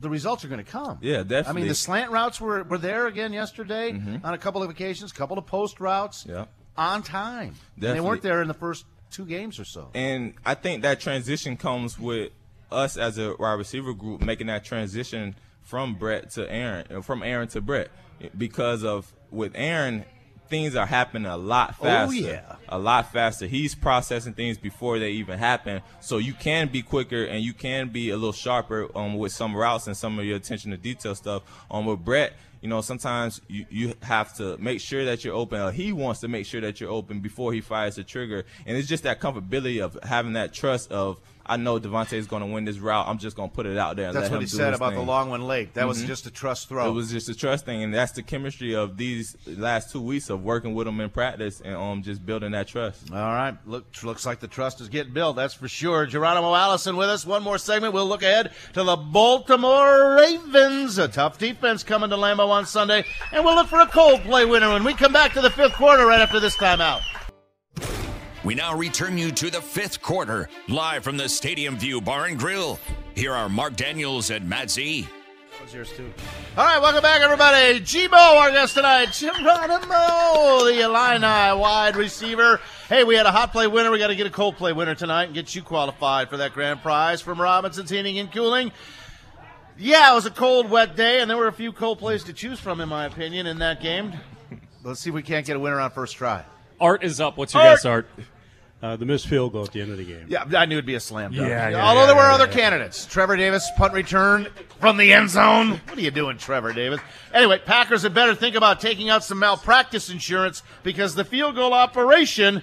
The 0.00 0.10
results 0.10 0.44
are 0.44 0.48
going 0.48 0.62
to 0.62 0.70
come. 0.70 0.98
Yeah, 1.00 1.18
definitely. 1.22 1.48
I 1.48 1.52
mean, 1.52 1.68
the 1.68 1.74
slant 1.74 2.10
routes 2.10 2.38
were, 2.38 2.62
were 2.64 2.76
there 2.76 3.06
again 3.06 3.32
yesterday 3.32 3.92
Mm-hmm. 3.92 4.26
on 4.26 4.34
a 4.34 4.38
couple 4.38 4.62
of 4.62 4.68
occasions, 4.68 5.12
a 5.12 5.14
couple 5.14 5.38
of 5.38 5.46
post 5.46 5.80
routes 5.80 6.26
Yeah. 6.28 6.44
on 6.76 7.02
time. 7.02 7.54
And 7.76 7.84
they 7.96 8.00
weren't 8.00 8.20
there 8.20 8.42
in 8.42 8.48
the 8.48 8.54
first 8.54 8.84
two 9.10 9.24
games 9.24 9.58
or 9.58 9.64
so. 9.64 9.88
And 9.94 10.34
I 10.44 10.54
think 10.54 10.82
that 10.82 11.00
transition 11.00 11.56
comes 11.56 11.98
with 11.98 12.32
us 12.70 12.98
as 12.98 13.16
a 13.18 13.34
wide 13.38 13.54
receiver 13.54 13.94
group 13.94 14.20
making 14.20 14.48
that 14.48 14.64
transition 14.64 15.36
from 15.64 15.94
Brett 15.94 16.30
to 16.30 16.50
Aaron, 16.50 16.86
uh, 16.90 17.02
from 17.02 17.22
Aaron 17.22 17.48
to 17.48 17.60
Brett, 17.60 17.88
because 18.36 18.84
of 18.84 19.12
with 19.30 19.52
Aaron, 19.56 20.04
things 20.48 20.76
are 20.76 20.86
happening 20.86 21.26
a 21.26 21.36
lot 21.36 21.74
faster. 21.76 22.08
Oh, 22.08 22.10
yeah. 22.12 22.56
a 22.68 22.78
lot 22.78 23.12
faster. 23.12 23.46
He's 23.46 23.74
processing 23.74 24.34
things 24.34 24.58
before 24.58 24.98
they 24.98 25.10
even 25.12 25.38
happen, 25.38 25.82
so 26.00 26.18
you 26.18 26.34
can 26.34 26.68
be 26.68 26.82
quicker 26.82 27.24
and 27.24 27.42
you 27.42 27.54
can 27.54 27.88
be 27.88 28.10
a 28.10 28.16
little 28.16 28.32
sharper 28.32 28.88
um, 28.96 29.16
with 29.16 29.32
some 29.32 29.56
routes 29.56 29.86
and 29.86 29.96
some 29.96 30.18
of 30.18 30.24
your 30.24 30.36
attention 30.36 30.70
to 30.70 30.76
detail 30.76 31.14
stuff. 31.14 31.42
Um, 31.70 31.86
with 31.86 32.04
Brett, 32.04 32.34
you 32.60 32.68
know, 32.68 32.80
sometimes 32.80 33.40
you, 33.48 33.66
you 33.68 33.94
have 34.02 34.34
to 34.36 34.56
make 34.58 34.80
sure 34.80 35.04
that 35.06 35.24
you're 35.24 35.34
open. 35.34 35.60
Or 35.60 35.72
he 35.72 35.92
wants 35.92 36.20
to 36.20 36.28
make 36.28 36.46
sure 36.46 36.60
that 36.60 36.80
you're 36.80 36.90
open 36.90 37.20
before 37.20 37.52
he 37.52 37.60
fires 37.60 37.96
the 37.96 38.04
trigger, 38.04 38.44
and 38.66 38.76
it's 38.76 38.88
just 38.88 39.02
that 39.04 39.20
comfortability 39.20 39.82
of 39.82 39.98
having 40.02 40.34
that 40.34 40.52
trust 40.52 40.92
of 40.92 41.20
I 41.46 41.56
know 41.56 41.78
Davante 41.78 42.14
is 42.14 42.26
going 42.26 42.40
to 42.40 42.46
win 42.46 42.64
this 42.64 42.78
route. 42.78 43.06
I'm 43.06 43.18
just 43.18 43.36
going 43.36 43.50
to 43.50 43.54
put 43.54 43.66
it 43.66 43.76
out 43.76 43.96
there. 43.96 44.06
And 44.08 44.16
That's 44.16 44.24
let 44.24 44.30
what 44.32 44.36
him 44.36 44.40
he 44.42 44.50
do 44.50 44.56
said 44.56 44.74
about 44.74 44.94
thing. 44.94 45.04
the 45.04 45.12
one 45.12 45.42
Lake. 45.46 45.74
That 45.74 45.86
was 45.86 46.02
Mhm. 46.02 46.06
just 46.06 46.26
a 46.26 46.30
trust 46.30 46.68
throw. 46.68 46.88
It 46.88 46.92
was 46.92 47.10
just 47.10 47.28
a 47.28 47.34
trust 47.34 47.66
thing, 47.66 47.82
and 47.82 47.92
that's 47.92 48.12
the 48.12 48.22
chemistry 48.22 48.74
of 48.74 48.96
these 48.96 49.36
last 49.46 49.92
two 49.92 50.00
weeks 50.00 50.30
of 50.30 50.42
working 50.42 50.74
with 50.74 50.86
him 50.88 51.00
in 51.00 51.10
practice 51.10 51.60
and 51.64 51.74
um 51.76 52.02
just 52.02 52.24
building 52.24 52.52
that 52.52 52.68
trust. 52.68 53.10
All 53.12 53.18
right. 53.18 53.54
Look, 53.66 53.84
looks 54.02 54.24
like 54.24 54.40
the 54.40 54.48
trust 54.48 54.80
is 54.80 54.88
getting 54.88 55.12
built. 55.12 55.36
That's 55.36 55.54
for 55.54 55.68
sure. 55.68 56.06
Geronimo 56.06 56.54
Allison 56.54 56.96
with 56.96 57.08
us. 57.10 57.26
One 57.26 57.42
more 57.42 57.58
segment. 57.58 57.92
We'll 57.94 58.06
look 58.08 58.22
ahead 58.22 58.50
to 58.72 58.82
the 58.82 58.96
Baltimore 58.96 60.14
Ravens. 60.16 60.96
A 60.98 61.08
tough 61.08 61.38
defense 61.38 61.82
coming 61.82 62.10
to 62.10 62.16
Lambeau 62.16 62.48
on 62.48 62.64
Sunday. 62.66 63.04
And 63.32 63.44
we'll 63.44 63.54
look 63.54 63.68
for 63.68 63.80
a 63.80 63.86
cold 63.86 64.22
play 64.22 64.44
winner 64.44 64.70
when 64.72 64.84
we 64.84 64.94
come 64.94 65.12
back 65.12 65.32
to 65.34 65.40
the 65.40 65.50
fifth 65.50 65.74
quarter 65.74 66.06
right 66.06 66.20
after 66.20 66.40
this 66.40 66.56
timeout. 66.56 67.00
We 68.44 68.54
now 68.54 68.76
return 68.76 69.16
you 69.16 69.32
to 69.32 69.50
the 69.50 69.62
fifth 69.62 70.02
quarter, 70.02 70.50
live 70.68 71.02
from 71.02 71.16
the 71.16 71.30
Stadium 71.30 71.78
View 71.78 72.02
Bar 72.02 72.26
and 72.26 72.38
Grill. 72.38 72.78
Here 73.14 73.32
are 73.32 73.48
Mark 73.48 73.74
Daniels 73.74 74.30
and 74.30 74.46
Matt 74.46 74.70
Z. 74.70 75.08
That 75.52 75.62
was 75.62 75.72
yours 75.72 75.90
too. 75.96 76.12
All 76.58 76.66
right, 76.66 76.78
welcome 76.78 77.00
back, 77.00 77.22
everybody. 77.22 77.80
Gbo, 77.80 78.12
our 78.12 78.50
guest 78.50 78.74
tonight. 78.74 79.12
Geronimo, 79.12 80.66
the 80.66 80.82
Illini 80.82 81.58
wide 81.58 81.96
receiver. 81.96 82.60
Hey, 82.90 83.02
we 83.02 83.14
had 83.14 83.24
a 83.24 83.30
hot 83.30 83.50
play 83.50 83.66
winner. 83.66 83.90
We 83.90 83.98
got 83.98 84.08
to 84.08 84.16
get 84.16 84.26
a 84.26 84.30
cold 84.30 84.56
play 84.56 84.74
winner 84.74 84.94
tonight 84.94 85.24
and 85.24 85.34
get 85.34 85.54
you 85.54 85.62
qualified 85.62 86.28
for 86.28 86.36
that 86.36 86.52
grand 86.52 86.82
prize 86.82 87.22
from 87.22 87.40
Robinson's 87.40 87.88
Heating 87.88 88.18
and 88.18 88.30
Cooling. 88.30 88.72
Yeah, 89.78 90.12
it 90.12 90.14
was 90.14 90.26
a 90.26 90.30
cold, 90.30 90.68
wet 90.68 90.96
day, 90.96 91.20
and 91.20 91.30
there 91.30 91.38
were 91.38 91.48
a 91.48 91.52
few 91.52 91.72
cold 91.72 91.98
plays 91.98 92.24
to 92.24 92.34
choose 92.34 92.60
from, 92.60 92.82
in 92.82 92.90
my 92.90 93.06
opinion, 93.06 93.46
in 93.46 93.60
that 93.60 93.80
game. 93.80 94.12
Let's 94.82 95.00
see 95.00 95.08
if 95.08 95.14
we 95.14 95.22
can't 95.22 95.46
get 95.46 95.56
a 95.56 95.58
winner 95.58 95.80
on 95.80 95.90
first 95.92 96.16
try. 96.16 96.44
Art 96.78 97.02
is 97.02 97.20
up. 97.20 97.38
What's 97.38 97.54
your 97.54 97.62
Art! 97.62 97.76
guess, 97.78 97.84
Art? 97.86 98.08
Uh, 98.84 98.96
the 98.96 99.06
missed 99.06 99.28
field 99.28 99.50
goal 99.50 99.64
at 99.64 99.72
the 99.72 99.80
end 99.80 99.90
of 99.90 99.96
the 99.96 100.04
game. 100.04 100.26
Yeah, 100.28 100.44
I 100.54 100.66
knew 100.66 100.74
it'd 100.74 100.84
be 100.84 100.94
a 100.94 101.00
slam 101.00 101.32
dunk. 101.32 101.48
Yeah, 101.48 101.70
yeah, 101.70 101.88
Although 101.88 102.00
yeah, 102.00 102.06
there 102.06 102.16
were 102.16 102.20
yeah, 102.20 102.34
other 102.34 102.46
yeah. 102.48 102.52
candidates. 102.52 103.06
Trevor 103.06 103.34
Davis, 103.34 103.66
punt 103.78 103.94
return 103.94 104.46
from 104.78 104.98
the 104.98 105.10
end 105.10 105.30
zone. 105.30 105.80
What 105.88 105.96
are 105.96 106.02
you 106.02 106.10
doing, 106.10 106.36
Trevor 106.36 106.74
Davis? 106.74 107.00
Anyway, 107.32 107.62
Packers 107.64 108.02
had 108.02 108.12
better 108.12 108.34
think 108.34 108.56
about 108.56 108.82
taking 108.82 109.08
out 109.08 109.24
some 109.24 109.38
malpractice 109.38 110.10
insurance 110.10 110.62
because 110.82 111.14
the 111.14 111.24
field 111.24 111.56
goal 111.56 111.72
operation 111.72 112.62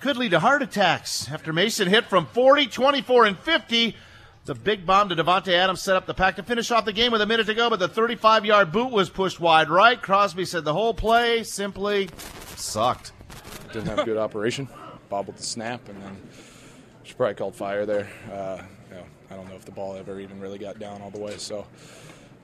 could 0.00 0.16
lead 0.16 0.32
to 0.32 0.40
heart 0.40 0.60
attacks. 0.60 1.30
After 1.30 1.52
Mason 1.52 1.86
hit 1.86 2.06
from 2.06 2.26
40, 2.26 2.66
24, 2.66 3.24
and 3.26 3.38
50, 3.38 3.96
the 4.46 4.56
big 4.56 4.84
bomb 4.84 5.08
to 5.10 5.14
Davante 5.14 5.52
Adams 5.52 5.80
set 5.80 5.94
up 5.94 6.06
the 6.06 6.14
pack 6.14 6.34
to 6.34 6.42
finish 6.42 6.72
off 6.72 6.84
the 6.84 6.92
game 6.92 7.12
with 7.12 7.20
a 7.20 7.26
minute 7.26 7.46
to 7.46 7.54
go, 7.54 7.70
but 7.70 7.78
the 7.78 7.86
35 7.86 8.44
yard 8.44 8.72
boot 8.72 8.90
was 8.90 9.08
pushed 9.08 9.38
wide 9.38 9.70
right. 9.70 10.02
Crosby 10.02 10.46
said 10.46 10.64
the 10.64 10.72
whole 10.72 10.94
play 10.94 11.44
simply 11.44 12.10
sucked. 12.56 13.12
didn't 13.72 13.86
have 13.86 14.00
a 14.00 14.04
good 14.04 14.16
operation, 14.16 14.68
bobbled 15.08 15.36
the 15.36 15.42
snap, 15.42 15.88
and 15.88 16.02
then 16.02 16.16
she 17.02 17.14
probably 17.14 17.34
called 17.34 17.54
fire 17.54 17.86
there. 17.86 18.08
Uh, 18.32 18.62
you 18.90 18.96
know, 18.96 19.04
I 19.30 19.36
don't 19.36 19.48
know 19.48 19.56
if 19.56 19.64
the 19.64 19.72
ball 19.72 19.96
ever 19.96 20.20
even 20.20 20.40
really 20.40 20.58
got 20.58 20.78
down 20.78 21.02
all 21.02 21.10
the 21.10 21.18
way. 21.18 21.36
So 21.38 21.66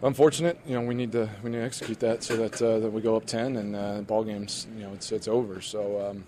unfortunate. 0.03 0.59
You 0.67 0.79
know, 0.79 0.87
we 0.87 0.95
need 0.95 1.13
to 1.13 1.29
we 1.43 1.51
need 1.51 1.59
to 1.59 1.65
execute 1.65 2.01
that 2.01 2.23
so 2.23 2.37
that 2.37 2.61
uh, 2.63 2.79
that 2.81 2.91
we 2.91 3.01
go 3.01 3.17
up 3.17 3.27
ten 3.27 3.57
and 3.57 3.77
uh, 3.77 4.01
ball 4.03 4.25
games. 4.25 4.67
You 4.77 4.85
know, 4.85 4.93
it's 4.93 5.13
it's 5.13 5.29
over. 5.29 5.61
So 5.61 6.09
um, 6.09 6.25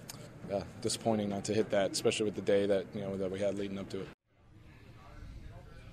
yeah, 0.51 0.62
disappointing 0.80 1.28
not 1.28 1.45
to 1.45 1.55
hit 1.55 1.70
that, 1.70 1.93
especially 1.93 2.26
with 2.26 2.35
the 2.35 2.43
day 2.43 2.66
that 2.66 2.87
you 2.95 3.03
know 3.03 3.16
that 3.16 3.30
we 3.30 3.39
had 3.39 3.59
leading 3.59 3.78
up 3.78 3.89
to 3.91 4.01
it. 4.01 4.09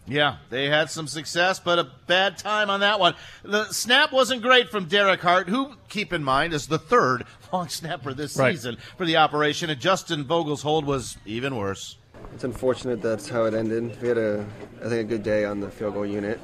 Yeah, 0.09 0.37
they 0.49 0.67
had 0.67 0.89
some 0.89 1.07
success, 1.07 1.59
but 1.59 1.79
a 1.79 1.87
bad 2.07 2.37
time 2.37 2.69
on 2.69 2.79
that 2.81 2.99
one. 2.99 3.15
The 3.43 3.65
snap 3.71 4.11
wasn't 4.11 4.41
great 4.41 4.69
from 4.69 4.85
Derek 4.85 5.21
Hart, 5.21 5.47
who, 5.49 5.75
keep 5.87 6.11
in 6.13 6.23
mind, 6.23 6.53
is 6.53 6.67
the 6.67 6.79
third 6.79 7.25
long 7.53 7.69
snapper 7.69 8.13
this 8.13 8.35
Right. 8.35 8.55
season 8.55 8.77
for 8.97 9.05
the 9.05 9.17
operation, 9.17 9.69
and 9.69 9.79
Justin 9.79 10.23
Vogel's 10.25 10.61
hold 10.63 10.85
was 10.85 11.17
even 11.25 11.55
worse. 11.55 11.97
It's 12.33 12.43
unfortunate 12.43 13.01
that's 13.01 13.29
how 13.29 13.45
it 13.45 13.53
ended. 13.53 13.99
We 14.01 14.07
had 14.09 14.17
a, 14.17 14.45
I 14.83 14.89
think, 14.89 15.01
a 15.01 15.03
good 15.03 15.23
day 15.23 15.45
on 15.45 15.59
the 15.59 15.69
field 15.69 15.93
goal 15.93 16.05
unit. 16.05 16.39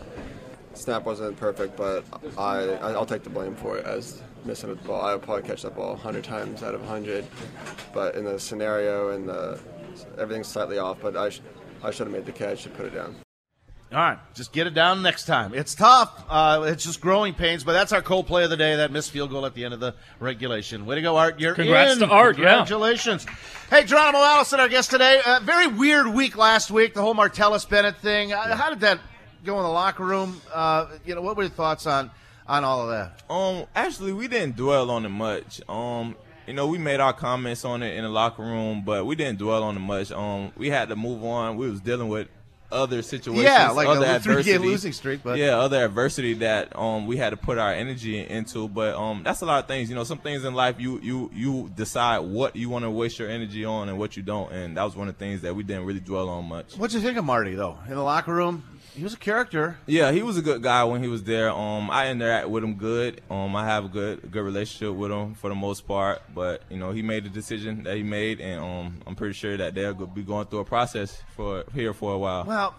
Snap 0.74 1.04
wasn't 1.06 1.38
perfect, 1.38 1.76
but 1.78 2.04
I, 2.38 2.60
I- 2.76 2.92
I'll 2.94 3.06
take 3.06 3.24
the 3.24 3.30
blame 3.30 3.56
for 3.56 3.78
it 3.78 3.86
as 3.86 4.22
missing 4.44 4.70
the 4.70 4.76
ball. 4.76 5.02
I 5.02 5.14
would 5.14 5.24
probably 5.24 5.48
catch 5.48 5.62
that 5.64 5.76
ball 5.76 5.92
100 5.94 6.24
times 6.24 6.64
out 6.64 6.76
of 6.76 6.82
100, 6.82 7.26
but 7.94 8.16
in 8.16 8.26
the 8.26 8.40
scenario 8.40 9.10
and 9.10 9.28
the 9.28 9.60
everything's 10.18 10.48
slightly 10.48 10.78
off. 10.78 10.98
But 11.02 11.16
I, 11.18 11.30
sh- 11.30 11.42
I 11.84 11.92
should 11.92 12.08
have 12.08 12.14
made 12.16 12.26
the 12.26 12.32
catch 12.34 12.66
and 12.66 12.76
put 12.76 12.86
it 12.88 12.94
down. 12.94 13.16
All 13.96 14.02
right, 14.02 14.20
just 14.34 14.52
get 14.52 14.68
it 14.68 14.74
down 14.74 15.02
next 15.02 15.24
time. 15.24 15.54
It's 15.54 15.74
tough. 15.74 16.26
Uh, 16.30 16.66
it's 16.68 16.84
just 16.84 17.00
growing 17.00 17.34
pains, 17.34 17.64
but 17.64 17.72
that's 17.72 17.94
our 17.94 18.02
cold 18.02 18.28
play 18.28 18.44
of 18.44 18.50
the 18.50 18.58
day. 18.58 18.76
That 18.76 18.92
missed 18.92 19.10
field 19.12 19.30
goal 19.30 19.46
at 19.46 19.54
the 19.54 19.64
end 19.64 19.74
of 19.74 19.80
the 19.80 19.96
regulation. 20.20 20.86
Way 20.86 20.96
to 20.96 21.02
go, 21.02 21.16
Art! 21.16 21.40
You're 21.40 21.56
Congrats 21.56 21.94
in. 21.94 22.00
to 22.00 22.08
Art, 22.10 22.38
yeah. 22.38 22.58
Congratulations. 22.58 23.26
Hey, 23.70 23.86
Geronimo 23.86 24.18
Allison, 24.22 24.60
our 24.60 24.68
guest 24.68 24.92
today. 24.92 25.22
Uh, 25.26 25.40
very 25.44 25.68
weird 25.68 26.08
week 26.08 26.36
last 26.36 26.72
week. 26.72 26.94
The 26.94 27.02
whole 27.02 27.16
Martellus 27.16 27.70
Bennett 27.70 27.96
thing. 28.00 28.34
Uh, 28.34 28.58
how 28.58 28.70
did 28.70 28.82
that 28.82 29.00
go 29.46 29.56
in 29.60 29.64
the 29.64 29.70
locker 29.70 30.04
room? 30.04 30.42
Uh, 30.54 30.88
you 31.06 31.16
know, 31.16 31.22
what 31.22 31.38
were 31.38 31.44
your 31.44 31.50
thoughts 31.50 31.88
on 31.88 32.12
on 32.48 32.66
all 32.66 32.82
of 32.82 32.90
that? 32.90 33.24
Um, 33.32 33.66
actually, 33.78 34.12
we 34.12 34.28
didn't 34.28 34.58
dwell 34.58 34.92
on 34.92 35.06
it 35.06 35.10
much. 35.10 35.62
Um, 35.70 36.18
you 36.48 36.54
know, 36.54 36.68
we 36.68 36.80
made 36.80 37.00
our 37.00 37.14
comments 37.14 37.64
on 37.64 37.82
it 37.82 37.96
in 37.96 38.04
the 38.04 38.10
locker 38.10 38.44
room, 38.44 38.84
but 38.86 39.06
we 39.06 39.16
didn't 39.16 39.40
dwell 39.40 39.64
on 39.64 39.78
it 39.78 39.80
much. 39.80 40.12
Um, 40.12 40.52
we 40.58 40.70
had 40.70 40.90
to 40.90 40.98
move 40.98 41.24
on. 41.24 41.56
We 41.56 41.70
was 41.70 41.80
dealing 41.80 42.10
with 42.10 42.28
other 42.76 43.02
situations, 43.02 43.44
Yeah, 43.46 43.72
like 43.72 43.88
a 43.88 43.92
other 43.92 44.00
lo- 44.02 44.20
three-game 44.20 44.38
adversity, 44.40 44.58
losing 44.68 44.92
streak, 44.94 45.22
but- 45.24 45.38
yeah, 45.38 45.58
other 45.58 45.84
adversity 45.84 46.34
that 46.36 46.76
um 46.78 47.08
we 47.08 47.18
had 47.18 47.32
to 47.32 47.38
put 47.38 47.58
our 47.58 47.74
energy 47.74 48.20
into. 48.20 48.68
But 48.68 48.96
um 48.96 49.22
that's 49.24 49.42
a 49.42 49.46
lot 49.46 49.60
of 49.64 49.68
things. 49.68 49.90
You 49.90 49.96
know, 49.96 50.04
some 50.04 50.20
things 50.20 50.44
in 50.46 50.54
life 50.54 50.76
you 50.80 51.00
you 51.02 51.32
you 51.34 51.72
decide 51.76 52.20
what 52.20 52.56
you 52.56 52.70
want 52.70 52.84
to 52.86 52.92
waste 52.92 53.18
your 53.20 53.30
energy 53.30 53.66
on 53.66 53.90
and 53.90 53.98
what 53.98 54.16
you 54.18 54.24
don't, 54.24 54.52
and 54.52 54.78
that 54.78 54.84
was 54.84 54.96
one 54.96 55.08
of 55.08 55.16
the 55.16 55.20
things 55.20 55.42
that 55.42 55.56
we 55.56 55.64
didn't 55.64 55.86
really 55.86 56.00
dwell 56.00 56.30
on 56.30 56.46
much. 56.46 56.76
What'd 56.78 56.94
you 56.94 57.00
think 57.02 57.18
of 57.18 57.26
Marty 57.26 57.56
though 57.56 57.78
in 57.88 57.96
the 57.96 58.04
locker 58.04 58.34
room? 58.34 58.64
He 58.96 59.04
was 59.04 59.14
a 59.14 59.18
character. 59.18 59.78
Yeah, 59.88 60.12
he 60.12 60.24
was 60.24 60.38
a 60.38 60.42
good 60.42 60.64
guy 60.64 60.84
when 60.86 61.04
he 61.04 61.10
was 61.10 61.24
there. 61.24 61.52
Um, 61.52 61.92
I 61.92 62.10
interact 62.10 62.48
with 62.48 62.64
him 62.64 62.76
good. 62.76 63.22
Um, 63.30 63.56
I 63.56 63.66
have 63.66 63.86
a 63.86 63.90
good 63.90 64.32
good 64.32 64.44
relationship 64.44 64.96
with 64.96 65.12
him 65.12 65.34
for 65.34 65.50
the 65.50 65.56
most 65.56 65.86
part. 65.86 66.22
But 66.34 66.64
you 66.70 66.78
know, 66.78 66.92
he 66.92 67.02
made 67.02 67.26
the 67.26 67.30
decision 67.30 67.84
that 67.84 67.98
he 67.98 68.04
made, 68.04 68.40
and 68.40 68.62
um, 68.62 69.02
I'm 69.06 69.16
pretty 69.16 69.34
sure 69.34 69.58
that 69.58 69.76
they'll 69.76 69.94
be 69.94 70.24
going 70.24 70.48
through 70.48 70.60
a 70.60 70.66
process 70.66 71.22
for 71.36 71.66
here 71.74 71.94
for 71.94 72.14
a 72.14 72.18
while. 72.18 72.46
Well, 72.46 72.76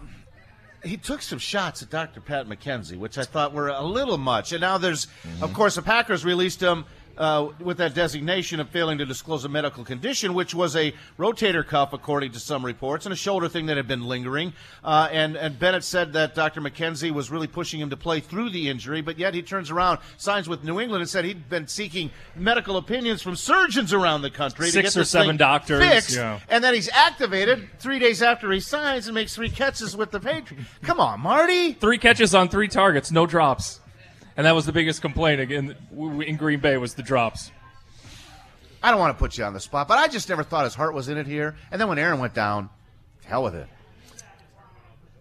he 0.83 0.97
took 0.97 1.21
some 1.21 1.39
shots 1.39 1.83
at 1.83 1.89
Dr. 1.89 2.21
Pat 2.21 2.47
McKenzie, 2.47 2.97
which 2.97 3.17
I 3.17 3.23
thought 3.23 3.53
were 3.53 3.69
a 3.69 3.83
little 3.83 4.17
much. 4.17 4.51
And 4.51 4.61
now 4.61 4.77
there's, 4.77 5.07
of 5.41 5.53
course, 5.53 5.75
the 5.75 5.81
Packers 5.81 6.23
released 6.23 6.61
him 6.61 6.85
uh, 7.17 7.49
with 7.59 7.77
that 7.77 7.93
designation 7.93 8.59
of 8.59 8.69
failing 8.69 8.97
to 8.99 9.05
disclose 9.05 9.45
a 9.45 9.49
medical 9.49 9.83
condition, 9.83 10.33
which 10.33 10.53
was 10.53 10.75
a 10.75 10.93
rotator 11.17 11.65
cuff, 11.65 11.93
according 11.93 12.31
to 12.31 12.39
some 12.39 12.65
reports, 12.65 13.05
and 13.05 13.13
a 13.13 13.15
shoulder 13.15 13.49
thing 13.49 13.65
that 13.67 13.77
had 13.77 13.87
been 13.87 14.03
lingering. 14.07 14.53
Uh, 14.83 15.07
and, 15.11 15.35
and 15.35 15.57
Bennett 15.59 15.83
said 15.83 16.13
that 16.13 16.35
Dr. 16.35 16.61
McKenzie 16.61 17.11
was 17.11 17.29
really 17.31 17.47
pushing 17.47 17.79
him 17.79 17.89
to 17.89 17.97
play 17.97 18.19
through 18.19 18.49
the 18.49 18.69
injury, 18.69 19.01
but 19.01 19.17
yet 19.17 19.33
he 19.33 19.41
turns 19.41 19.71
around, 19.71 19.99
signs 20.17 20.47
with 20.47 20.63
New 20.63 20.79
England, 20.79 21.01
and 21.01 21.09
said 21.09 21.25
he'd 21.25 21.49
been 21.49 21.67
seeking 21.67 22.11
medical 22.35 22.77
opinions 22.77 23.21
from 23.21 23.35
surgeons 23.35 23.93
around 23.93 24.21
the 24.21 24.29
country 24.31 24.67
to 24.67 24.71
Six 24.71 24.95
or 24.97 25.03
seven 25.03 25.37
doctors, 25.37 25.83
fixed. 25.83 26.15
yeah. 26.15 26.39
And 26.49 26.63
then 26.63 26.73
he's 26.73 26.89
activated 26.89 27.67
three 27.79 27.99
days 27.99 28.21
after 28.21 28.51
he 28.51 28.59
signs 28.59 29.07
and 29.07 29.15
makes 29.15 29.35
three 29.35 29.49
catches 29.49 29.95
with 29.97 30.11
the 30.11 30.19
Patriots. 30.19 30.67
Come 30.83 30.99
on, 30.99 31.19
Marty. 31.21 31.73
Three 31.73 31.97
catches 31.97 32.35
on 32.35 32.49
three 32.49 32.67
targets, 32.67 33.11
no 33.11 33.25
drops, 33.25 33.79
and 34.37 34.45
that 34.45 34.55
was 34.55 34.65
the 34.65 34.71
biggest 34.71 35.01
complaint 35.01 35.41
again 35.41 35.75
in 36.25 36.37
Green 36.37 36.59
Bay 36.59 36.77
was 36.77 36.93
the 36.93 37.03
drops. 37.03 37.51
I 38.81 38.91
don't 38.91 38.99
want 38.99 39.17
to 39.17 39.19
put 39.19 39.37
you 39.37 39.43
on 39.43 39.53
the 39.53 39.59
spot, 39.59 39.87
but 39.87 39.97
I 39.97 40.07
just 40.07 40.29
never 40.29 40.43
thought 40.43 40.63
his 40.63 40.75
heart 40.75 40.93
was 40.93 41.09
in 41.09 41.17
it 41.17 41.25
here. 41.27 41.55
And 41.71 41.81
then 41.81 41.87
when 41.89 41.97
Aaron 41.99 42.19
went 42.19 42.33
down, 42.33 42.69
hell 43.25 43.43
with 43.43 43.55
it. 43.55 43.67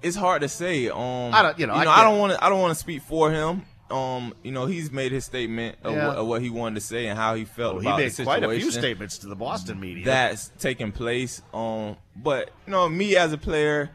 it's 0.03 0.15
hard 0.17 0.43
to 0.43 0.49
say. 0.49 0.89
Um, 0.89 1.35
I 1.35 1.43
don't- 1.43 1.59
you 1.59 1.67
know, 1.67 1.73
I 1.73 1.81
I, 2.01 2.05
don't 2.05 2.19
want 2.19 2.33
to. 2.35 2.45
I 2.45 2.49
don't 2.49 2.61
want 2.61 2.75
to 2.75 2.79
speak 2.79 3.03
for 3.03 3.31
him. 3.33 3.63
Um, 3.91 4.35
you 4.43 4.51
know, 4.53 4.67
he's 4.67 4.91
made 4.91 5.13
his 5.13 5.25
statement 5.25 5.77
of, 5.85 5.95
Yeah. 5.95 6.09
what, 6.09 6.17
of 6.17 6.27
what 6.27 6.43
he 6.43 6.51
wanted 6.51 6.75
to 6.75 6.81
say 6.81 7.07
and 7.07 7.17
how 7.17 7.35
he 7.37 7.45
felt 7.45 7.77
Well, 7.77 7.97
he 7.97 8.03
made 8.03 8.11
the 8.13 8.25
quite 8.25 8.43
a 8.43 8.51
few 8.51 8.71
statements 8.73 9.19
to 9.19 9.29
the 9.29 9.37
Boston 9.37 9.79
media. 9.79 10.05
that's 10.05 10.51
taking 10.59 10.91
place. 10.93 11.41
Um, 11.55 11.97
but 12.17 12.51
you 12.67 12.73
know, 12.73 12.89
me 12.89 13.17
as 13.17 13.33
a 13.33 13.39
player, 13.39 13.91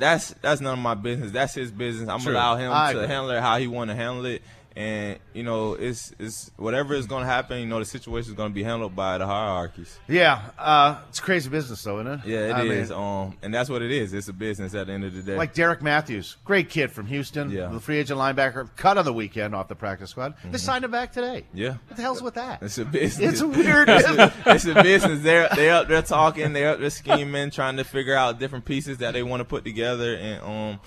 that's 0.00 0.30
that's 0.42 0.60
none 0.60 0.72
of 0.72 0.78
my 0.80 0.94
business. 0.94 1.30
That's 1.32 1.54
his 1.54 1.70
business. 1.70 2.08
I'm 2.08 2.20
True. 2.20 2.32
allow 2.32 2.56
him 2.56 2.72
I 2.72 2.92
to 2.92 2.98
agree. 3.00 3.14
handle 3.14 3.30
it 3.30 3.40
how 3.40 3.58
he 3.58 3.68
want 3.68 3.90
to 3.90 3.94
handle 3.94 4.26
it. 4.26 4.42
And 4.76 5.18
you 5.34 5.42
know, 5.42 5.74
it's 5.74 6.12
it's 6.20 6.50
whatever 6.56 6.94
is 6.94 7.06
going 7.06 7.22
to 7.22 7.26
happen. 7.26 7.58
You 7.58 7.66
know, 7.66 7.80
the 7.80 7.84
situation 7.84 8.30
is 8.30 8.36
going 8.36 8.50
to 8.50 8.54
be 8.54 8.62
handled 8.62 8.94
by 8.94 9.18
the 9.18 9.26
hierarchies. 9.26 9.98
yeah, 10.06 10.50
uh, 10.58 11.00
it's 11.08 11.18
crazy 11.18 11.50
business, 11.50 11.82
though, 11.82 11.98
isn't 12.00 12.12
it? 12.12 12.20
Yeah, 12.24 12.60
it 12.60 12.66
is. 12.70 12.90
I 12.92 12.94
mean, 12.94 13.02
Um, 13.26 13.36
and 13.42 13.52
that's 13.52 13.68
what 13.68 13.82
it 13.82 13.90
is. 13.90 14.14
It's 14.14 14.28
a 14.28 14.32
business 14.32 14.72
at 14.74 14.86
the 14.86 14.92
end 14.92 15.04
of 15.04 15.12
the 15.12 15.22
day. 15.22 15.36
like 15.36 15.54
Derek 15.54 15.82
Matthews, 15.82 16.36
great 16.44 16.70
kid 16.70 16.92
from 16.92 17.06
Houston, 17.06 17.50
Yeah. 17.50 17.66
the 17.66 17.80
free 17.80 17.98
agent 17.98 18.20
linebacker, 18.20 18.68
cut 18.76 18.96
on 18.96 19.04
the 19.04 19.12
weekend 19.12 19.56
off 19.56 19.66
the 19.66 19.74
practice 19.74 20.10
squad. 20.10 20.34
They 20.44 20.58
signed 20.58 20.84
him 20.84 20.92
back 20.92 21.12
today. 21.12 21.46
yeah. 21.52 21.74
What 21.88 21.96
the 21.96 22.02
hell's 22.02 22.22
with 22.22 22.34
that? 22.34 22.62
It's 22.62 22.78
a 22.78 22.84
business. 22.84 23.32
It's 23.32 23.40
a 23.40 23.48
weird 23.60 23.88
it's, 23.88 24.08
a, 24.08 24.32
it's 24.46 24.64
a 24.66 24.74
business. 24.82 25.22
They're 25.22 25.48
they 25.56 25.68
up 25.70 25.88
there 25.88 26.02
talking. 26.02 26.52
They're 26.52 26.70
up 26.74 26.78
there 26.80 26.90
scheming, 26.90 27.50
trying 27.50 27.76
to 27.78 27.84
figure 27.84 28.14
out 28.14 28.38
different 28.38 28.64
pieces 28.64 28.98
that 28.98 29.14
they 29.14 29.24
want 29.24 29.40
to 29.40 29.44
put 29.44 29.64
together, 29.64 30.14
and 30.14 30.42
um, 30.42 30.80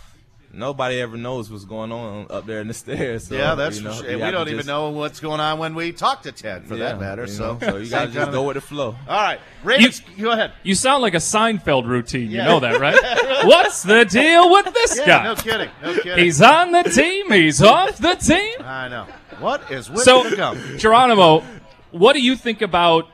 nobody 0.54 1.02
ever 1.02 1.18
knows 1.18 1.52
what's 1.52 1.66
going 1.66 1.92
on 1.92 2.28
up 2.30 2.46
there 2.46 2.62
in 2.62 2.68
the 2.68 2.74
stairs. 2.86 3.28
So, 3.28 3.36
yeah, 3.36 3.56
that's 3.56 3.78
you 3.78 3.84
know, 3.84 3.92
for 3.92 4.04
sure. 4.04 4.06
you 4.12 4.12
And 4.18 4.22
we 4.26 4.32
don't 4.32 4.46
to 4.46 4.52
even 4.52 4.60
just- 4.60 4.68
know 4.68 4.90
what's 4.92 5.20
going 5.20 5.40
on 5.40 5.58
when 5.60 5.76
we 5.76 5.92
talk 5.92 6.22
to 6.24 6.32
Ted, 6.32 6.66
for 6.68 6.76
Yeah, 6.76 6.90
that 6.90 7.00
matter. 7.00 7.24
you 7.24 7.28
So, 7.30 7.54
know, 7.54 7.60
so 7.60 7.66
you 7.78 7.90
gotta 7.90 8.06
Same 8.06 8.06
just 8.08 8.18
kind 8.18 8.32
go 8.32 8.44
with 8.44 8.56
the 8.56 8.62
flow. 8.62 8.96
All 9.08 9.22
right, 9.22 9.40
Ravens, 9.64 10.02
go 10.20 10.32
ahead. 10.32 10.52
You 10.64 10.76
sound 10.76 11.02
like 11.02 11.14
a 11.16 11.18
Seinfeld 11.18 11.88
routine. 11.88 12.30
You 12.32 12.38
know 12.38 12.60
that, 12.60 12.80
right? 12.80 12.96
What's 13.46 13.84
the 13.84 14.06
deal 14.06 14.50
with 14.52 14.74
this 14.74 14.98
Yeah, 15.00 15.06
guy? 15.06 15.24
no 15.24 15.36
kidding, 15.36 15.70
no 15.82 15.94
kidding. 15.96 16.24
He's 16.24 16.42
on 16.42 16.72
the 16.72 16.84
team. 16.84 17.32
He's 17.32 17.62
off 17.62 17.98
the 17.98 18.16
team. 18.16 18.54
I 18.64 18.88
know. 18.90 19.08
What 19.40 19.72
is 19.72 19.90
with 19.90 20.02
So, 20.02 20.24
the 20.30 20.36
gum? 20.36 20.58
Geronimo, 20.78 21.44
what 21.92 22.14
do 22.14 22.22
you 22.22 22.36
think 22.36 22.62
about 22.62 23.08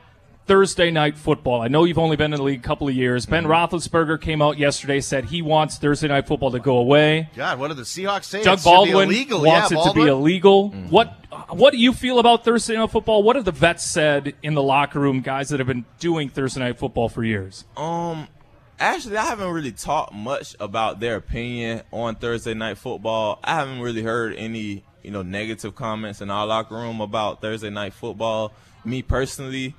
Thursday 0.46 0.90
night 0.90 1.16
football? 1.16 1.62
I 1.62 1.68
know 1.68 1.84
you've 1.84 1.98
only 1.98 2.16
been 2.16 2.32
in 2.32 2.38
the 2.38 2.42
league 2.44 2.58
a 2.58 2.62
couple 2.62 2.88
of 2.88 2.94
years. 2.94 3.24
Ben 3.26 3.44
Mm-hmm. 3.44 3.52
Roethlisberger 3.74 4.20
came 4.20 4.42
out 4.42 4.58
yesterday, 4.58 5.00
said 5.00 5.26
he 5.26 5.42
wants 5.42 5.78
Thursday 5.78 6.08
night 6.08 6.26
football 6.26 6.50
to 6.50 6.58
go 6.58 6.78
away. 6.78 7.28
God, 7.36 7.58
what 7.60 7.68
did 7.68 7.76
the 7.76 7.82
Seahawks 7.84 8.24
say? 8.24 8.42
Doug 8.42 8.58
It 8.58 8.62
should 8.62 8.64
be 8.64 8.70
Baldwin 8.70 9.08
illegal. 9.08 9.42
wants 9.44 9.70
yeah, 9.70 9.78
it 9.78 9.82
to 9.84 9.90
be 9.94 10.00
Baldwin? 10.00 10.08
illegal. 10.08 10.68
What 10.70 11.14
What 11.50 11.72
do 11.72 11.78
you 11.78 11.92
feel 11.92 12.18
about 12.18 12.44
Thursday 12.44 12.76
night 12.76 12.90
football? 12.90 13.22
What 13.22 13.36
have 13.36 13.44
the 13.44 13.52
vets 13.52 13.84
said 13.84 14.34
in 14.42 14.54
the 14.54 14.62
locker 14.62 14.98
room, 14.98 15.20
guys 15.20 15.50
that 15.50 15.60
have 15.60 15.66
been 15.68 15.84
doing 16.00 16.28
Thursday 16.28 16.60
night 16.60 16.78
football 16.78 17.08
for 17.08 17.22
years? 17.22 17.64
Um, 17.76 18.26
actually, 18.80 19.16
I 19.18 19.24
haven't 19.26 19.50
really 19.52 19.72
talked 19.72 20.12
much 20.12 20.56
about 20.58 20.98
their 20.98 21.16
opinion 21.16 21.82
on 21.92 22.16
Thursday 22.16 22.54
night 22.54 22.78
football. 22.78 23.38
I 23.44 23.54
haven't 23.54 23.80
really 23.80 24.02
heard 24.02 24.34
any, 24.34 24.82
you 25.04 25.12
know, 25.12 25.22
negative 25.22 25.76
comments 25.76 26.20
in 26.20 26.28
our 26.30 26.44
locker 26.46 26.74
room 26.74 27.00
about 27.00 27.40
Thursday 27.40 27.70
night 27.70 27.92
football. 27.92 28.52
Me 28.84 29.02
personally, 29.02 29.76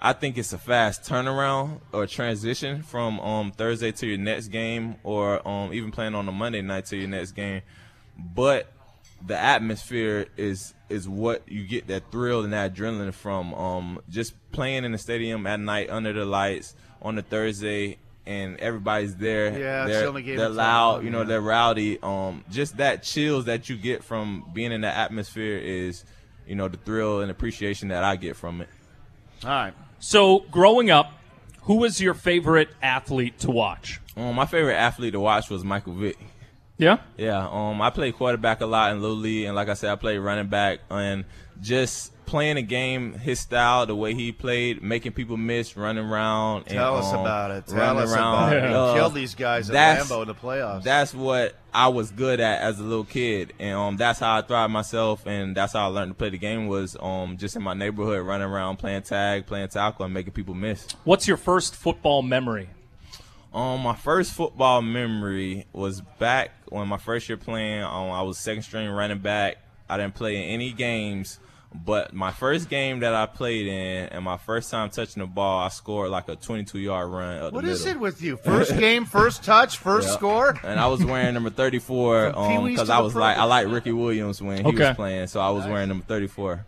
I 0.00 0.12
think 0.12 0.36
it's 0.36 0.52
a 0.52 0.58
fast 0.58 1.04
turnaround 1.04 1.80
or 1.92 2.06
transition 2.06 2.82
from 2.82 3.18
um, 3.20 3.52
Thursday 3.52 3.92
to 3.92 4.06
your 4.06 4.18
next 4.18 4.48
game, 4.48 4.96
or 5.02 5.46
um, 5.46 5.72
even 5.72 5.90
playing 5.90 6.14
on 6.14 6.28
a 6.28 6.32
Monday 6.32 6.60
night 6.60 6.86
to 6.86 6.96
your 6.96 7.08
next 7.08 7.32
game. 7.32 7.62
But 8.18 8.70
the 9.24 9.38
atmosphere 9.38 10.26
is 10.36 10.74
is 10.88 11.08
what 11.08 11.42
you 11.48 11.66
get 11.66 11.86
that 11.88 12.10
thrill 12.10 12.44
and 12.44 12.52
that 12.52 12.74
adrenaline 12.74 13.14
from. 13.14 13.54
Um, 13.54 14.00
just 14.08 14.34
playing 14.52 14.84
in 14.84 14.92
the 14.92 14.98
stadium 14.98 15.46
at 15.46 15.60
night 15.60 15.90
under 15.90 16.12
the 16.12 16.24
lights 16.24 16.74
on 17.00 17.18
a 17.18 17.22
Thursday, 17.22 17.96
and 18.26 18.58
everybody's 18.58 19.16
there. 19.16 19.58
Yeah, 19.58 19.86
they're, 19.86 20.12
they're 20.12 20.48
loud. 20.48 21.04
You 21.04 21.10
know, 21.10 21.20
yeah. 21.20 21.24
they're 21.24 21.40
rowdy. 21.40 21.98
Um, 22.02 22.44
just 22.50 22.76
that 22.76 23.02
chills 23.02 23.46
that 23.46 23.68
you 23.68 23.76
get 23.76 24.04
from 24.04 24.44
being 24.52 24.72
in 24.72 24.82
the 24.82 24.94
atmosphere 24.94 25.56
is, 25.56 26.04
you 26.46 26.54
know, 26.54 26.68
the 26.68 26.76
thrill 26.76 27.22
and 27.22 27.30
appreciation 27.30 27.88
that 27.88 28.04
I 28.04 28.16
get 28.16 28.36
from 28.36 28.60
it. 28.60 28.68
All 29.42 29.50
right. 29.50 29.74
So, 29.98 30.40
growing 30.50 30.90
up, 30.90 31.12
who 31.62 31.76
was 31.76 32.00
your 32.00 32.14
favorite 32.14 32.68
athlete 32.82 33.38
to 33.40 33.50
watch? 33.50 34.00
Um, 34.16 34.34
my 34.34 34.46
favorite 34.46 34.76
athlete 34.76 35.12
to 35.12 35.20
watch 35.20 35.50
was 35.50 35.64
Michael 35.64 35.94
Vick. 35.94 36.18
Yeah? 36.78 36.98
Yeah, 37.16 37.48
um, 37.50 37.80
I 37.80 37.90
played 37.90 38.14
quarterback 38.14 38.60
a 38.60 38.66
lot 38.66 38.92
in 38.92 39.00
Little 39.00 39.16
League, 39.16 39.46
and 39.46 39.56
like 39.56 39.68
I 39.68 39.74
said, 39.74 39.90
I 39.90 39.96
played 39.96 40.18
running 40.18 40.48
back, 40.48 40.80
and 40.90 41.24
just 41.60 42.12
playing 42.26 42.56
a 42.56 42.62
game, 42.62 43.14
his 43.14 43.40
style, 43.40 43.86
the 43.86 43.94
way 43.96 44.12
he 44.14 44.32
played, 44.32 44.82
making 44.82 45.12
people 45.12 45.36
miss, 45.36 45.76
running 45.76 46.04
around. 46.04 46.64
Tell 46.66 46.96
and, 46.96 47.04
us 47.04 47.12
um, 47.12 47.20
about 47.20 47.50
it. 47.52 47.66
Tell 47.66 47.98
us 47.98 48.12
around. 48.12 48.34
about 48.52 48.56
it. 48.56 48.68
He 48.68 48.74
Uh, 48.74 48.94
killed 48.94 49.14
these 49.14 49.34
guys 49.34 49.70
at 49.70 49.72
that's- 49.74 50.10
Lambeau 50.10 50.22
in 50.22 50.28
the 50.28 50.34
playoffs. 50.34 50.82
That's 50.82 51.14
what 51.14 51.54
I 51.72 51.88
was 51.88 52.10
good 52.10 52.40
at 52.40 52.60
as 52.62 52.80
a 52.80 52.82
little 52.82 53.04
kid, 53.04 53.52
and 53.58 53.74
um, 53.76 53.96
that's 53.96 54.18
how 54.18 54.36
I 54.38 54.42
thrived 54.42 54.72
myself, 54.72 55.26
and 55.26 55.56
that's 55.56 55.72
how 55.74 55.84
I 55.84 55.86
learned 55.86 56.10
to 56.10 56.14
play 56.14 56.30
the 56.30 56.38
game 56.38 56.66
was 56.66 56.96
um, 57.00 57.36
just 57.36 57.54
in 57.56 57.62
my 57.62 57.74
neighborhood, 57.74 58.26
running 58.26 58.48
around, 58.48 58.78
playing 58.78 59.02
tag, 59.02 59.46
playing 59.46 59.68
tackle, 59.68 60.04
and 60.04 60.12
making 60.14 60.32
people 60.32 60.54
miss. 60.54 60.86
What's 61.04 61.28
your 61.28 61.36
first 61.36 61.74
football 61.76 62.22
memory? 62.22 62.70
Um, 63.54 63.80
my 63.82 63.94
first 63.94 64.32
football 64.32 64.82
memory 64.82 65.66
was 65.72 66.02
back 66.18 66.50
when 66.68 66.88
my 66.88 66.98
first 66.98 67.28
year 67.28 67.38
playing. 67.38 67.82
Um, 67.84 68.10
I 68.10 68.20
was 68.22 68.36
second 68.36 68.62
string 68.64 68.88
running 68.90 69.18
back. 69.20 69.56
I 69.88 69.96
didn't 69.96 70.14
play 70.14 70.36
in 70.36 70.42
any 70.42 70.72
games, 70.72 71.38
but 71.74 72.14
my 72.14 72.30
first 72.32 72.68
game 72.70 73.00
that 73.00 73.14
I 73.14 73.26
played 73.26 73.66
in, 73.66 74.08
and 74.08 74.24
my 74.24 74.36
first 74.36 74.70
time 74.70 74.88
touching 74.90 75.20
the 75.20 75.26
ball, 75.26 75.60
I 75.64 75.68
scored 75.68 76.10
like 76.10 76.28
a 76.28 76.36
22 76.36 76.78
yard 76.78 77.10
run. 77.10 77.38
Up 77.42 77.52
What 77.52 77.64
the 77.64 77.70
is 77.70 77.84
it 77.86 77.98
with 78.00 78.22
you? 78.22 78.36
First 78.38 78.76
game, 78.78 79.04
first 79.04 79.44
touch, 79.44 79.78
first 79.78 80.08
Yeah. 80.08 80.14
score. 80.14 80.60
And 80.64 80.78
I 80.80 80.86
was 80.86 81.04
wearing 81.04 81.34
number 81.34 81.50
34 81.50 82.32
From 82.32 82.64
because 82.64 82.88
to 82.88 82.94
I 82.94 83.00
was 83.00 83.12
pro. 83.12 83.22
like 83.22 83.36
I 83.36 83.44
like 83.44 83.68
Ricky 83.68 83.92
Williams 83.92 84.40
when 84.40 84.58
he 84.64 84.72
Okay. 84.72 84.88
was 84.88 84.96
playing, 84.96 85.26
so 85.26 85.40
I 85.40 85.50
was 85.50 85.66
wearing 85.66 85.88
number 85.88 86.04
34. 86.06 86.64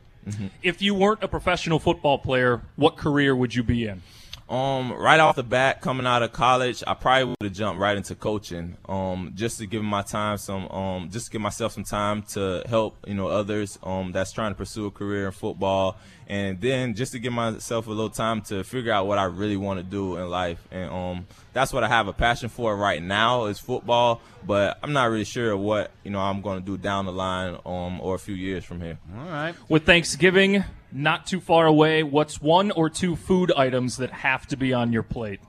If 0.62 0.82
you 0.82 0.94
weren't 0.94 1.22
a 1.22 1.28
professional 1.28 1.78
football 1.78 2.18
player, 2.18 2.60
what 2.76 2.96
career 2.98 3.34
would 3.34 3.54
you 3.54 3.62
be 3.62 3.86
in? 3.86 4.02
Um, 4.48 4.92
right 4.94 5.20
off 5.20 5.36
the 5.36 5.42
bat, 5.42 5.82
coming 5.82 6.06
out 6.06 6.22
of 6.22 6.32
college, 6.32 6.82
I 6.86 6.94
probably 6.94 7.24
would 7.24 7.36
have 7.42 7.52
jumped 7.52 7.80
right 7.80 7.96
into 7.96 8.14
coaching. 8.14 8.78
Um, 8.88 9.32
just 9.34 9.58
to 9.58 9.66
give 9.66 9.82
my 9.82 10.00
time 10.00 10.38
some, 10.38 10.68
um, 10.68 11.10
just 11.10 11.26
to 11.26 11.32
give 11.32 11.42
myself 11.42 11.72
some 11.72 11.84
time 11.84 12.22
to 12.30 12.62
help, 12.66 12.96
you 13.06 13.14
know, 13.14 13.28
others, 13.28 13.78
um, 13.82 14.12
that's 14.12 14.32
trying 14.32 14.52
to 14.52 14.54
pursue 14.54 14.86
a 14.86 14.90
career 14.90 15.26
in 15.26 15.32
football, 15.32 15.98
and 16.28 16.60
then 16.62 16.94
just 16.94 17.12
to 17.12 17.18
give 17.18 17.32
myself 17.32 17.86
a 17.88 17.90
little 17.90 18.08
time 18.08 18.40
to 18.42 18.64
figure 18.64 18.92
out 18.92 19.06
what 19.06 19.18
I 19.18 19.24
really 19.24 19.58
want 19.58 19.80
to 19.80 19.84
do 19.84 20.16
in 20.16 20.30
life, 20.30 20.66
and 20.70 20.90
um, 20.90 21.26
that's 21.52 21.72
what 21.72 21.84
I 21.84 21.88
have 21.88 22.08
a 22.08 22.14
passion 22.14 22.48
for 22.48 22.74
right 22.74 23.02
now 23.02 23.46
is 23.46 23.58
football. 23.58 24.22
But 24.46 24.78
I'm 24.82 24.92
not 24.92 25.10
really 25.10 25.24
sure 25.24 25.56
what 25.56 25.90
you 26.04 26.10
know 26.10 26.20
I'm 26.20 26.40
going 26.40 26.60
to 26.60 26.64
do 26.64 26.78
down 26.78 27.04
the 27.04 27.12
line, 27.12 27.58
um, 27.66 28.00
or 28.00 28.14
a 28.14 28.18
few 28.18 28.34
years 28.34 28.64
from 28.64 28.80
here. 28.80 28.98
All 29.14 29.26
right. 29.26 29.54
With 29.68 29.84
Thanksgiving 29.84 30.64
not 30.92 31.26
too 31.26 31.40
far 31.40 31.66
away, 31.66 32.02
what's 32.02 32.40
one 32.40 32.70
or 32.70 32.88
two 32.90 33.16
food 33.16 33.52
items 33.56 33.96
that 33.98 34.10
have 34.10 34.46
to 34.48 34.56
be 34.56 34.72
on 34.72 34.92
your 34.92 35.02
plate? 35.02 35.40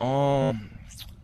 Um, 0.00 0.70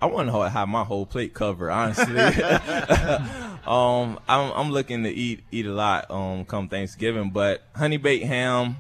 I 0.01 0.07
want 0.07 0.29
to 0.29 0.51
have 0.51 0.69
my 0.69 0.85
whole 0.85 1.07
plate 1.07 1.35
covered, 1.35 1.71
honestly. 1.71 2.19
um, 3.67 4.19
I'm, 4.29 4.53
I'm 4.53 4.71
looking 4.71 5.05
to 5.05 5.11
eat 5.11 5.45
eat 5.51 5.67
a 5.67 5.73
lot 5.73 6.11
um, 6.11 6.45
come 6.45 6.69
Thanksgiving, 6.69 7.31
but 7.31 7.63
honey 7.75 7.97
baked 7.97 8.27
ham, 8.27 8.77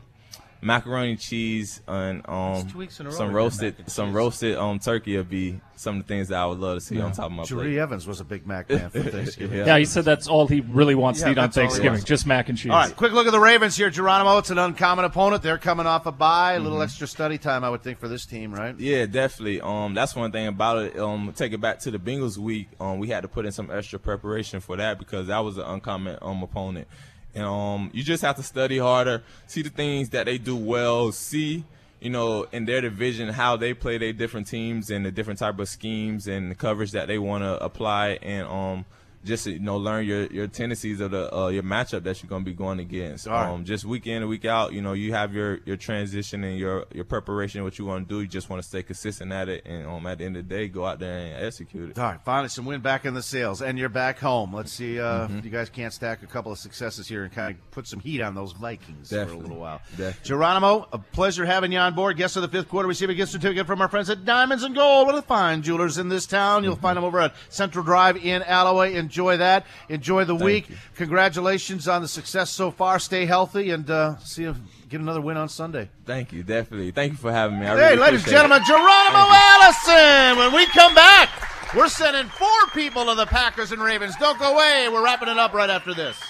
macaroni 0.64 1.16
cheese, 1.16 1.80
and 1.86 2.22
um, 2.28 2.68
some 2.90 3.32
roasted 3.32 3.76
some 3.86 4.12
roasted 4.12 4.56
um 4.56 4.78
turkey 4.78 5.16
would 5.16 5.28
be 5.30 5.60
some 5.76 5.96
of 5.98 6.02
the 6.02 6.08
things 6.08 6.28
that 6.28 6.38
I 6.38 6.46
would 6.46 6.58
love 6.58 6.78
to 6.78 6.80
see 6.80 7.00
on 7.00 7.12
top 7.12 7.26
of 7.26 7.32
my 7.32 7.42
Jahri 7.42 7.62
plate. 7.62 7.78
Evans 7.78 8.06
was 8.06 8.20
a 8.20 8.24
big 8.24 8.46
Mac 8.46 8.68
man 8.70 8.90
for 8.90 9.02
Thanksgiving. 9.10 9.58
Yeah. 9.66 9.76
he 9.78 9.84
said 9.84 10.04
that's 10.04 10.26
all 10.28 10.46
he 10.46 10.60
really 10.60 10.94
wants 10.94 11.20
Yeah, 11.20 11.26
to 11.26 11.32
eat 11.32 11.38
on 11.38 11.44
that's 11.44 11.56
all 11.58 11.62
he 11.64 11.68
Thanksgiving, 11.68 12.04
just 12.04 12.26
mac 12.26 12.48
and 12.48 12.56
cheese. 12.56 12.70
All 12.70 12.78
right, 12.78 12.94
quick 12.96 13.12
look 13.12 13.26
at 13.26 13.32
the 13.32 13.40
Ravens 13.40 13.76
here, 13.76 13.90
Geronimo. 13.90 14.38
It's 14.38 14.50
an 14.50 14.58
uncommon 14.58 15.04
opponent. 15.04 15.42
They're 15.42 15.58
coming 15.58 15.86
off 15.86 16.06
a 16.06 16.12
bye. 16.12 16.54
A 16.54 16.60
little 16.60 16.78
Mhm. 16.78 16.84
extra 16.84 17.06
study 17.06 17.38
time, 17.38 17.64
I 17.64 17.70
would 17.70 17.82
think, 17.82 17.98
for 17.98 18.08
this 18.08 18.24
team, 18.24 18.54
right? 18.54 18.78
Yeah, 18.78 19.06
definitely. 19.06 19.60
Um, 19.60 19.94
that's 19.94 20.16
one 20.16 20.32
thing 20.32 20.46
about 20.46 20.78
it. 20.84 20.98
Um, 20.98 21.32
take 21.36 21.52
it 21.52 21.60
back 21.60 21.80
to 21.80 21.90
the 21.90 21.98
Bengals 21.98 22.38
week. 22.38 22.68
Um, 22.80 22.98
we 22.98 23.08
had 23.08 23.20
to 23.22 23.28
put 23.28 23.44
in 23.44 23.52
some 23.52 23.70
extra 23.70 23.98
preparation 23.98 24.60
for 24.60 24.76
that 24.76 24.98
because 24.98 25.26
that 25.26 25.40
was 25.40 25.58
an 25.58 25.64
uncommon 25.64 26.18
um 26.22 26.42
opponent. 26.42 26.86
And 27.34 27.44
um, 27.44 27.90
you 27.92 28.02
just 28.02 28.22
have 28.22 28.36
to 28.36 28.42
study 28.42 28.78
harder, 28.78 29.22
see 29.46 29.62
the 29.62 29.70
things 29.70 30.10
that 30.10 30.26
they 30.26 30.38
do 30.38 30.56
well, 30.56 31.12
see 31.12 31.64
you 32.00 32.10
know 32.10 32.46
in 32.52 32.66
their 32.66 32.80
division 32.82 33.30
how 33.30 33.56
they 33.56 33.72
play 33.72 33.96
their 33.96 34.12
different 34.12 34.46
teams 34.46 34.90
and 34.90 35.06
the 35.06 35.10
different 35.10 35.38
type 35.38 35.58
of 35.58 35.68
schemes 35.68 36.26
and 36.26 36.50
the 36.50 36.54
coverage 36.54 36.92
that 36.92 37.08
they 37.08 37.18
want 37.18 37.42
to 37.42 37.62
apply, 37.64 38.18
and 38.22 38.46
um. 38.46 38.84
Just 39.24 39.46
you 39.46 39.58
know, 39.58 39.76
learn 39.78 40.04
your, 40.06 40.26
your 40.26 40.46
tendencies 40.46 41.00
of 41.00 41.10
the 41.10 41.34
uh, 41.34 41.48
your 41.48 41.62
matchup 41.62 42.02
that 42.04 42.22
you're 42.22 42.28
going 42.28 42.42
to 42.44 42.50
be 42.50 42.54
going 42.54 42.78
against. 42.78 43.26
Right. 43.26 43.48
Um, 43.48 43.64
just 43.64 43.84
week 43.84 44.06
in 44.06 44.18
and 44.22 44.28
week 44.28 44.44
out, 44.44 44.72
you 44.72 44.82
know, 44.82 44.92
you 44.92 45.12
have 45.14 45.32
your, 45.34 45.60
your 45.64 45.76
transition 45.76 46.44
and 46.44 46.58
your, 46.58 46.84
your 46.92 47.04
preparation, 47.04 47.64
what 47.64 47.78
you 47.78 47.86
want 47.86 48.08
to 48.08 48.14
do. 48.14 48.20
You 48.20 48.26
just 48.28 48.50
want 48.50 48.62
to 48.62 48.68
stay 48.68 48.82
consistent 48.82 49.32
at 49.32 49.48
it, 49.48 49.64
and 49.66 49.86
um, 49.86 50.06
at 50.06 50.18
the 50.18 50.24
end 50.24 50.36
of 50.36 50.46
the 50.46 50.54
day, 50.54 50.68
go 50.68 50.84
out 50.84 50.98
there 50.98 51.18
and 51.18 51.44
execute 51.46 51.90
it. 51.90 51.98
All 51.98 52.04
right, 52.04 52.20
finally 52.24 52.48
some 52.48 52.66
win 52.66 52.80
back 52.80 53.04
in 53.06 53.14
the 53.14 53.22
sails, 53.22 53.62
and 53.62 53.78
you're 53.78 53.88
back 53.88 54.18
home. 54.18 54.54
Let's 54.54 54.72
see 54.72 55.00
uh, 55.00 55.28
Mhm. 55.28 55.38
if 55.38 55.44
you 55.44 55.50
guys 55.50 55.70
can't 55.70 55.92
stack 55.92 56.22
a 56.22 56.26
couple 56.26 56.52
of 56.52 56.58
successes 56.58 57.08
here 57.08 57.24
and 57.24 57.32
kind 57.32 57.54
of 57.54 57.70
put 57.70 57.86
some 57.86 58.00
heat 58.00 58.20
on 58.20 58.34
those 58.34 58.52
Vikings 58.52 59.08
for 59.08 59.16
a 59.22 59.24
little 59.36 59.56
while. 59.56 59.80
Definitely. 59.92 60.20
Geronimo, 60.24 60.88
a 60.92 60.98
pleasure 60.98 61.46
having 61.46 61.72
you 61.72 61.78
on 61.78 61.94
board. 61.94 62.16
Guest 62.16 62.36
of 62.36 62.42
the 62.42 62.48
fifth 62.48 62.68
quarter, 62.68 62.86
receive 62.88 63.08
a 63.10 63.14
gift 63.14 63.32
certificate 63.32 63.66
from 63.66 63.80
our 63.80 63.88
friends 63.88 64.10
at 64.10 64.24
Diamonds 64.24 64.64
and 64.64 64.74
Gold, 64.74 65.06
one 65.06 65.14
of 65.14 65.22
the 65.22 65.26
fine 65.26 65.62
jewelers 65.62 65.96
in 65.98 66.08
this 66.08 66.26
town. 66.26 66.62
You'll 66.64 66.76
find 66.76 66.96
them 66.96 67.04
over 67.04 67.20
at 67.20 67.34
Central 67.48 67.84
Drive 67.84 68.16
in 68.16 68.42
Allouez. 68.42 68.94
Enjoy 69.14 69.36
that. 69.36 69.64
Enjoy 69.88 70.24
the 70.24 70.34
Thank 70.34 70.44
week. 70.44 70.68
you. 70.70 70.76
Congratulations 70.96 71.86
on 71.86 72.02
the 72.02 72.08
success 72.08 72.50
so 72.50 72.72
far. 72.72 72.98
Stay 72.98 73.26
healthy 73.26 73.70
and 73.70 73.88
uh, 73.88 74.18
see 74.18 74.42
you 74.42 74.56
get 74.88 75.00
another 75.00 75.20
win 75.20 75.36
on 75.36 75.48
Sunday. 75.48 75.88
Thank 76.04 76.32
you, 76.32 76.42
definitely. 76.42 76.90
Thank 76.90 77.12
you 77.12 77.18
for 77.18 77.30
having 77.30 77.60
me. 77.60 77.66
I 77.66 77.76
Hey, 77.76 77.90
really 77.90 77.96
ladies 77.98 78.22
and 78.24 78.30
gentlemen, 78.32 78.58
it. 78.60 78.66
Geronimo 78.66 79.24
Allison. 79.30 80.38
When 80.38 80.52
we 80.52 80.66
come 80.66 80.96
back, 80.96 81.30
we're 81.76 81.88
sending 81.88 82.26
four 82.26 82.48
people 82.72 83.04
to 83.04 83.14
the 83.14 83.26
Packers 83.26 83.70
and 83.70 83.80
Ravens. 83.80 84.16
Don't 84.18 84.36
go 84.36 84.52
away. 84.52 84.88
We're 84.90 85.04
wrapping 85.04 85.28
it 85.28 85.38
up 85.38 85.54
right 85.54 85.70
after 85.70 85.94
this. 85.94 86.20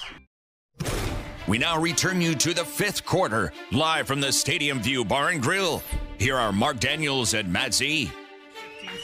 We 1.48 1.56
now 1.56 1.80
return 1.80 2.20
you 2.20 2.34
to 2.34 2.52
the 2.52 2.66
fifth 2.66 3.06
quarter, 3.06 3.50
live 3.72 4.06
from 4.06 4.20
the 4.20 4.30
Stadium 4.30 4.80
View 4.82 5.06
Bar 5.06 5.30
and 5.30 5.40
Grill. 5.40 5.82
Here 6.18 6.36
are 6.36 6.52
Mark 6.52 6.80
Daniels 6.80 7.32
and 7.32 7.50
Matt 7.50 7.72
Z. 7.72 8.10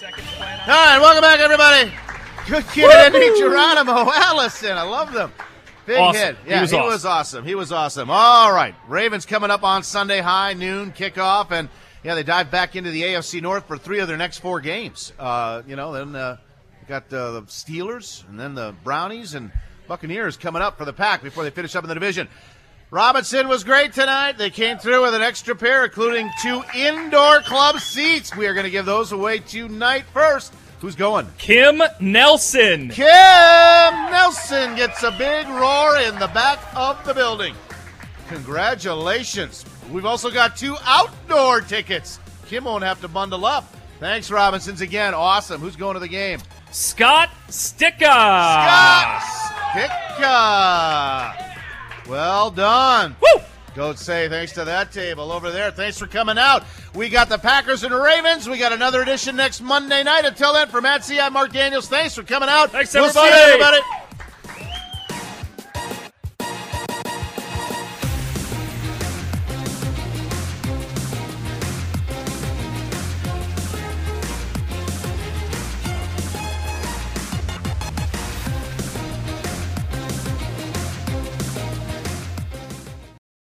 All 0.02 0.68
right, 0.68 0.98
welcome 1.00 1.22
back, 1.22 1.40
everybody. 1.40 1.90
Good 2.51 2.66
kid, 2.68 2.90
Andy 2.90 3.38
Geronimo 3.38 4.11
Allison. 4.12 4.76
I 4.76 4.82
love 4.82 5.12
them. 5.12 5.32
Big 5.86 5.98
Awesome. 5.98 6.20
hit. 6.20 6.36
He 6.44 6.51
Yeah, 6.51 6.61
was 6.62 6.70
he 6.70 6.76
awesome. 6.76 6.88
was 6.90 7.05
awesome. 7.07 7.44
He 7.44 7.55
was 7.55 7.70
awesome. 7.72 8.11
All 8.11 8.53
right, 8.53 8.74
Ravens 8.88 9.24
coming 9.24 9.51
up 9.51 9.62
on 9.62 9.82
Sunday, 9.84 10.18
high 10.20 10.55
noon 10.55 10.90
kickoff, 10.92 11.53
and 11.53 11.68
yeah, 12.03 12.14
they 12.16 12.22
dive 12.24 12.51
back 12.51 12.74
into 12.74 12.90
the 12.90 13.03
AFC 13.03 13.40
North 13.40 13.66
for 13.68 13.78
three 13.78 14.01
of 14.01 14.09
their 14.09 14.16
next 14.16 14.38
four 14.38 14.61
games. 14.61 15.12
Uh, 15.18 15.62
you 15.66 15.76
know, 15.76 15.92
then 15.92 16.16
uh, 16.16 16.38
got 16.88 17.05
uh, 17.12 17.30
the 17.32 17.42
Steelers, 17.42 18.28
and 18.28 18.38
then 18.38 18.55
the 18.55 18.74
Brownies 18.82 19.34
and 19.34 19.53
Buccaneers 19.86 20.36
coming 20.36 20.61
up 20.62 20.76
for 20.76 20.84
the 20.84 20.92
pack 20.92 21.22
before 21.22 21.44
they 21.44 21.51
finish 21.51 21.76
up 21.76 21.84
in 21.84 21.88
the 21.88 21.94
division. 21.94 22.26
Robinson 22.90 23.46
was 23.46 23.62
great 23.62 23.92
tonight. 23.92 24.38
They 24.38 24.51
came 24.51 24.76
through 24.78 25.03
with 25.03 25.14
an 25.14 25.22
extra 25.22 25.55
pair, 25.55 25.84
including 25.84 26.28
two 26.42 26.62
indoor 26.74 27.40
club 27.42 27.78
seats. 27.78 28.34
We 28.34 28.46
are 28.48 28.55
going 28.55 28.64
to 28.64 28.70
give 28.70 28.86
those 28.86 29.12
away 29.12 29.38
tonight. 29.38 30.05
First, 30.12 30.53
who's 30.80 30.94
going? 30.96 31.26
Kim 31.38 31.82
Nelson. 32.00 32.88
Kim 32.88 33.06
Nelson 33.06 34.74
gets 34.76 35.02
a 35.02 35.10
big 35.12 35.46
roar 35.48 35.98
in 35.98 36.18
the 36.18 36.28
back 36.28 36.58
of 36.74 37.02
the 37.04 37.14
building. 37.14 37.54
Congratulations. 38.28 39.64
We've 39.90 40.06
also 40.06 40.30
got 40.30 40.56
two 40.56 40.76
outdoor 40.84 41.60
tickets. 41.60 42.18
Kim 42.46 42.64
won't 42.64 42.84
have 42.84 43.00
to 43.00 43.08
bundle 43.08 43.44
up. 43.44 43.74
Thanks, 43.98 44.30
Robinsons, 44.30 44.80
again. 44.80 45.14
Awesome. 45.14 45.60
Who's 45.60 45.76
going 45.76 45.94
to 45.94 46.00
the 46.00 46.08
game? 46.08 46.40
Scott 46.70 47.30
Sticka. 47.48 48.04
Scott 48.06 49.22
Sticka. 49.72 51.34
Well 52.08 52.50
done. 52.50 53.16
Woo! 53.20 53.42
Go 53.74 53.94
say 53.94 54.28
thanks 54.28 54.52
to 54.52 54.64
that 54.64 54.90
table 54.90 55.30
over 55.30 55.50
there. 55.50 55.70
Thanks 55.70 55.96
for 55.98 56.06
coming 56.08 56.38
out. 56.38 56.64
We 56.94 57.08
got 57.08 57.28
the 57.28 57.38
Packers 57.38 57.84
and 57.84 57.94
Ravens. 57.94 58.48
We 58.48 58.58
got 58.58 58.72
another 58.72 59.00
edition 59.02 59.36
next 59.36 59.60
Monday 59.60 60.02
night. 60.02 60.24
Until 60.24 60.52
then, 60.52 60.68
for 60.68 60.80
Matt 60.80 61.04
C, 61.04 61.20
I'm 61.20 61.32
Mark 61.32 61.52
Daniels. 61.52 61.88
Thanks 61.88 62.14
for 62.14 62.24
coming 62.24 62.48
out. 62.48 62.72
Thanks, 62.72 62.92
We'll 62.92 63.10
see 63.10 63.20
you, 63.24 63.30
everybody. 63.30 63.78
everybody. 63.78 64.09